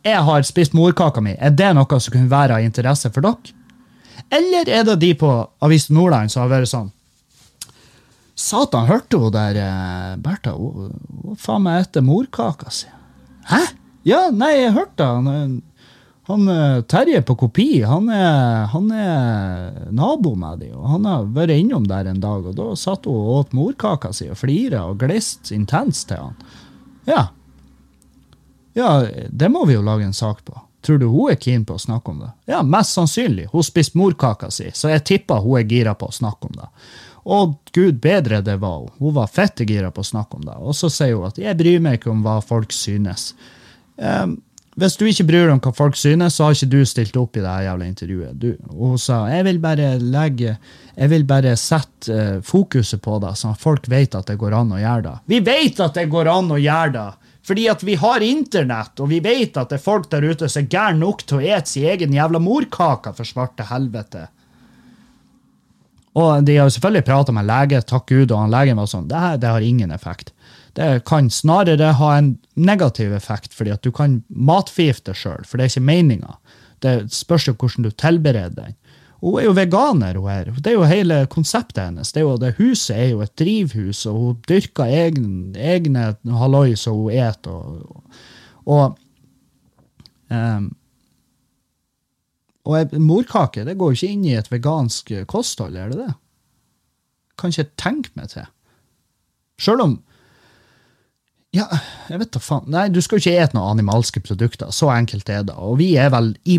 Jeg 0.03 0.25
har 0.27 0.49
spist 0.49 0.73
morkaka 0.75 1.21
mi. 1.23 1.37
Er 1.39 1.53
det 1.55 1.69
noe 1.77 2.01
som 2.01 2.15
kunne 2.15 2.33
være 2.33 2.57
av 2.57 2.65
interesse 2.65 3.13
for 3.13 3.23
dere? 3.29 3.55
Eller 4.33 4.71
er 4.73 4.89
det 4.89 4.97
de 5.05 5.13
på 5.21 5.29
Avisa 5.63 5.93
Nordland 5.93 6.33
som 6.33 6.47
har 6.47 6.51
vært 6.55 6.73
sånn 6.73 6.91
Satan, 8.43 8.89
hørte 8.89 9.21
hun 9.21 9.31
der 9.35 9.59
eh, 9.61 10.15
Bertha? 10.25 10.57
Hun, 10.57 11.37
faen 11.39 11.63
meg 11.67 11.85
etter 11.85 12.03
morkaka 12.03 12.73
si. 12.73 12.89
Hæ? 13.51 13.61
Ja, 14.07 14.25
nei, 14.35 14.55
jeg 14.59 14.75
hørte 14.75 15.07
han. 15.07 15.61
Han 16.31 16.49
eh, 16.49 16.83
Terje 16.91 17.23
på 17.27 17.35
kopi, 17.37 17.83
han 17.83 18.09
er, 18.11 18.67
han 18.71 18.91
er 18.95 19.91
nabo 19.91 20.35
med 20.39 20.63
de, 20.63 20.71
og 20.75 20.89
han 20.95 21.07
har 21.11 21.31
vært 21.35 21.55
innom 21.57 21.87
der 21.91 22.11
en 22.11 22.23
dag, 22.23 22.47
og 22.47 22.57
da 22.59 22.69
satt 22.79 23.09
hun 23.11 23.19
og 23.19 23.31
åt 23.41 23.57
morkaka 23.59 24.13
si 24.15 24.29
og 24.31 24.39
flira 24.39 24.85
og 24.91 25.01
gliste 25.03 25.55
intenst 25.57 26.09
til 26.11 26.23
han. 26.23 26.37
Ja. 27.11 27.25
Ja, 28.79 28.93
det 29.29 29.51
må 29.53 29.67
vi 29.69 29.75
jo 29.75 29.83
lage 29.85 30.07
en 30.07 30.17
sak 30.17 30.45
på. 30.47 30.55
Tror 30.83 30.99
du 30.99 31.07
hun 31.11 31.31
er 31.31 31.39
keen 31.39 31.67
på 31.67 31.77
å 31.77 31.83
snakke 31.83 32.11
om 32.11 32.23
det? 32.25 32.31
Ja, 32.51 32.63
mest 32.67 32.97
sannsynlig. 32.97 33.49
Hun 33.53 33.67
spiste 33.67 33.99
morkaka 33.99 34.51
si, 34.51 34.71
så 34.75 34.91
jeg 34.91 35.05
tipper 35.07 35.43
hun 35.43 35.61
er 35.61 35.69
gira 35.71 35.95
på 35.99 36.09
å 36.11 36.15
snakke 36.15 36.49
om 36.51 36.57
det. 36.59 36.71
Og 37.25 37.59
gud 37.75 38.01
bedre 38.03 38.43
det 38.43 38.59
var 38.63 38.81
hun. 38.83 38.95
Hun 38.99 39.19
var 39.19 39.31
fette 39.31 39.67
gira 39.69 39.93
på 39.95 40.03
å 40.03 40.07
snakke 40.07 40.41
om 40.41 40.47
det. 40.47 40.57
Og 40.59 40.75
så 40.75 40.91
sier 40.91 41.15
hun 41.17 41.29
at 41.29 41.39
'jeg 41.39 41.59
bryr 41.59 41.81
meg 41.81 42.01
ikke 42.01 42.11
om 42.11 42.23
hva 42.23 42.41
folk 42.43 42.73
synes'. 42.73 43.33
Um, 43.97 44.41
hvis 44.75 44.97
du 44.97 45.05
ikke 45.05 45.27
bryr 45.29 45.47
deg 45.47 45.53
om 45.53 45.61
hva 45.61 45.75
folk 45.77 45.97
synes, 45.97 46.35
så 46.35 46.45
har 46.45 46.55
ikke 46.57 46.71
du 46.73 46.85
stilt 46.89 47.17
opp 47.17 47.37
i 47.37 47.45
det 47.45 47.57
jævla 47.67 47.85
intervjuet. 47.85 48.39
Du, 48.41 48.57
og 48.73 48.95
hun 48.95 48.99
sa 48.99 49.27
jeg 49.29 49.45
vil 49.45 49.59
bare 49.61 49.99
legge, 50.01 50.57
jeg 50.97 51.11
vil 51.13 51.25
bare 51.25 51.57
sette 51.57 52.09
uh, 52.09 52.41
fokuset 52.41 53.03
på 53.03 53.19
det, 53.21 53.37
sånn 53.37 53.53
at 53.53 53.61
folk 53.61 53.87
vet 53.87 54.15
at 54.15 54.27
det 54.27 54.39
går 54.41 54.57
an 54.57 54.73
å 54.73 54.81
gjøre 54.81 55.03
det. 55.03 55.17
Vi 55.27 55.41
vet 55.41 55.81
at 55.81 55.95
det 55.95 56.09
går 56.09 56.27
an 56.33 56.51
å 56.51 56.59
gjøre 56.61 56.93
det! 56.97 57.11
Fordi 57.43 57.65
at 57.69 57.83
vi 57.83 57.97
har 57.99 58.23
internett, 58.23 59.01
og 59.03 59.09
vi 59.11 59.19
vet 59.21 59.57
at 59.59 59.73
det 59.73 59.81
er 59.81 59.83
folk 59.83 60.07
der 60.13 60.23
ute 60.23 60.49
som 60.49 60.63
er 60.63 60.71
gærne 60.71 61.03
nok 61.03 61.25
til 61.27 61.41
å 61.41 61.43
ete 61.43 61.69
sin 61.69 61.89
egen 61.91 62.15
jævla 62.15 62.39
morkake, 62.39 63.13
for 63.17 63.27
svarte 63.27 63.67
helvete. 63.67 64.29
Og 66.19 66.45
de 66.45 66.59
har 66.59 66.69
jo 66.69 66.75
selvfølgelig 66.75 67.07
prata 67.09 67.33
med 67.33 67.49
lege, 67.49 67.81
takk 67.89 68.11
Gud, 68.11 68.33
og 68.33 68.43
han 68.43 68.53
legen 68.53 68.81
var 68.81 68.91
sånn 68.91 69.09
det 69.09 69.41
det 69.41 69.53
har 69.53 69.65
ingen 69.65 69.95
effekt. 69.95 70.35
Det 70.77 71.05
kan 71.09 71.31
snarere 71.33 71.95
ha 71.97 72.11
en 72.17 72.35
negativ 72.55 73.13
effekt, 73.17 73.53
fordi 73.57 73.73
at 73.75 73.85
du 73.85 73.93
kan 73.93 74.21
matforgifte 74.29 75.13
deg 75.13 75.21
sjøl, 75.21 75.47
for 75.49 75.57
det 75.57 75.67
er 75.67 75.73
ikke 75.73 75.89
meninga. 75.89 76.37
Det 76.85 76.95
spørs 77.15 77.49
jo 77.49 77.57
hvordan 77.57 77.87
du 77.87 77.91
tilbereder 77.91 78.57
den. 78.59 78.77
Hun 79.23 79.39
er 79.39 79.47
jo 79.47 79.55
veganer, 79.55 80.17
hun 80.19 80.31
her. 80.33 80.49
Det 80.59 80.73
er 80.73 80.75
jo 80.75 80.89
hele 80.91 81.21
konseptet 81.31 81.85
hennes. 81.85 82.11
Det, 82.13 82.25
jo, 82.25 82.35
det 82.43 82.57
Huset 82.59 82.97
er 82.97 83.11
jo 83.13 83.21
et 83.23 83.35
drivhus, 83.39 84.03
og 84.11 84.19
hun 84.19 84.41
dyrker 84.51 84.91
egne, 84.91 85.53
egne 85.55 86.09
halloi 86.41 86.75
som 86.77 86.99
hun 86.99 87.15
eter. 87.15 87.55
Og, 87.55 88.25
og 88.67 88.99
um, 90.29 90.73
og 92.69 92.95
morkake 93.03 93.65
det 93.67 93.75
går 93.79 93.93
jo 93.93 93.99
ikke 93.99 94.15
inn 94.15 94.27
i 94.29 94.37
et 94.39 94.51
vegansk 94.53 95.11
kosthold, 95.31 95.77
er 95.77 95.91
det 95.91 96.05
det? 96.05 96.13
Kan 97.41 97.55
ikke 97.55 97.73
tenke 97.81 98.13
meg 98.19 98.31
til. 98.35 98.49
Sjøl 99.63 99.85
om 99.85 100.01
Ja, 101.53 101.67
jeg 102.09 102.23
vet 102.23 102.31
da 102.33 102.41
faen. 102.41 102.71
Nei, 102.73 102.87
du 102.89 103.03
skal 103.05 103.19
jo 103.19 103.27
ikke 103.27 103.43
ete 103.43 103.57
noen 103.59 103.75
animalske 103.75 104.23
produkter. 104.25 104.71
Så 104.73 104.89
enkelt 104.89 105.29
er 105.29 105.43
det. 105.45 105.53
Og 105.61 105.77
vi 105.83 105.91
er 106.01 106.09
vel 106.15 106.31
i 106.49 106.57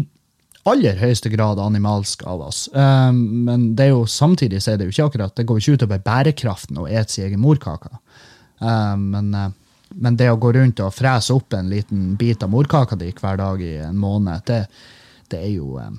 aller 0.69 0.99
høyeste 0.99 1.31
grad 1.33 1.59
animalsk 1.59 2.23
av 2.29 2.43
oss. 2.45 2.67
Um, 2.71 3.23
men 3.47 3.71
det 3.75 3.87
er 3.87 3.95
jo 3.95 4.05
samtidig 4.05 4.61
så 4.63 4.73
er 4.73 4.79
det 4.79 4.87
jo 4.87 4.93
ikke 4.93 5.07
akkurat, 5.09 5.35
det 5.35 5.47
går 5.49 5.59
jo 5.59 5.63
ikke 5.63 5.81
utover 5.81 6.03
bærekraften 6.05 6.79
å 6.79 6.87
ete 6.87 7.11
sin 7.11 7.27
egen 7.27 7.41
morkake. 7.43 7.91
Um, 8.61 9.09
men, 9.15 9.33
men, 9.89 10.19
det 10.19 10.29
å 10.31 10.39
gå 10.39 10.53
rundt 10.55 10.79
og 10.85 10.93
frese 10.95 11.35
opp 11.35 11.57
en 11.57 11.73
liten 11.73 12.13
bit 12.19 12.45
av 12.45 12.53
morkaka 12.53 12.95
di 12.99 13.09
hver 13.17 13.41
dag 13.41 13.65
i 13.65 13.75
en 13.83 13.97
måned, 13.99 14.45
det, 14.47 14.61
det 15.33 15.41
er 15.41 15.53
jo 15.55 15.77
eh, 15.81 15.93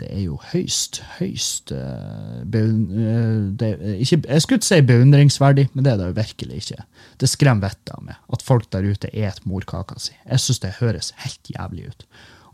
det 0.00 0.08
er 0.10 0.24
jo 0.24 0.40
høyst, 0.50 0.98
høyst 1.20 1.70
uh, 1.70 2.40
beun, 2.50 2.80
uh, 2.90 3.44
det, 3.54 3.68
Jeg 4.02 4.42
skulle 4.42 4.58
ikke 4.58 4.66
si 4.66 4.80
beundringsverdig, 4.88 5.68
men 5.72 5.86
det 5.86 5.92
er 5.92 6.00
det 6.00 6.08
jo 6.08 6.16
virkelig 6.16 6.56
ikke. 6.64 6.82
Det 7.22 7.30
skremmer 7.30 7.68
vettet 7.68 7.92
av 7.94 8.02
meg 8.02 8.18
at 8.34 8.42
folk 8.42 8.66
der 8.74 8.88
ute 8.90 9.12
et 9.14 9.38
morkaka 9.46 9.94
si. 10.02 10.16
Jeg 10.26 10.42
syns 10.42 10.62
det 10.64 10.72
høres 10.80 11.12
helt 11.22 11.52
jævlig 11.54 11.92
ut. 11.92 12.06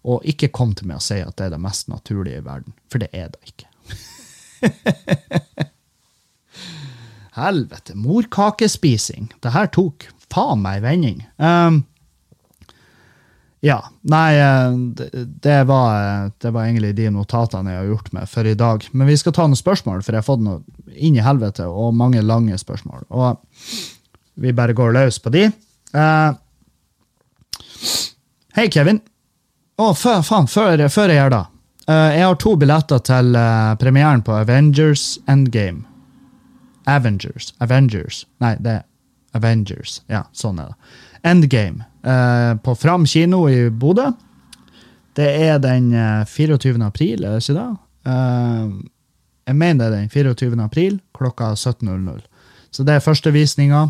Og 0.05 0.29
ikke 0.29 0.53
kom 0.53 0.75
til 0.77 0.91
meg 0.91 1.01
å 1.01 1.05
si 1.05 1.17
at 1.25 1.33
det 1.41 1.49
er 1.49 1.55
det 1.57 1.65
mest 1.65 1.89
naturlige 1.89 2.43
i 2.43 2.45
verden, 2.45 2.77
for 2.93 3.01
det 3.01 3.09
er 3.17 3.33
det 3.33 3.41
ikke. 3.49 3.69
Helvete. 7.41 7.97
Morkakespising. 7.97 9.31
Det 9.41 9.57
her 9.57 9.73
tok 9.73 10.11
faen 10.33 10.61
meg 10.61 10.81
en 10.81 10.87
vending. 10.87 11.25
Um, 11.41 11.83
ja. 13.61 13.85
Nei, 14.01 14.41
eh, 14.41 14.73
det, 15.27 15.65
var, 15.65 16.31
det, 16.39 16.51
var, 16.51 16.65
egentlig 16.65 16.95
de 16.97 17.11
notatene 17.13 17.75
jeg 17.75 17.83
har 17.83 17.91
gjort 17.91 18.13
meg 18.17 18.29
for 18.33 18.49
i 18.49 18.57
dag. 18.57 18.87
Men 18.93 19.11
vi 19.11 19.17
skal 19.21 19.37
ta 19.37 19.47
noen 19.47 19.61
spørsmål, 19.61 20.05
for 20.05 20.17
jeg 20.17 20.23
har 20.23 20.29
fått 20.29 20.45
noe 20.45 20.63
inn 20.97 21.19
i 21.19 21.25
helvete, 21.25 21.69
og 21.69 21.97
mange 21.97 22.23
lange 22.25 22.57
spørsmål. 22.59 23.05
Og 23.13 23.41
vi 24.41 24.55
bare 24.57 24.77
går 24.77 24.97
løs 24.97 25.21
på 25.21 25.33
de. 25.35 25.51
Uh, 25.93 26.33
Hei, 28.57 28.67
Kevin. 28.73 29.03
Å, 29.81 29.91
oh, 29.91 29.95
faen, 29.97 30.49
før, 30.49 30.87
før, 30.93 31.13
jeg 31.13 31.21
gjør 31.21 31.35
det. 31.37 31.45
Uh, 31.85 32.09
jeg 32.15 32.25
har 32.25 32.41
to 32.41 32.55
billetter 32.61 33.05
til 33.05 33.37
uh, 33.37 33.77
premieren 33.81 34.25
på 34.25 34.35
Avengers 34.41 35.19
Endgame. 35.29 35.85
Avengers. 36.89 37.53
Avengers. 37.61 38.25
Nei, 38.41 38.57
det 38.61 38.81
er 38.81 38.85
Avengers. 39.37 40.01
Ja, 40.11 40.25
sånn 40.33 40.59
er 40.63 40.73
det. 40.73 40.97
Endgame 41.29 41.90
uh, 42.07 42.55
på 42.63 42.75
Fram 42.79 43.07
kino 43.07 43.45
i 43.51 43.69
Bodø. 43.71 44.11
Det 45.17 45.27
er 45.49 45.59
den 45.59 45.91
24. 46.27 46.79
april, 46.87 47.25
er 47.25 47.37
det 47.37 47.43
ikke 47.43 47.59
det? 47.59 47.71
jeg 49.51 49.57
mener 49.59 49.91
det 49.91 49.97
er 49.99 50.05
den 50.07 50.13
24. 50.39 50.63
april 50.63 51.01
klokka 51.13 51.51
17.00. 51.53 52.23
Så 52.71 52.87
det 52.87 52.95
er 52.95 53.03
førstevisninga. 53.05 53.83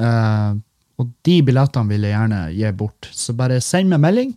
Uh, 0.00 0.56
og 0.98 1.12
de 1.26 1.36
billettene 1.44 1.92
vil 1.92 2.08
jeg 2.08 2.16
gjerne 2.16 2.40
gi 2.56 2.72
bort. 2.76 3.08
Så 3.12 3.36
bare 3.36 3.60
send 3.60 3.92
meg 3.92 4.00
melding 4.02 4.32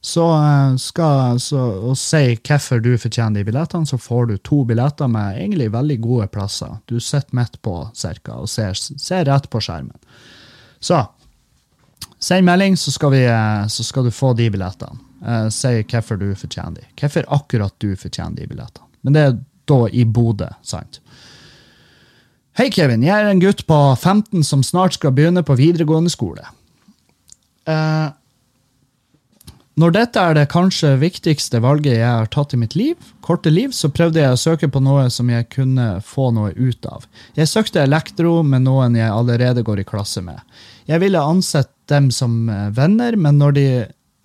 så 0.00 0.24
eh, 0.36 0.76
skal, 0.76 1.40
så, 1.42 1.60
og 1.90 1.96
si 1.98 2.36
hvorfor 2.36 2.82
du 2.82 2.92
fortjener 3.00 3.40
de 3.40 3.46
billettene, 3.48 3.86
så 3.86 3.98
får 3.98 4.30
du 4.30 4.36
to 4.38 4.62
billetter 4.68 5.10
med 5.10 5.40
egentlig 5.42 5.72
veldig 5.74 5.98
gode 6.04 6.28
plasser. 6.34 6.78
Du 6.86 7.00
sitter 7.00 7.34
midt 7.36 7.58
på 7.62 7.80
cirka, 7.98 8.38
og 8.38 8.50
ser, 8.50 8.78
ser, 8.78 9.26
rett 9.28 9.48
på 9.50 9.62
skjermen. 9.64 9.96
Så 10.80 11.02
send 12.18 12.46
melding, 12.46 12.76
så 12.76 12.92
skal, 12.94 13.12
vi, 13.14 13.24
eh, 13.26 13.66
så 13.66 13.84
skal 13.86 14.08
du 14.08 14.14
få 14.14 14.32
de 14.38 14.50
billettene. 14.50 15.04
Uh, 15.18 15.48
si 15.50 15.80
hvorfor 15.82 16.14
du 16.20 16.28
fortjener 16.38 16.76
de. 16.78 16.84
Hvorfor 17.00 17.24
akkurat 17.34 17.74
du 17.82 17.96
fortjener 17.98 18.36
de 18.38 18.46
billettene. 18.46 18.86
Men 19.02 19.16
det 19.16 19.22
er 19.24 19.32
da 19.68 19.78
i 19.90 20.04
Bodø, 20.06 20.46
sant? 20.62 21.00
Hei, 22.58 22.68
Kevin. 22.74 23.02
Jeg 23.06 23.14
er 23.14 23.30
en 23.30 23.42
gutt 23.42 23.64
på 23.66 23.78
15 23.96 24.46
som 24.46 24.62
snart 24.66 24.94
skal 24.94 25.14
begynne 25.14 25.42
på 25.46 25.58
videregående 25.58 26.10
skole. 26.14 26.46
Uh, 27.66 28.14
når 29.78 29.94
dette 29.94 30.22
er 30.22 30.34
det 30.34 30.48
kanskje 30.50 30.96
viktigste 30.98 31.60
valget 31.62 32.00
jeg 32.00 32.06
har 32.06 32.30
tatt 32.34 32.54
i 32.54 32.58
mitt 32.58 32.74
liv, 32.74 32.96
korte 33.22 33.50
liv, 33.52 33.70
så 33.70 33.90
prøvde 33.94 34.18
jeg 34.18 34.34
å 34.34 34.40
søke 34.40 34.70
på 34.74 34.82
noe 34.82 35.04
som 35.14 35.30
jeg 35.30 35.46
kunne 35.54 36.00
få 36.02 36.32
noe 36.34 36.50
ut 36.56 36.88
av. 36.90 37.06
Jeg 37.38 37.50
søkte 37.50 37.84
elektro 37.84 38.40
med 38.42 38.64
noen 38.66 38.98
jeg 38.98 39.06
allerede 39.06 39.62
går 39.62 39.84
i 39.84 39.86
klasse 39.86 40.24
med. 40.24 40.42
Jeg 40.90 40.98
ville 41.04 41.22
ansett 41.22 41.70
dem 41.88 42.10
som 42.14 42.48
eh, 42.48 42.68
venner, 42.76 43.16
men 43.16 43.38
når 43.40 43.56
de, 43.56 43.68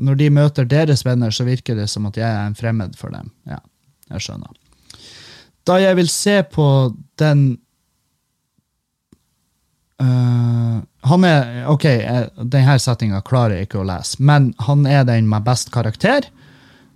når 0.04 0.20
de 0.20 0.30
møter 0.34 0.68
deres 0.70 1.06
venner, 1.06 1.32
så 1.32 1.48
virker 1.48 1.78
det 1.80 1.90
som 1.92 2.08
at 2.10 2.20
jeg 2.20 2.28
er 2.28 2.48
en 2.48 2.58
fremmed 2.58 2.98
for 3.00 3.14
dem. 3.16 3.32
Ja, 3.50 3.60
jeg 4.14 4.28
skjønner. 4.28 4.54
Da 5.64 5.80
jeg 5.80 6.00
vil 6.00 6.12
se 6.12 6.42
på 6.54 6.68
den 7.22 7.54
Uh, 10.04 10.82
han 11.06 11.24
er 11.24 11.68
Ok, 11.70 11.86
denne 12.50 12.74
settinga 12.82 13.22
klarer 13.24 13.56
jeg 13.56 13.68
ikke 13.70 13.84
å 13.84 13.86
lese, 13.88 14.18
men 14.20 14.50
han 14.66 14.88
er 14.90 15.06
den 15.08 15.30
med 15.30 15.46
best 15.46 15.70
karakter. 15.72 16.26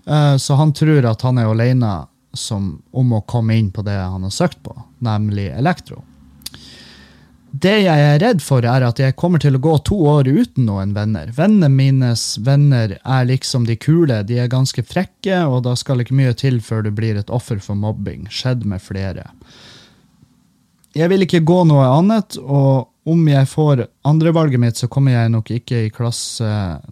Uh, 0.09 0.35
så 0.41 0.57
han 0.59 0.73
tror 0.75 1.05
at 1.07 1.21
han 1.23 1.39
er 1.39 1.47
alene 1.47 1.91
som, 2.33 2.71
om 2.91 3.13
å 3.13 3.21
komme 3.29 3.55
inn 3.55 3.69
på 3.71 3.85
det 3.85 3.95
han 3.95 4.25
har 4.25 4.33
søkt 4.33 4.59
på, 4.65 4.73
nemlig 5.05 5.45
elektro. 5.53 6.01
Det 7.51 7.77
jeg 7.79 8.03
er 8.03 8.19
redd 8.19 8.41
for, 8.43 8.65
er 8.67 8.83
at 8.83 8.99
jeg 8.99 9.15
kommer 9.15 9.39
til 9.39 9.55
å 9.55 9.61
gå 9.63 9.77
to 9.87 9.95
år 10.11 10.27
uten 10.27 10.67
noen 10.67 10.91
venner. 10.93 11.31
Vennene 11.33 11.69
mines 11.71 12.35
venner 12.43 12.97
er 12.99 13.29
liksom 13.29 13.65
de 13.69 13.77
kule, 13.79 14.19
de 14.27 14.41
er 14.43 14.51
ganske 14.51 14.83
frekke, 14.83 15.39
og 15.47 15.63
da 15.65 15.75
skal 15.79 16.03
ikke 16.03 16.17
mye 16.17 16.35
til 16.37 16.59
før 16.61 16.83
du 16.85 16.91
blir 16.91 17.17
et 17.17 17.31
offer 17.33 17.61
for 17.63 17.79
mobbing. 17.79 18.27
Skjedd 18.29 18.67
med 18.67 18.83
flere. 18.83 19.29
Jeg 20.97 21.11
vil 21.11 21.23
ikke 21.23 21.45
gå 21.47 21.63
noe 21.69 21.87
annet, 21.87 22.39
og 22.41 22.91
om 23.07 23.27
jeg 23.29 23.47
får 23.47 23.85
andrevalget 24.07 24.59
mitt, 24.59 24.79
så 24.79 24.89
kommer 24.91 25.15
jeg 25.15 25.31
nok 25.31 25.51
ikke 25.55 25.85
i 25.85 25.91
klasse 25.93 26.47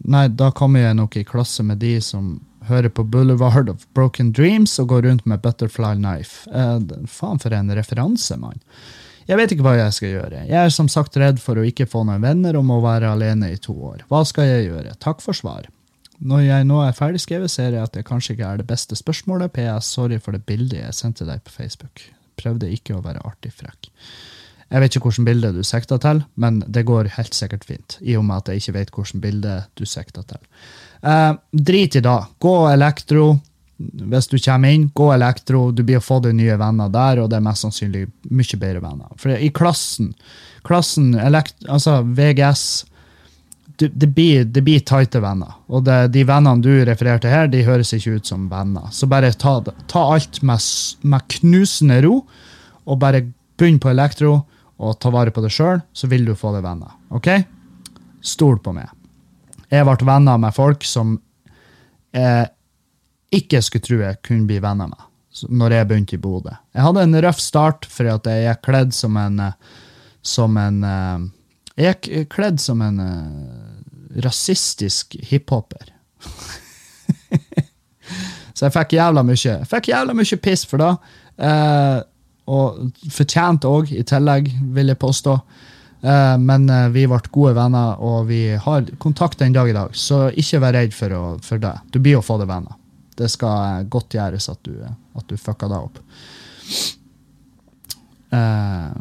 Nei, 0.07 0.27
da 0.31 0.51
kommer 0.55 0.85
jeg 0.85 0.95
nok 0.95 1.17
i 1.19 1.25
klasse 1.27 1.65
med 1.67 1.81
de 1.83 1.97
som 2.03 2.37
hører 2.69 2.89
på 2.89 3.03
Boulevard 3.03 3.69
of 3.69 3.83
Broken 3.93 4.31
Dreams 4.33 4.77
og 4.79 4.93
går 4.93 5.03
rundt 5.05 5.25
med 5.29 5.41
Butterfly 5.43 5.97
Knife. 5.99 6.47
Eh, 6.49 6.79
faen 7.11 7.41
for 7.41 7.53
en 7.53 7.73
referanse, 7.75 8.37
mann. 8.41 8.61
Jeg 9.26 9.39
vet 9.39 9.53
ikke 9.55 9.65
hva 9.65 9.78
jeg 9.80 9.93
skal 9.95 10.11
gjøre. 10.11 10.43
Jeg 10.45 10.59
er 10.59 10.73
som 10.73 10.89
sagt 10.91 11.17
redd 11.17 11.39
for 11.41 11.57
å 11.57 11.65
ikke 11.65 11.88
få 11.89 12.03
noen 12.05 12.21
venner 12.21 12.57
og 12.59 12.67
må 12.67 12.78
være 12.84 13.09
alene 13.15 13.49
i 13.53 13.57
to 13.61 13.73
år. 13.73 14.03
Hva 14.11 14.21
skal 14.28 14.45
jeg 14.49 14.67
gjøre? 14.67 14.93
Takk 15.01 15.23
for 15.26 15.38
svar. 15.38 15.65
Når 16.23 16.45
jeg 16.45 16.67
nå 16.69 16.78
er 16.86 16.95
ferdigskrevet, 16.95 17.51
ser 17.51 17.73
jeg 17.73 17.84
at 17.84 17.95
det 17.97 18.05
kanskje 18.07 18.36
ikke 18.36 18.51
er 18.51 18.61
det 18.61 18.67
beste 18.69 18.95
spørsmålet. 18.95 19.51
PS, 19.55 19.89
sorry 19.97 20.21
for 20.21 20.38
det 20.38 20.45
bildet 20.47 20.80
jeg 20.80 20.95
sendte 20.95 21.28
deg 21.28 21.41
på 21.43 21.55
Facebook. 21.57 22.05
Prøvde 22.39 22.69
ikke 22.71 22.95
å 22.95 23.03
være 23.03 23.23
artig 23.26 23.51
frekk. 23.55 23.89
Jeg 24.71 24.82
vet 24.82 24.95
ikke 24.95 25.09
hvilket 25.09 25.28
bilde 25.28 25.51
du 25.53 25.61
sikta 25.65 25.97
til, 26.01 26.21
men 26.41 26.61
det 26.65 26.86
går 26.88 27.11
helt 27.17 27.36
sikkert 27.38 27.65
fint. 27.67 27.97
I 28.01 28.15
og 28.19 28.26
med 28.26 28.41
at 28.43 28.49
jeg 28.49 28.63
ikke 28.63 28.78
vet 28.78 28.93
hvilket 28.95 29.21
bilde 29.26 29.57
du 29.78 29.84
sikta 29.89 30.23
til. 30.26 30.41
Eh, 31.05 31.34
drit 31.51 31.97
i 31.97 32.05
da. 32.05 32.17
Gå 32.41 32.55
elektro. 32.71 33.28
Hvis 33.78 34.30
du 34.32 34.38
kommer 34.39 34.71
inn, 34.71 34.89
gå 34.95 35.09
elektro. 35.13 35.67
Du 35.76 35.84
blir 35.84 35.99
å 35.99 36.03
få 36.03 36.21
deg 36.23 36.38
nye 36.38 36.55
venner 36.59 36.91
der, 36.91 37.21
og 37.21 37.30
det 37.32 37.39
er 37.39 37.47
mest 37.47 37.65
sannsynlig 37.65 38.05
mye 38.32 38.59
bedre 38.61 38.84
venner. 38.84 39.15
For 39.19 39.36
i 39.36 39.51
klassen, 39.55 40.13
klassen 40.67 41.13
elekt, 41.19 41.57
altså 41.67 41.99
VGS 42.05 42.86
det, 43.76 43.89
det, 43.91 44.07
blir, 44.15 44.45
det 44.45 44.63
blir 44.63 44.84
tighte 44.88 45.19
venner. 45.19 45.57
Og 45.67 45.84
det, 45.84 45.97
de 46.15 46.23
vennene 46.28 46.63
du 46.63 46.71
refererte 46.88 47.32
her, 47.32 47.49
de 47.51 47.65
høres 47.67 47.91
ikke 47.95 48.17
ut 48.19 48.30
som 48.30 48.47
venner. 48.51 48.88
Så 48.95 49.09
bare 49.11 49.34
ta, 49.36 49.57
ta 49.91 50.03
alt 50.15 50.39
med, 50.45 50.63
med 51.03 51.28
knusende 51.39 51.99
ro, 52.05 52.21
og 52.86 53.01
bare 53.01 53.26
begynn 53.59 53.82
på 53.82 53.91
elektro 53.91 54.38
og 54.76 54.97
ta 54.99 55.11
vare 55.11 55.32
på 55.36 55.43
deg 55.43 55.53
sjøl, 55.53 55.82
så 55.95 56.07
vil 56.11 56.26
du 56.28 56.36
få 56.39 56.53
deg 56.55 56.63
venner. 56.65 56.95
Ok? 57.15 57.30
Stol 58.26 58.59
på 58.63 58.73
meg. 58.76 58.91
Jeg 59.71 59.88
ble 59.88 60.07
venner 60.07 60.39
med 60.39 60.55
folk 60.55 60.84
som 60.88 61.17
jeg 62.15 62.51
ikke 63.34 63.61
skulle 63.63 63.86
tro 63.86 63.99
jeg 64.01 64.21
kunne 64.26 64.49
bli 64.49 64.61
venner 64.63 64.89
med 64.91 65.11
når 65.51 65.73
jeg 65.76 65.88
begynte 65.89 66.15
i 66.15 66.21
Bodø. 66.21 66.53
Jeg 66.71 66.84
hadde 66.86 67.01
en 67.03 67.17
røff 67.26 67.41
start 67.43 67.88
fordi 67.91 68.11
at 68.13 68.28
jeg 68.32 68.45
er 68.53 68.61
kledd 68.63 68.93
som 68.95 69.17
en 69.19 69.41
som 70.26 70.55
en 70.57 70.78
Jeg 71.76 71.97
er 72.07 72.23
kledd 72.32 72.61
som 72.63 72.82
en 72.82 73.01
rasistisk 74.23 75.17
hiphoper. 75.28 75.91
Så 78.55 78.67
jeg 78.67 78.76
fikk 78.78 78.95
jævla 78.95 79.26
mye, 79.28 79.36
jeg 79.36 79.67
fikk 79.67 79.89
jævla 79.91 80.15
mye 80.15 80.38
piss 80.39 80.63
for 80.69 80.80
det. 80.80 80.93
Eh, 81.43 81.97
og 82.47 82.78
fortjent 83.11 83.67
òg, 83.67 83.91
i 83.91 84.05
tillegg, 84.07 84.47
vil 84.71 84.93
jeg 84.93 85.01
påstå. 85.01 85.34
Eh, 86.05 86.38
men 86.39 86.69
vi 86.95 87.03
ble 87.11 87.19
gode 87.36 87.51
venner, 87.57 87.99
og 87.99 88.30
vi 88.30 88.55
har 88.55 88.88
kontakt 89.03 89.43
den 89.43 89.57
dag 89.57 89.67
i 89.67 89.76
dag. 89.76 89.91
Så 89.91 90.30
ikke 90.32 90.63
vær 90.63 90.78
redd 90.78 90.95
for, 90.95 91.36
for 91.43 91.59
det. 91.59 91.73
Du 91.91 91.99
blir 91.99 92.21
å 92.21 92.23
få 92.23 92.39
det 92.39 92.47
venner. 92.47 92.80
Det 93.16 93.32
skal 93.32 93.88
godt 93.91 94.16
gjøres 94.18 94.49
at 94.51 94.61
du, 94.68 94.76
at 94.84 95.28
du 95.30 95.38
fucker 95.39 95.72
deg 95.72 95.89
opp. 95.89 95.99
Uh, 98.36 98.91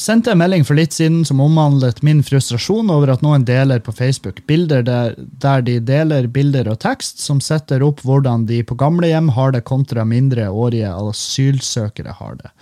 sendte 0.00 0.32
en 0.32 0.40
melding 0.40 0.64
for 0.64 0.78
litt 0.78 0.94
siden 0.96 1.22
som 1.28 1.42
omhandlet 1.44 2.00
min 2.06 2.22
frustrasjon 2.24 2.88
over 2.92 3.12
at 3.12 3.24
noen 3.24 3.44
deler 3.44 3.82
på 3.84 3.92
Facebook 3.92 4.40
bilder 4.48 4.84
der, 4.86 5.16
der, 5.18 5.64
de 5.66 5.76
deler 5.84 6.28
bilder 6.32 6.70
og 6.72 6.80
tekst 6.80 7.20
som 7.20 7.42
setter 7.44 7.84
opp 7.84 8.00
hvordan 8.06 8.46
de 8.48 8.62
på 8.64 8.78
gamlehjem 8.80 9.32
har 9.36 9.52
det 9.56 9.66
kontra 9.68 10.06
mindreårige 10.08 10.92
asylsøkere 10.94 12.16
har 12.16 12.40
det. 12.40 12.52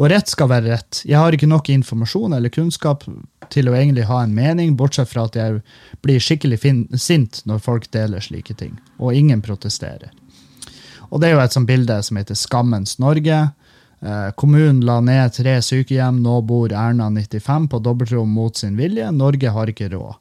Og 0.00 0.08
rett 0.08 0.30
skal 0.30 0.48
være 0.48 0.70
rett. 0.72 1.02
Jeg 1.04 1.18
har 1.20 1.34
ikke 1.36 1.50
nok 1.50 1.68
informasjon 1.68 2.32
eller 2.32 2.52
kunnskap 2.52 3.04
til 3.52 3.68
å 3.68 3.74
egentlig 3.76 4.06
ha 4.08 4.22
en 4.24 4.32
mening, 4.32 4.76
bortsett 4.76 5.10
fra 5.10 5.26
at 5.28 5.36
jeg 5.36 5.60
blir 6.04 6.22
skikkelig 6.22 6.58
sint 6.96 7.42
når 7.44 7.60
folk 7.60 7.90
deler 7.92 8.24
slike 8.24 8.56
ting, 8.56 8.78
og 8.96 9.12
ingen 9.12 9.44
protesterer. 9.44 10.14
Og 11.12 11.20
det 11.20 11.28
er 11.28 11.36
jo 11.36 11.42
et 11.42 11.52
sånt 11.52 11.68
bilde 11.68 11.98
som 12.06 12.16
heter 12.16 12.38
Skammens 12.38 12.96
Norge 13.02 13.50
Eh, 14.02 14.30
kommunen 14.34 14.80
la 14.80 15.00
ned 15.00 15.30
tre 15.32 15.60
sykehjem, 15.62 16.18
nå 16.24 16.40
bor 16.42 16.72
Erna 16.74 17.06
95 17.10 17.68
på 17.70 17.78
dobbeltrom 17.78 18.32
mot 18.34 18.56
sin 18.56 18.74
vilje. 18.76 19.10
Norge 19.14 19.52
har 19.54 19.70
ikke 19.70 19.92
råd. 19.92 20.18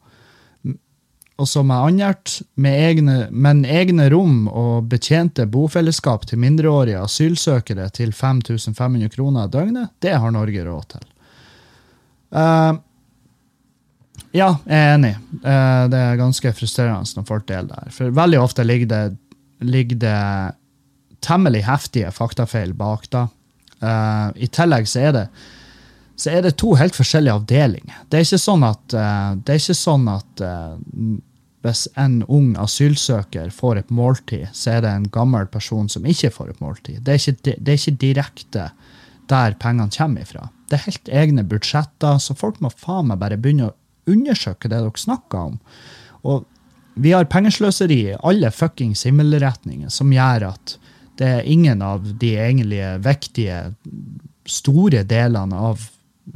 Og 1.41 1.47
som 1.49 1.71
er 1.73 1.87
annet, 1.87 2.35
egne, 2.69 3.15
men 3.31 3.63
egne 3.65 4.07
rom 4.13 4.45
og 4.47 4.89
betjente 4.91 5.47
bofellesskap 5.49 6.27
til 6.29 6.41
mindreårige 6.43 7.01
asylsøkere 7.01 7.87
til 7.95 8.13
5500 8.13 9.09
kroner 9.15 9.49
døgnet, 9.51 9.89
det 10.05 10.13
har 10.21 10.33
Norge 10.35 10.65
råd 10.67 10.87
til. 10.93 11.07
Uh, 12.31 12.77
ja, 14.31 14.51
jeg 14.67 14.77
er 14.77 14.93
enig. 14.95 15.15
Uh, 15.41 15.87
det 15.91 16.03
er 16.03 16.21
ganske 16.21 16.53
frustrerende 16.55 17.17
når 17.17 17.27
folk 17.27 17.47
deler 17.49 17.71
det 17.71 17.79
her. 17.81 17.95
For 17.95 18.19
veldig 18.21 18.41
ofte 18.41 18.67
ligger 18.67 18.91
det, 18.91 19.01
ligger 19.65 20.03
det 20.05 20.19
temmelig 21.25 21.65
heftige 21.67 22.13
faktafeil 22.13 22.75
bak 22.77 23.09
da. 23.13 23.25
Uh, 23.81 24.29
I 24.37 24.51
tillegg 24.53 24.87
så 24.89 25.07
er 25.07 25.17
det 25.17 25.25
så 26.21 26.29
er 26.29 26.43
det 26.45 26.57
to 26.59 26.75
helt 26.77 26.93
forskjellige 26.93 27.33
avdelinger. 27.33 28.03
Det 28.05 28.19
er 28.19 28.25
ikke 28.27 28.37
sånn 28.41 28.63
at, 28.67 28.83
uh, 28.93 29.33
det 29.41 29.55
er 29.55 29.61
ikke 29.61 29.77
sånn 29.77 30.03
at 30.11 30.43
uh, 30.45 30.75
hvis 31.61 31.85
en 31.99 32.21
ung 32.25 32.55
asylsøker 32.57 33.51
får 33.53 33.83
et 33.83 33.91
måltid, 33.93 34.47
så 34.57 34.77
er 34.77 34.85
det 34.85 34.93
en 34.95 35.09
gammel 35.13 35.45
person 35.51 35.89
som 35.89 36.07
ikke 36.09 36.31
får 36.33 36.55
et 36.55 36.63
måltid. 36.63 37.01
Det 37.05 37.13
er 37.13 37.21
ikke, 37.21 37.57
det 37.57 37.73
er 37.73 37.79
ikke 37.79 38.01
direkte 38.01 38.69
der 39.31 39.57
pengene 39.61 39.93
kommer 39.93 40.25
ifra. 40.25 40.47
Det 40.69 40.79
er 40.79 40.87
helt 40.87 41.11
egne 41.21 41.45
budsjetter, 41.47 42.17
så 42.17 42.35
folk 42.37 42.59
må 42.63 42.71
faen 42.73 43.11
meg 43.11 43.21
bare 43.21 43.37
begynne 43.39 43.69
å 43.69 43.75
undersøke 44.09 44.71
det 44.71 44.79
dere 44.79 44.97
snakker 44.97 45.51
om. 45.51 45.59
Og 46.25 46.47
vi 47.01 47.13
har 47.13 47.29
pengesløseri 47.31 47.99
i 48.09 48.17
alle 48.19 48.51
fuckings 48.51 49.05
himmelretninger 49.07 49.93
som 49.93 50.11
gjør 50.11 50.49
at 50.51 50.75
det 51.21 51.29
er 51.29 51.47
ingen 51.47 51.83
av 51.85 52.07
de 52.19 52.33
egentlige 52.39 52.95
viktige, 53.05 53.63
store 54.49 55.03
delene 55.07 55.57
av 55.69 55.83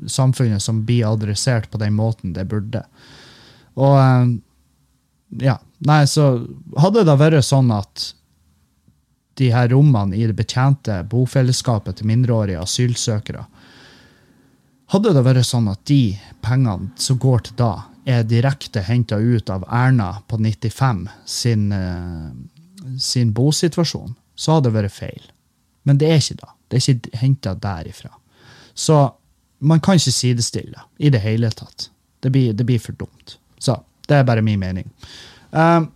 samfunnet 0.07 0.61
som 0.61 0.83
blir 0.85 1.07
adressert 1.09 1.71
på 1.71 1.81
den 1.81 1.95
måten 1.97 2.35
det 2.35 2.45
burde. 2.51 2.83
Og 3.75 3.95
eh, 3.99 4.35
ja, 5.29 5.57
nei, 5.87 6.03
så 6.07 6.45
hadde 6.77 7.05
det 7.07 7.17
vært 7.19 7.45
sånn 7.45 7.71
at 7.73 8.11
de 9.35 9.49
her 9.51 9.67
rommene 9.73 10.15
i 10.15 10.27
det 10.29 10.35
betjente 10.37 11.01
bofellesskapet 11.11 11.99
til 11.99 12.07
mindreårige 12.11 12.61
asylsøkere 12.61 13.45
Hadde 14.93 15.15
det 15.15 15.23
vært 15.25 15.47
sånn 15.47 15.65
at 15.71 15.81
de 15.89 16.13
pengene 16.45 16.91
som 17.01 17.17
går 17.17 17.47
til 17.47 17.55
da, 17.57 17.71
er 18.05 18.27
direkte 18.29 18.83
henta 18.85 19.17
ut 19.17 19.49
av 19.49 19.63
Erna 19.73 20.11
på 20.29 20.37
95 20.37 21.07
sin, 21.25 21.71
eh, 21.73 22.99
sin 23.01 23.31
bosituasjon, 23.33 24.13
så 24.35 24.57
hadde 24.57 24.69
det 24.69 24.75
vært 24.75 24.93
feil. 24.93 25.23
Men 25.83 25.97
det 25.97 26.11
er 26.11 26.21
ikke 26.21 26.37
da. 26.43 26.53
Det 26.69 26.77
er 26.77 26.93
ikke 26.93 27.17
henta 27.17 27.55
derifra. 27.55 28.11
Så 28.75 28.99
man 29.59 29.79
kan 29.79 29.97
ikke 29.97 30.13
sidestille 30.13 30.85
i 30.99 31.09
det 31.09 31.23
hele 31.23 31.49
tatt. 31.49 31.89
Det 32.21 32.31
blir, 32.31 32.53
det 32.53 32.65
blir 32.65 32.79
for 32.79 32.93
dumt. 32.93 33.39
Så 33.57 33.79
det 34.09 34.19
er 34.19 34.27
bare 34.27 34.43
min 34.45 34.59
mening. 34.61 34.89
Um, 35.51 35.91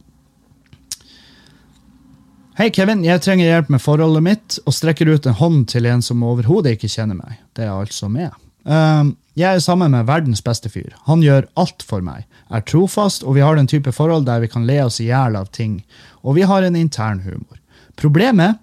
Hei, 2.59 2.67
Kevin. 2.75 3.05
Jeg 3.07 3.21
trenger 3.23 3.47
hjelp 3.47 3.69
med 3.71 3.79
forholdet 3.79 4.23
mitt 4.25 4.55
og 4.67 4.75
strekker 4.75 5.07
ut 5.07 5.27
en 5.29 5.37
hånd 5.39 5.61
til 5.71 5.85
en 5.87 6.01
som 6.03 6.25
overhodet 6.27 6.73
ikke 6.75 6.89
kjenner 6.91 7.15
meg. 7.15 7.37
Det 7.55 7.63
er 7.63 7.71
altså 7.71 8.09
meg. 8.11 8.33
Um, 8.67 9.13
jeg 9.39 9.55
er 9.55 9.63
sammen 9.63 9.93
med 9.95 10.09
verdens 10.09 10.41
beste 10.43 10.67
fyr. 10.67 10.91
Han 11.07 11.23
gjør 11.23 11.47
alt 11.61 11.85
for 11.87 12.03
meg, 12.03 12.25
er 12.51 12.65
trofast, 12.67 13.23
og 13.23 13.37
vi 13.37 13.45
har 13.45 13.55
den 13.55 13.69
type 13.71 13.93
forhold 13.95 14.27
der 14.27 14.43
vi 14.43 14.49
kan 14.51 14.67
le 14.67 14.75
oss 14.83 14.99
i 14.99 15.07
hjel 15.07 15.37
av 15.39 15.47
ting. 15.55 15.79
Og 16.27 16.35
vi 16.35 16.43
har 16.49 16.67
en 16.67 16.75
intern 16.75 17.23
humor. 17.23 17.61
Problemet 17.95 18.59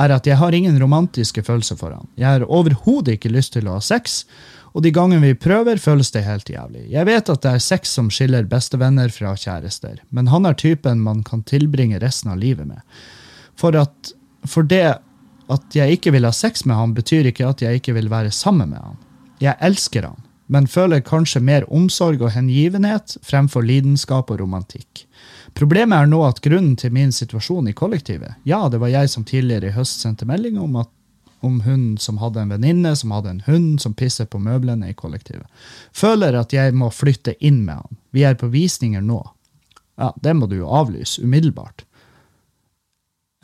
er 0.00 0.16
at 0.16 0.24
jeg 0.24 0.40
har 0.40 0.56
ingen 0.56 0.80
romantiske 0.80 1.44
følelser 1.44 1.76
for 1.76 1.92
han. 1.92 2.08
Jeg 2.16 2.26
har 2.30 2.48
overhodet 2.48 3.18
ikke 3.18 3.34
lyst 3.34 3.54
til 3.58 3.68
å 3.68 3.76
ha 3.76 3.84
sex, 3.84 4.22
og 4.74 4.82
de 4.82 4.90
gangene 4.90 5.22
vi 5.22 5.36
prøver, 5.38 5.78
føles 5.78 6.10
det 6.10 6.24
helt 6.26 6.50
jævlig. 6.50 6.88
Jeg 6.90 7.06
vet 7.06 7.30
at 7.30 7.42
det 7.44 7.50
er 7.54 7.62
sex 7.62 7.92
som 7.94 8.10
skiller 8.10 8.46
bestevenner 8.50 9.12
fra 9.14 9.36
kjærester, 9.38 10.00
men 10.10 10.32
han 10.32 10.48
er 10.50 10.58
typen 10.58 11.02
man 11.04 11.22
kan 11.26 11.44
tilbringe 11.46 12.00
resten 12.02 12.32
av 12.34 12.42
livet 12.42 12.66
med. 12.66 12.82
For, 13.54 13.76
at, 13.78 14.14
for 14.50 14.66
det 14.66 14.98
at 15.52 15.76
jeg 15.76 15.98
ikke 15.98 16.14
vil 16.16 16.26
ha 16.26 16.32
sex 16.34 16.64
med 16.66 16.78
han, 16.78 16.94
betyr 16.96 17.30
ikke 17.30 17.46
at 17.46 17.62
jeg 17.62 17.80
ikke 17.80 17.94
vil 17.94 18.10
være 18.10 18.34
sammen 18.34 18.72
med 18.72 18.82
han. 18.82 18.98
Jeg 19.42 19.60
elsker 19.62 20.08
han, 20.08 20.18
men 20.50 20.66
føler 20.66 21.04
kanskje 21.04 21.42
mer 21.44 21.66
omsorg 21.72 22.22
og 22.24 22.34
hengivenhet 22.34 23.16
fremfor 23.24 23.62
lidenskap 23.62 24.32
og 24.32 24.40
romantikk. 24.42 25.04
Problemet 25.54 26.00
er 26.00 26.10
nå 26.10 26.18
at 26.26 26.42
grunnen 26.42 26.74
til 26.80 26.92
min 26.94 27.12
situasjon 27.14 27.70
i 27.70 27.76
kollektivet 27.76 28.40
Ja, 28.48 28.64
det 28.68 28.80
var 28.82 28.90
jeg 28.90 29.12
som 29.12 29.22
tidligere 29.24 29.70
i 29.70 29.76
høst 29.76 30.02
sendte 30.02 30.26
melding 30.26 30.58
om, 30.58 30.74
at, 30.82 30.90
om 31.44 31.60
hun 31.66 31.94
som 32.00 32.18
hadde 32.22 32.42
en 32.42 32.52
venninne 32.54 32.94
som 32.96 33.12
hadde 33.14 33.32
en 33.34 33.42
hund 33.46 33.82
som 33.84 33.94
pisser 33.94 34.28
på 34.30 34.40
møblene 34.42 34.90
i 34.90 34.96
kollektivet. 34.96 35.46
Føler 35.92 36.36
at 36.40 36.54
jeg 36.56 36.74
må 36.76 36.90
flytte 36.94 37.36
inn 37.44 37.62
med 37.66 37.82
han. 37.82 37.98
Vi 38.16 38.24
er 38.24 38.38
på 38.40 38.50
visninger 38.52 39.04
nå. 39.04 39.20
Ja, 40.00 40.12
det 40.22 40.34
må 40.34 40.48
du 40.50 40.56
jo 40.58 40.70
avlyse 40.72 41.22
umiddelbart. 41.22 41.84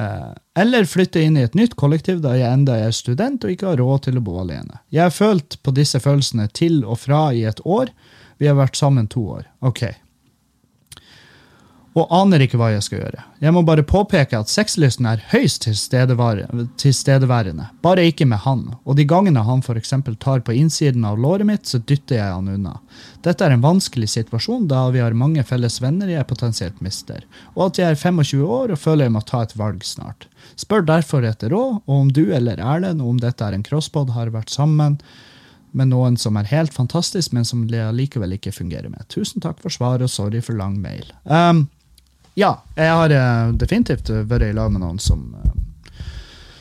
Eh, 0.00 0.32
eller 0.54 0.84
flytte 0.88 1.20
inn 1.22 1.36
i 1.36 1.44
et 1.44 1.56
nytt 1.58 1.76
kollektiv 1.78 2.22
da 2.24 2.32
jeg 2.38 2.48
enda 2.48 2.78
er 2.80 2.94
student 2.96 3.44
og 3.44 3.52
ikke 3.52 3.72
har 3.72 3.80
råd 3.82 4.06
til 4.06 4.20
å 4.20 4.24
bo 4.24 4.38
alene. 4.40 4.80
Jeg 4.88 5.04
har 5.06 5.14
følt 5.14 5.58
på 5.62 5.74
disse 5.76 6.00
følelsene 6.00 6.48
til 6.56 6.80
og 6.84 7.02
fra 7.04 7.28
i 7.36 7.44
et 7.48 7.60
år. 7.68 7.92
Vi 8.40 8.48
har 8.48 8.56
vært 8.56 8.80
sammen 8.80 9.10
to 9.12 9.26
år. 9.36 9.44
Ok. 9.60 9.84
Og 11.98 12.06
aner 12.14 12.44
ikke 12.44 12.58
hva 12.60 12.68
jeg 12.70 12.84
skal 12.86 13.00
gjøre. 13.00 13.22
Jeg 13.42 13.50
må 13.54 13.64
bare 13.66 13.82
påpeke 13.82 14.38
at 14.38 14.50
sexlysten 14.50 15.08
er 15.10 15.22
høyst 15.32 15.64
tilstedeværende, 15.66 17.64
bare 17.82 18.04
ikke 18.06 18.28
med 18.30 18.38
han, 18.44 18.60
og 18.84 18.94
de 18.94 19.06
gangene 19.10 19.42
han 19.42 19.64
f.eks. 19.64 19.90
tar 20.22 20.44
på 20.46 20.54
innsiden 20.54 21.04
av 21.08 21.18
låret 21.18 21.48
mitt, 21.48 21.66
så 21.66 21.80
dytter 21.82 22.20
jeg 22.20 22.36
han 22.36 22.52
unna. 22.52 22.76
Dette 23.26 23.42
er 23.42 23.56
en 23.56 23.64
vanskelig 23.64 24.12
situasjon, 24.12 24.68
da 24.70 24.84
vi 24.94 25.02
har 25.02 25.18
mange 25.18 25.42
felles 25.48 25.80
venner 25.82 26.12
jeg 26.12 26.28
potensielt 26.30 26.78
mister, 26.84 27.26
og 27.56 27.72
at 27.72 27.82
jeg 27.82 27.96
er 27.96 27.98
25 27.98 28.44
år 28.46 28.76
og 28.76 28.78
føler 28.78 29.08
jeg 29.08 29.16
må 29.16 29.24
ta 29.26 29.42
et 29.42 29.56
valg 29.58 29.82
snart. 29.86 30.28
Spør 30.60 30.86
derfor 30.86 31.26
etter 31.26 31.50
råd, 31.50 31.82
og 31.90 31.96
om 31.96 32.14
du 32.14 32.28
eller 32.30 32.62
Erlend, 32.62 33.02
om 33.02 33.18
dette 33.18 33.42
er 33.42 33.58
en 33.58 33.66
crosspod, 33.66 34.14
har 34.14 34.30
vært 34.30 34.54
sammen 34.54 35.00
med 35.74 35.90
noen 35.90 36.16
som 36.18 36.38
er 36.38 36.48
helt 36.50 36.74
fantastisk, 36.74 37.34
men 37.34 37.44
som 37.46 37.66
det 37.70 37.82
likevel 37.98 38.38
ikke 38.38 38.54
fungerer 38.54 38.90
med. 38.90 39.06
Tusen 39.10 39.42
takk 39.42 39.58
for 39.62 39.74
svaret, 39.74 40.06
og 40.06 40.10
sorry 40.10 40.42
for 40.42 40.58
lang 40.58 40.78
mail. 40.82 41.06
Um, 41.24 41.66
ja, 42.40 42.54
jeg 42.74 42.96
har 42.96 43.12
uh, 43.12 43.52
definitivt 43.58 44.10
vært 44.28 44.48
i 44.48 44.56
lag 44.56 44.72
med 44.72 44.82
noen 44.84 45.00
som 45.02 45.28
uh, 45.36 45.56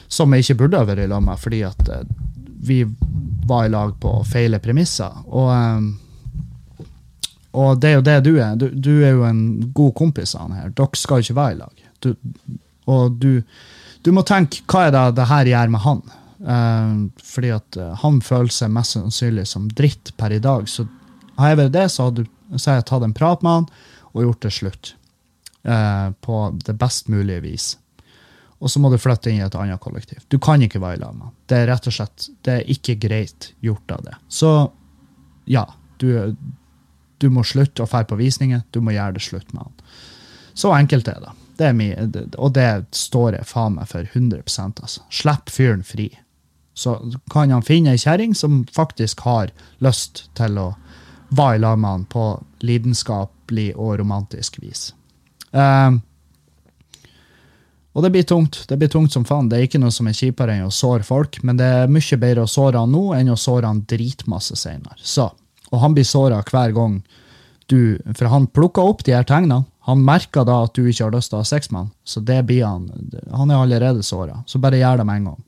som 0.09 0.33
jeg 0.33 0.41
ikke 0.41 0.63
burde 0.63 0.79
ha 0.81 0.87
vært 0.89 1.03
i 1.05 1.09
lag 1.09 1.21
med, 1.21 1.37
fordi 1.39 1.61
at 1.67 1.89
uh, 1.93 2.01
vi 2.65 2.81
var 3.49 3.67
i 3.67 3.71
lag 3.71 3.93
på 4.01 4.11
feile 4.27 4.59
premisser. 4.61 5.13
Og, 5.29 6.79
og 7.57 7.77
det 7.81 7.91
er 7.91 7.95
jo 7.95 8.05
det 8.07 8.15
du 8.25 8.31
er. 8.35 8.55
Du, 8.59 8.65
du, 8.73 8.91
er 9.05 9.13
jo 9.13 9.23
en 9.25 9.43
god 9.73 9.93
kompis 9.97 10.35
av 10.35 10.47
han 10.47 10.57
her. 10.57 10.73
Dere 10.75 10.99
skal 10.99 11.21
jo 11.21 11.27
ikke 11.27 11.37
være 11.37 11.55
i 11.55 11.59
lag. 11.61 11.85
Du, 12.03 12.09
og 12.89 13.15
du, 13.21 13.29
du, 14.05 14.11
må 14.13 14.25
tenke 14.27 14.65
hva 14.69 14.87
er 14.87 14.93
det 14.97 15.05
det 15.21 15.29
her 15.31 15.53
gjør 15.53 15.75
med 15.75 15.85
han? 15.87 16.07
fordi 17.25 17.49
at 17.51 17.77
han 17.99 18.21
føler 18.23 18.53
seg 18.55 18.69
mest 18.71 18.95
sannsynlig 18.95 19.43
som 19.49 19.65
dritt 19.75 20.13
per 20.17 20.31
i 20.31 20.39
dag. 20.43 20.69
Så 20.71 20.85
har 21.39 21.51
jeg 21.51 21.61
vært 21.63 21.73
det, 21.75 21.87
så 21.91 22.11
har 22.11 22.79
jeg 22.79 22.85
tatt 22.87 23.07
en 23.07 23.15
prat 23.17 23.43
med 23.43 23.57
han 23.57 23.67
og 24.13 24.23
gjort 24.23 24.45
det 24.45 24.53
slutt 24.55 24.93
eh, 25.63 26.11
på 26.21 26.41
det 26.65 26.75
best 26.79 27.07
mulige 27.07 27.41
vis. 27.45 27.69
Og 28.59 28.71
så 28.71 28.79
må 28.83 28.91
du 28.91 28.99
flytte 28.99 29.31
inn 29.31 29.39
i 29.39 29.45
et 29.45 29.55
annet 29.55 29.79
kollektiv. 29.79 30.23
Du 30.27 30.39
kan 30.43 30.61
ikke 30.61 30.81
være 30.83 30.99
i 30.99 31.01
lag 31.03 31.15
med 31.15 31.35
Det 31.47 31.61
er 31.61 31.69
rett 31.71 31.87
og 31.87 31.95
slett 31.95 32.29
det 32.43 32.55
er 32.57 32.71
ikke 32.73 32.97
greit 32.99 33.53
gjort 33.63 33.91
av 33.95 34.03
det. 34.03 34.15
Så 34.27 34.51
ja, 35.49 35.63
du, 35.97 36.35
du 37.17 37.29
må 37.31 37.45
slutte 37.47 37.83
å 37.83 37.89
dra 37.89 38.03
på 38.03 38.19
visninger. 38.19 38.65
Du 38.71 38.81
må 38.83 38.95
gjøre 38.95 39.15
det 39.15 39.23
slutt 39.23 39.53
med 39.53 39.63
han. 39.63 39.77
Så 40.53 40.73
enkelt 40.75 41.07
er 41.07 41.21
det. 41.23 41.31
det 41.57 41.67
er 41.69 41.73
min, 41.73 42.13
og 42.35 42.51
det 42.57 42.69
står 42.95 43.37
jeg 43.37 43.47
faen 43.47 43.77
meg 43.77 43.87
for 43.87 44.03
100% 44.03 44.83
altså. 44.83 45.05
Slipp 45.09 45.51
fyren 45.55 45.85
fri. 45.87 46.09
Så 46.75 46.97
kan 47.31 47.51
han 47.51 47.63
finne 47.63 47.95
ei 47.95 47.99
kjerring 47.99 48.35
som 48.35 48.65
faktisk 48.75 49.23
har 49.27 49.53
lyst 49.83 50.25
til 50.35 50.59
å 50.59 50.69
være 51.35 51.55
i 51.59 51.63
lag 51.63 51.79
med 51.79 51.89
han 51.89 52.05
på 52.11 52.27
lidenskapelig 52.65 53.71
og 53.75 53.99
romantisk 54.01 54.59
vis. 54.63 54.89
Um, 55.51 56.01
og 57.97 58.05
det 58.05 58.11
blir 58.13 58.23
tungt. 58.23 58.61
Det 58.69 58.77
blir 58.77 58.91
tungt 58.91 59.11
som 59.11 59.25
faen. 59.25 59.49
Det 59.49 59.57
er 59.57 59.67
ikke 59.67 59.81
noe 59.81 59.91
som 59.91 60.07
er 60.07 60.15
kjipere 60.15 60.55
enn 60.55 60.67
å 60.69 60.73
såre 60.73 61.03
folk, 61.03 61.41
men 61.43 61.57
det 61.59 61.65
er 61.65 61.91
mye 61.91 62.19
bedre 62.21 62.45
å 62.45 62.51
såre 62.51 62.79
han 62.79 62.93
nå 62.93 63.09
enn 63.17 63.33
å 63.33 63.39
såre 63.39 63.67
han 63.67 63.81
dritmasse 63.89 64.55
seinere. 64.59 64.99
Og 65.69 65.81
han 65.81 65.97
blir 65.97 66.07
såra 66.07 66.43
hver 66.45 66.75
gang 66.75 67.01
du 67.69 67.99
For 68.17 68.25
han 68.25 68.47
plukker 68.49 68.81
opp 68.81 69.03
de 69.05 69.13
her 69.13 69.27
tegnene. 69.29 69.61
Han 69.85 70.01
merker 70.01 70.41
da 70.45 70.63
at 70.65 70.73
du 70.73 70.87
ikke 70.89 71.03
har 71.05 71.13
lyst 71.13 71.29
til 71.29 71.37
å 71.37 71.43
ha 71.43 71.45
sex 71.45 71.69
med 71.69 71.83
han, 71.83 71.91
så 72.05 72.21
det 72.21 72.39
blir 72.49 72.65
han. 72.65 72.87
Han 73.29 73.51
er 73.51 73.61
allerede 73.61 74.01
såra. 74.05 74.39
Så 74.49 74.57
bare 74.61 74.79
gjør 74.81 75.01
det 75.01 75.05
med 75.05 75.21
en 75.21 75.27
gang. 75.29 75.43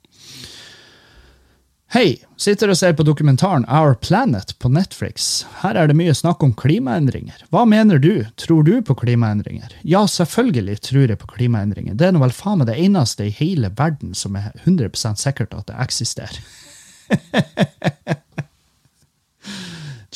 Hei, 1.92 2.22
sitter 2.39 2.72
og 2.72 2.78
ser 2.80 2.94
på 2.96 3.04
dokumentaren 3.04 3.66
Our 3.68 3.98
Planet 4.00 4.54
på 4.64 4.70
Netflix. 4.72 5.42
Her 5.60 5.76
er 5.76 5.89
det 5.92 5.98
mye 6.00 6.14
snakk 6.16 6.39
om 6.46 6.54
klimaendringer. 6.56 7.42
Hva 7.52 7.66
mener 7.68 8.00
du? 8.00 8.24
Tror 8.39 8.64
du 8.64 8.78
på 8.88 8.96
klimaendringer? 9.02 9.74
Ja, 9.84 10.06
selvfølgelig 10.08 10.78
tror 10.88 11.12
jeg 11.12 11.20
på 11.20 11.28
klimaendringer. 11.34 11.98
Det 12.00 12.08
er 12.08 12.14
nå 12.16 12.22
vel 12.24 12.32
faen 12.32 12.62
meg 12.62 12.70
det 12.70 12.78
eneste 12.80 13.28
i 13.28 13.34
hele 13.36 13.68
verden 13.76 14.16
som 14.16 14.38
er 14.39 14.54
100 14.64 15.20
sikkert 15.20 15.52
at 15.58 15.68
det 15.68 15.76
eksisterer. 15.84 16.39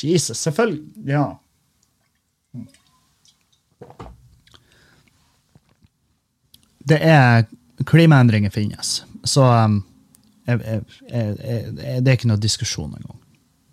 Jesus, 0.00 0.40
selvfølgelig. 0.40 1.12
Ja. 1.12 1.36
det 6.88 7.02
er 7.04 7.44
Klimaendringer 7.84 8.50
finnes. 8.50 9.04
Så 9.28 9.44
um, 9.44 9.82
jeg, 10.46 10.60
jeg, 10.62 10.82
jeg, 11.10 11.36
jeg, 11.42 12.02
det 12.02 12.10
er 12.10 12.18
ikke 12.18 12.30
noe 12.30 12.42
diskusjon 12.42 12.92
engang. 12.94 13.18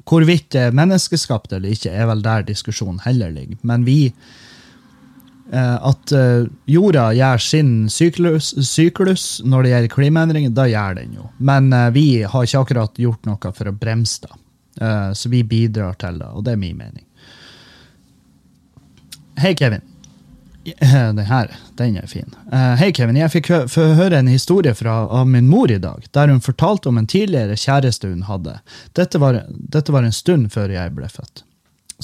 Hvorvidt 0.10 0.50
det 0.52 0.66
er 0.68 0.76
menneskeskapt 0.76 1.54
eller 1.56 1.76
ikke, 1.76 1.94
er 1.94 2.10
vel 2.10 2.24
der 2.26 2.44
diskusjonen 2.48 3.00
heller 3.06 3.32
ligger. 3.32 3.60
Men 3.64 3.86
vi 3.88 3.98
eh, 4.10 5.78
At 5.78 6.12
eh, 6.12 6.50
jorda 6.68 7.12
gjør 7.16 7.44
sin 7.46 7.72
syklus, 7.94 8.52
syklus 8.68 9.28
når 9.46 9.64
det 9.64 9.74
gjelder 9.74 9.96
klimaendringer, 9.96 10.56
da 10.56 10.68
gjør 10.68 11.00
den 11.00 11.16
jo. 11.22 11.30
Men 11.40 11.72
eh, 11.72 11.90
vi 11.96 12.08
har 12.24 12.50
ikke 12.50 12.66
akkurat 12.66 13.00
gjort 13.06 13.30
noe 13.30 13.54
for 13.56 13.72
å 13.72 13.78
bremse 13.78 14.28
det. 14.28 14.36
Eh, 14.82 15.10
så 15.14 15.32
vi 15.32 15.44
bidrar 15.48 15.96
til 16.02 16.20
det, 16.20 16.30
og 16.34 16.44
det 16.44 16.58
er 16.58 16.62
min 16.66 16.78
mening. 16.78 17.08
Hei, 19.40 19.56
Kevin. 19.58 19.93
Den 20.80 21.18
her, 21.18 21.52
den 21.76 21.98
er 21.98 22.08
fin. 22.08 22.36
Uh, 22.48 22.76
Hei, 22.80 22.92
Kevin. 22.96 23.18
Jeg 23.20 23.32
fikk 23.34 23.50
hø 23.52 23.88
høre 23.98 24.20
en 24.22 24.30
historie 24.32 24.72
fra, 24.78 25.04
av 25.12 25.28
min 25.28 25.50
mor 25.52 25.72
i 25.72 25.80
dag, 25.82 26.06
der 26.16 26.32
hun 26.32 26.44
fortalte 26.44 26.90
om 26.90 27.00
en 27.02 27.10
tidligere 27.10 27.58
kjæreste 27.60 28.08
hun 28.08 28.24
hadde. 28.30 28.56
Dette 28.96 29.20
var, 29.20 29.42
dette 29.50 29.92
var 29.92 30.08
en 30.08 30.16
stund 30.16 30.54
før 30.54 30.72
jeg 30.72 30.96
ble 30.96 31.10
født. 31.12 31.44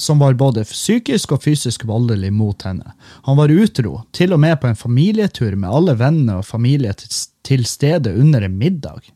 Som 0.00 0.20
var 0.20 0.36
både 0.38 0.66
psykisk 0.68 1.32
og 1.36 1.42
fysisk 1.44 1.86
voldelig 1.88 2.32
mot 2.36 2.62
henne. 2.68 2.92
Han 3.28 3.40
var 3.40 3.52
utro, 3.52 4.02
til 4.16 4.36
og 4.36 4.42
med 4.44 4.58
på 4.60 4.68
en 4.68 4.78
familietur 4.78 5.56
med 5.56 5.72
alle 5.72 5.96
vennene 6.00 6.40
og 6.40 6.48
familie 6.48 6.92
til, 7.00 7.10
til 7.44 7.64
stede 7.68 8.12
under 8.12 8.44
en 8.44 8.58
middag. 8.60 9.08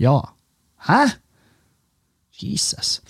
Ja. 0.00 0.20
Hæ? 0.88 1.02
Jesus. 2.40 3.00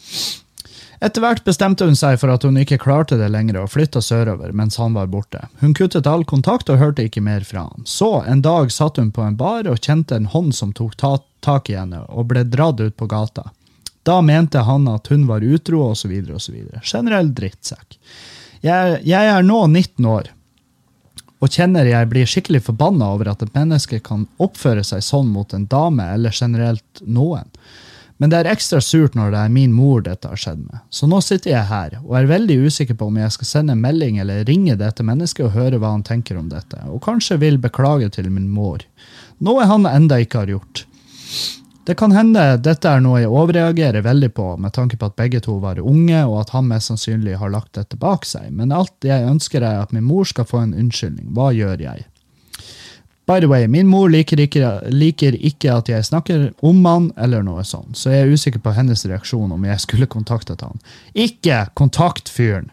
Etter 1.05 1.20
hvert 1.20 1.44
bestemte 1.44 1.84
hun 1.84 1.96
seg 1.98 2.16
for 2.22 2.32
at 2.32 2.46
hun 2.46 2.57
ikke 2.57 2.78
klarte 2.80 3.18
det 3.20 3.26
lenger 3.28 3.59
og 3.61 3.72
flytta 3.74 4.00
sørover 4.00 4.55
mens 4.57 4.78
han 4.80 4.94
var 4.96 5.11
borte. 5.12 5.42
Hun 5.61 5.74
kuttet 5.76 6.09
all 6.09 6.24
kontakt 6.24 6.70
og 6.72 6.80
hørte 6.80 7.05
ikke 7.05 7.20
mer 7.24 7.44
fra 7.44 7.66
han. 7.66 7.84
Så 7.84 8.22
en 8.24 8.40
dag 8.44 8.72
satt 8.72 8.96
hun 8.96 9.11
på 9.12 9.24
en 9.26 9.36
bar 9.36 9.68
og 9.68 9.82
kjente 9.84 10.16
en 10.16 10.30
hånd 10.32 10.55
som 10.57 10.72
tok 10.72 10.96
ta 10.96 11.18
tak 11.44 11.68
i 11.68 11.76
henne 11.76 12.00
og 12.09 12.30
ble 12.30 12.46
dratt 12.48 12.80
ut 12.80 12.96
på 12.96 13.11
gata. 13.11 13.50
Da 14.05 14.22
mente 14.24 14.64
han 14.64 14.88
at 14.88 15.12
hun 15.12 15.26
var 15.28 15.44
utro 15.44 15.90
osv. 15.90 16.14
osv. 16.32 16.57
Generell 16.80 17.28
drittsekk. 17.36 17.98
Jeg, 18.64 19.02
jeg 19.05 19.28
er 19.34 19.44
nå 19.44 19.61
19 19.66 20.09
år 20.09 20.32
og 21.44 21.52
kjenner 21.52 21.84
jeg 21.84 22.09
blir 22.09 22.28
skikkelig 22.28 22.62
forbanna 22.70 23.11
over 23.12 23.28
at 23.34 23.42
et 23.44 23.52
menneske 23.52 23.98
kan 24.05 24.24
oppføre 24.40 24.84
seg 24.86 25.05
sånn 25.05 25.28
mot 25.28 25.52
en 25.52 25.66
dame 25.68 26.07
eller 26.14 26.32
generelt 26.32 27.02
noen. 27.05 27.50
Men 28.22 28.30
det 28.30 28.40
er 28.40 28.48
ekstra 28.52 28.78
surt 28.84 29.16
når 29.18 29.32
det 29.34 29.40
er 29.42 29.54
min 29.54 29.72
mor 29.74 30.04
dette 30.06 30.28
har 30.30 30.38
skjedd 30.38 30.60
med. 30.62 30.78
Så 30.94 31.08
nå 31.10 31.18
sitter 31.24 31.50
jeg 31.50 31.66
her 31.70 31.96
og 32.04 32.14
er 32.18 32.30
veldig 32.30 32.60
usikker 32.68 32.98
på 32.98 33.08
om 33.10 33.18
jeg 33.18 33.34
skal 33.34 33.50
sende 33.50 33.74
en 33.74 33.82
melding 33.82 34.20
eller 34.22 34.46
ringe 34.46 34.76
dette 34.78 35.06
mennesket 35.06 35.48
og 35.48 35.56
høre 35.56 35.80
hva 35.82 35.96
han 35.96 36.06
tenker 36.06 36.38
om 36.38 36.46
dette, 36.52 36.78
og 36.86 37.02
kanskje 37.04 37.40
vil 37.42 37.58
beklage 37.58 38.12
til 38.14 38.30
min 38.30 38.46
mor. 38.50 38.86
Noe 39.42 39.66
han 39.66 39.88
enda 39.90 40.20
ikke 40.22 40.44
har 40.44 40.54
gjort. 40.54 40.86
Det 41.84 41.98
kan 42.00 42.14
hende 42.16 42.42
dette 42.64 42.88
er 42.88 43.02
noe 43.04 43.18
jeg 43.20 43.28
overreagerer 43.28 44.06
veldig 44.06 44.30
på, 44.32 44.46
med 44.56 44.72
tanke 44.72 44.96
på 44.96 45.10
at 45.10 45.18
begge 45.18 45.42
to 45.44 45.58
var 45.60 45.82
unge, 45.82 46.22
og 46.24 46.38
at 46.40 46.54
han 46.54 46.70
mest 46.70 46.88
sannsynlig 46.88 47.36
har 47.42 47.52
lagt 47.52 47.74
dette 47.76 47.98
bak 48.00 48.24
seg, 48.24 48.46
men 48.56 48.72
alt 48.72 49.04
jeg 49.04 49.26
ønsker 49.28 49.60
er 49.60 49.82
at 49.82 49.92
min 49.92 50.06
mor 50.06 50.24
skal 50.24 50.48
få 50.48 50.62
en 50.62 50.72
unnskyldning. 50.72 51.34
Hva 51.36 51.50
gjør 51.52 51.82
jeg? 51.84 52.06
By 53.27 53.39
the 53.41 53.49
way, 53.49 53.66
min 53.66 53.89
mor 53.89 54.11
liker 54.12 54.41
ikke, 54.45 54.70
liker 54.93 55.33
ikke 55.41 55.72
at 55.72 55.89
jeg 55.89 56.05
snakker 56.05 56.43
om 56.66 56.83
han, 56.85 57.07
eller 57.16 57.45
noe 57.47 57.64
sånt, 57.64 57.97
så 57.97 58.12
jeg 58.12 58.27
er 58.27 58.33
usikker 58.37 58.61
på 58.61 58.75
hennes 58.77 59.07
reaksjon 59.09 59.53
om 59.57 59.64
jeg 59.64 59.81
skulle 59.81 60.09
kontaktet 60.12 60.61
han. 60.61 60.81
Ikke 61.16 61.62
kontakt 61.79 62.29
fyren! 62.29 62.70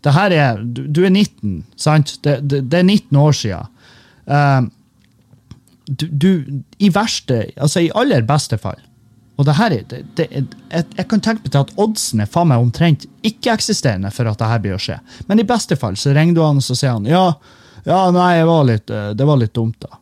Det 0.00 0.14
her 0.16 0.32
er, 0.32 0.62
du, 0.64 0.86
du 0.88 1.02
er 1.04 1.12
19, 1.12 1.58
sant? 1.76 2.14
Det, 2.24 2.38
det, 2.48 2.62
det 2.72 2.78
er 2.78 2.86
19 2.88 3.18
år 3.20 3.36
siden. 3.36 3.68
Uh, 4.24 4.70
du, 5.90 6.06
du, 6.08 6.30
I 6.80 6.88
verste, 6.94 7.42
altså 7.60 7.82
i 7.84 7.90
aller 7.98 8.24
beste 8.24 8.56
fall 8.62 8.80
og 9.40 9.46
det 9.48 9.54
her, 9.56 9.72
er- 9.72 9.84
det, 9.88 9.98
det, 10.18 10.24
jeg, 10.68 10.84
jeg 10.98 11.06
kan 11.08 11.22
tenke 11.24 11.46
meg 11.46 11.52
til 11.54 11.62
at 11.62 11.70
oddsen 11.80 12.20
er 12.20 12.28
faen 12.28 12.50
meg 12.50 12.60
omtrent 12.60 13.06
ikke-eksisterende 13.24 14.10
for 14.12 14.28
at 14.28 14.36
det 14.36 14.48
her 14.50 14.60
blir 14.60 14.74
å 14.76 14.80
skje. 14.84 14.98
Men 15.30 15.40
i 15.40 15.46
beste 15.48 15.78
fall 15.80 15.96
så 15.96 16.12
ringer 16.12 16.36
du 16.36 16.42
han 16.44 16.60
og 16.60 16.66
så 16.66 16.76
sier 16.76 16.92
han 16.98 17.08
ja, 17.08 17.22
ja 17.84 18.04
nei, 18.14 18.44
var 18.44 18.64
litt, 18.68 18.90
eh, 18.90 19.10
det 19.16 19.26
var 19.28 19.40
litt 19.40 19.54
dumt, 19.54 19.80
da. 19.80 20.00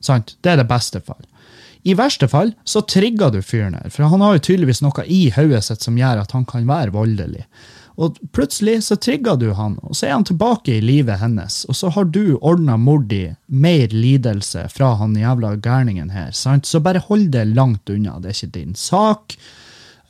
Sant? 0.00 0.36
Det 0.40 0.54
er 0.54 0.62
det 0.62 0.68
beste 0.70 1.00
fall. 1.04 1.20
I 1.82 1.94
verste 1.96 2.28
fall 2.28 2.52
så 2.68 2.82
trigger 2.84 3.32
du 3.32 3.40
fyren 3.42 3.76
her, 3.78 3.88
for 3.92 4.08
han 4.12 4.20
har 4.20 4.36
jo 4.36 4.46
tydeligvis 4.50 4.82
noe 4.84 5.04
i 5.06 5.28
hodet 5.32 5.62
sitt 5.64 5.84
som 5.84 5.96
gjør 5.96 6.24
at 6.24 6.34
han 6.36 6.44
kan 6.48 6.66
være 6.68 6.92
voldelig. 6.92 7.46
Og 8.00 8.16
plutselig 8.32 8.78
så 8.86 8.96
trigger 8.96 9.36
du 9.40 9.50
han, 9.56 9.76
og 9.84 9.96
så 9.96 10.08
er 10.08 10.14
han 10.14 10.24
tilbake 10.28 10.76
i 10.76 10.84
livet 10.84 11.20
hennes, 11.20 11.64
og 11.68 11.76
så 11.76 11.90
har 11.92 12.08
du 12.12 12.36
ordna 12.36 12.78
mor 12.80 13.02
di 13.04 13.26
mer 13.46 13.92
lidelse 13.92 14.66
fra 14.72 14.94
han 15.00 15.16
jævla 15.18 15.56
gærningen 15.60 16.12
her, 16.14 16.30
sant? 16.36 16.68
Så 16.68 16.80
bare 16.84 17.02
hold 17.08 17.28
det 17.34 17.48
langt 17.52 17.92
unna, 17.92 18.18
det 18.20 18.32
er 18.32 18.38
ikke 18.38 18.56
din 18.60 18.76
sak. 18.78 19.36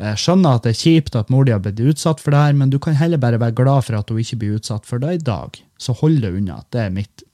Jeg 0.01 0.21
skjønner 0.23 0.57
at 0.57 0.67
det 0.67 0.75
er 0.75 0.81
kjipt 0.81 1.19
at 1.19 1.33
mor 1.33 1.45
di 1.45 1.53
har 1.55 1.63
blitt 1.63 1.83
utsatt 1.83 2.23
for 2.23 2.35
det 2.35 2.45
her, 2.45 2.55
men 2.57 2.71
du 2.71 2.79
kan 2.83 2.99
heller 2.99 3.21
bare 3.21 3.41
være 3.43 3.59
glad 3.59 3.87
for 3.89 3.99
at 3.99 4.11
hun 4.11 4.23
ikke 4.23 4.39
blir 4.43 4.61
utsatt 4.61 4.87
for 4.89 5.03
det 5.03 5.19
i 5.19 5.25
dag. 5.27 5.59
Så 5.81 5.97
hold 6.03 6.21
det 6.23 6.35
unna. 6.37 6.61
Det 6.69 6.87
er 6.87 6.95
mitt 6.95 7.25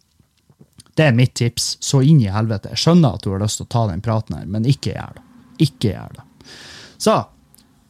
det 0.97 1.11
er 1.11 1.16
mitt 1.16 1.34
tips. 1.36 1.76
Så 1.84 2.01
inn 2.03 2.22
i 2.24 2.32
helvete. 2.32 2.72
Jeg 2.72 2.80
skjønner 2.86 3.16
at 3.16 3.24
du 3.24 3.32
har 3.34 3.42
lyst 3.42 3.61
til 3.61 3.66
å 3.66 3.72
ta 3.74 3.82
den 3.90 4.05
praten 4.05 4.38
her, 4.38 4.47
men 4.49 4.68
ikke 4.68 4.94
gjør 4.94 5.18
det. 5.18 5.24
Ikke 5.66 5.90
gjør 5.92 6.14
det. 6.16 6.24
Så 6.97 7.18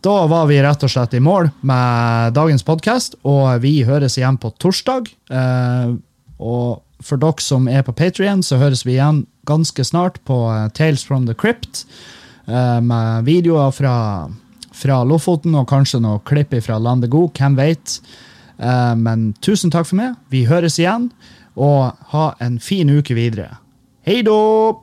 da 0.07 0.17
var 0.31 0.49
vi 0.51 0.59
rett 0.63 0.83
og 0.87 0.91
slett 0.91 1.15
i 1.15 1.23
mål 1.23 1.49
med 1.67 2.35
dagens 2.37 2.67
podkast, 2.67 3.17
og 3.27 3.63
vi 3.63 3.81
høres 3.87 4.19
igjen 4.19 4.39
på 4.43 4.53
torsdag. 4.63 5.09
Eh, 5.31 5.95
og 6.39 6.83
for 7.03 7.21
dere 7.23 7.43
som 7.43 7.67
er 7.71 7.83
på 7.87 7.95
Patrion, 7.97 8.43
så 8.43 8.59
høres 8.61 8.85
vi 8.87 8.97
igjen 8.97 9.25
ganske 9.49 9.87
snart 9.87 10.21
på 10.29 10.39
eh, 10.53 10.69
Tales 10.79 11.07
from 11.07 11.27
the 11.27 11.35
Crypt, 11.35 11.85
eh, 12.47 12.79
med 12.83 13.27
videoer 13.27 13.75
fra, 13.75 13.97
fra 14.75 15.01
Lofoten 15.07 15.55
og 15.59 15.69
kanskje 15.71 16.03
noe 16.05 16.23
klipp 16.27 16.55
fra 16.63 16.79
Landego, 16.83 17.27
hvem 17.35 17.59
vet. 17.59 18.01
Eh, 18.59 18.95
men 18.97 19.33
tusen 19.41 19.71
takk 19.71 19.89
for 19.89 19.99
meg. 20.01 20.17
Vi 20.33 20.47
høres 20.49 20.79
igjen, 20.81 21.11
og 21.57 21.97
ha 22.13 22.27
en 22.41 22.59
fin 22.61 22.91
uke 22.91 23.17
videre. 23.17 23.57
Hei 24.07 24.23
då! 24.23 24.83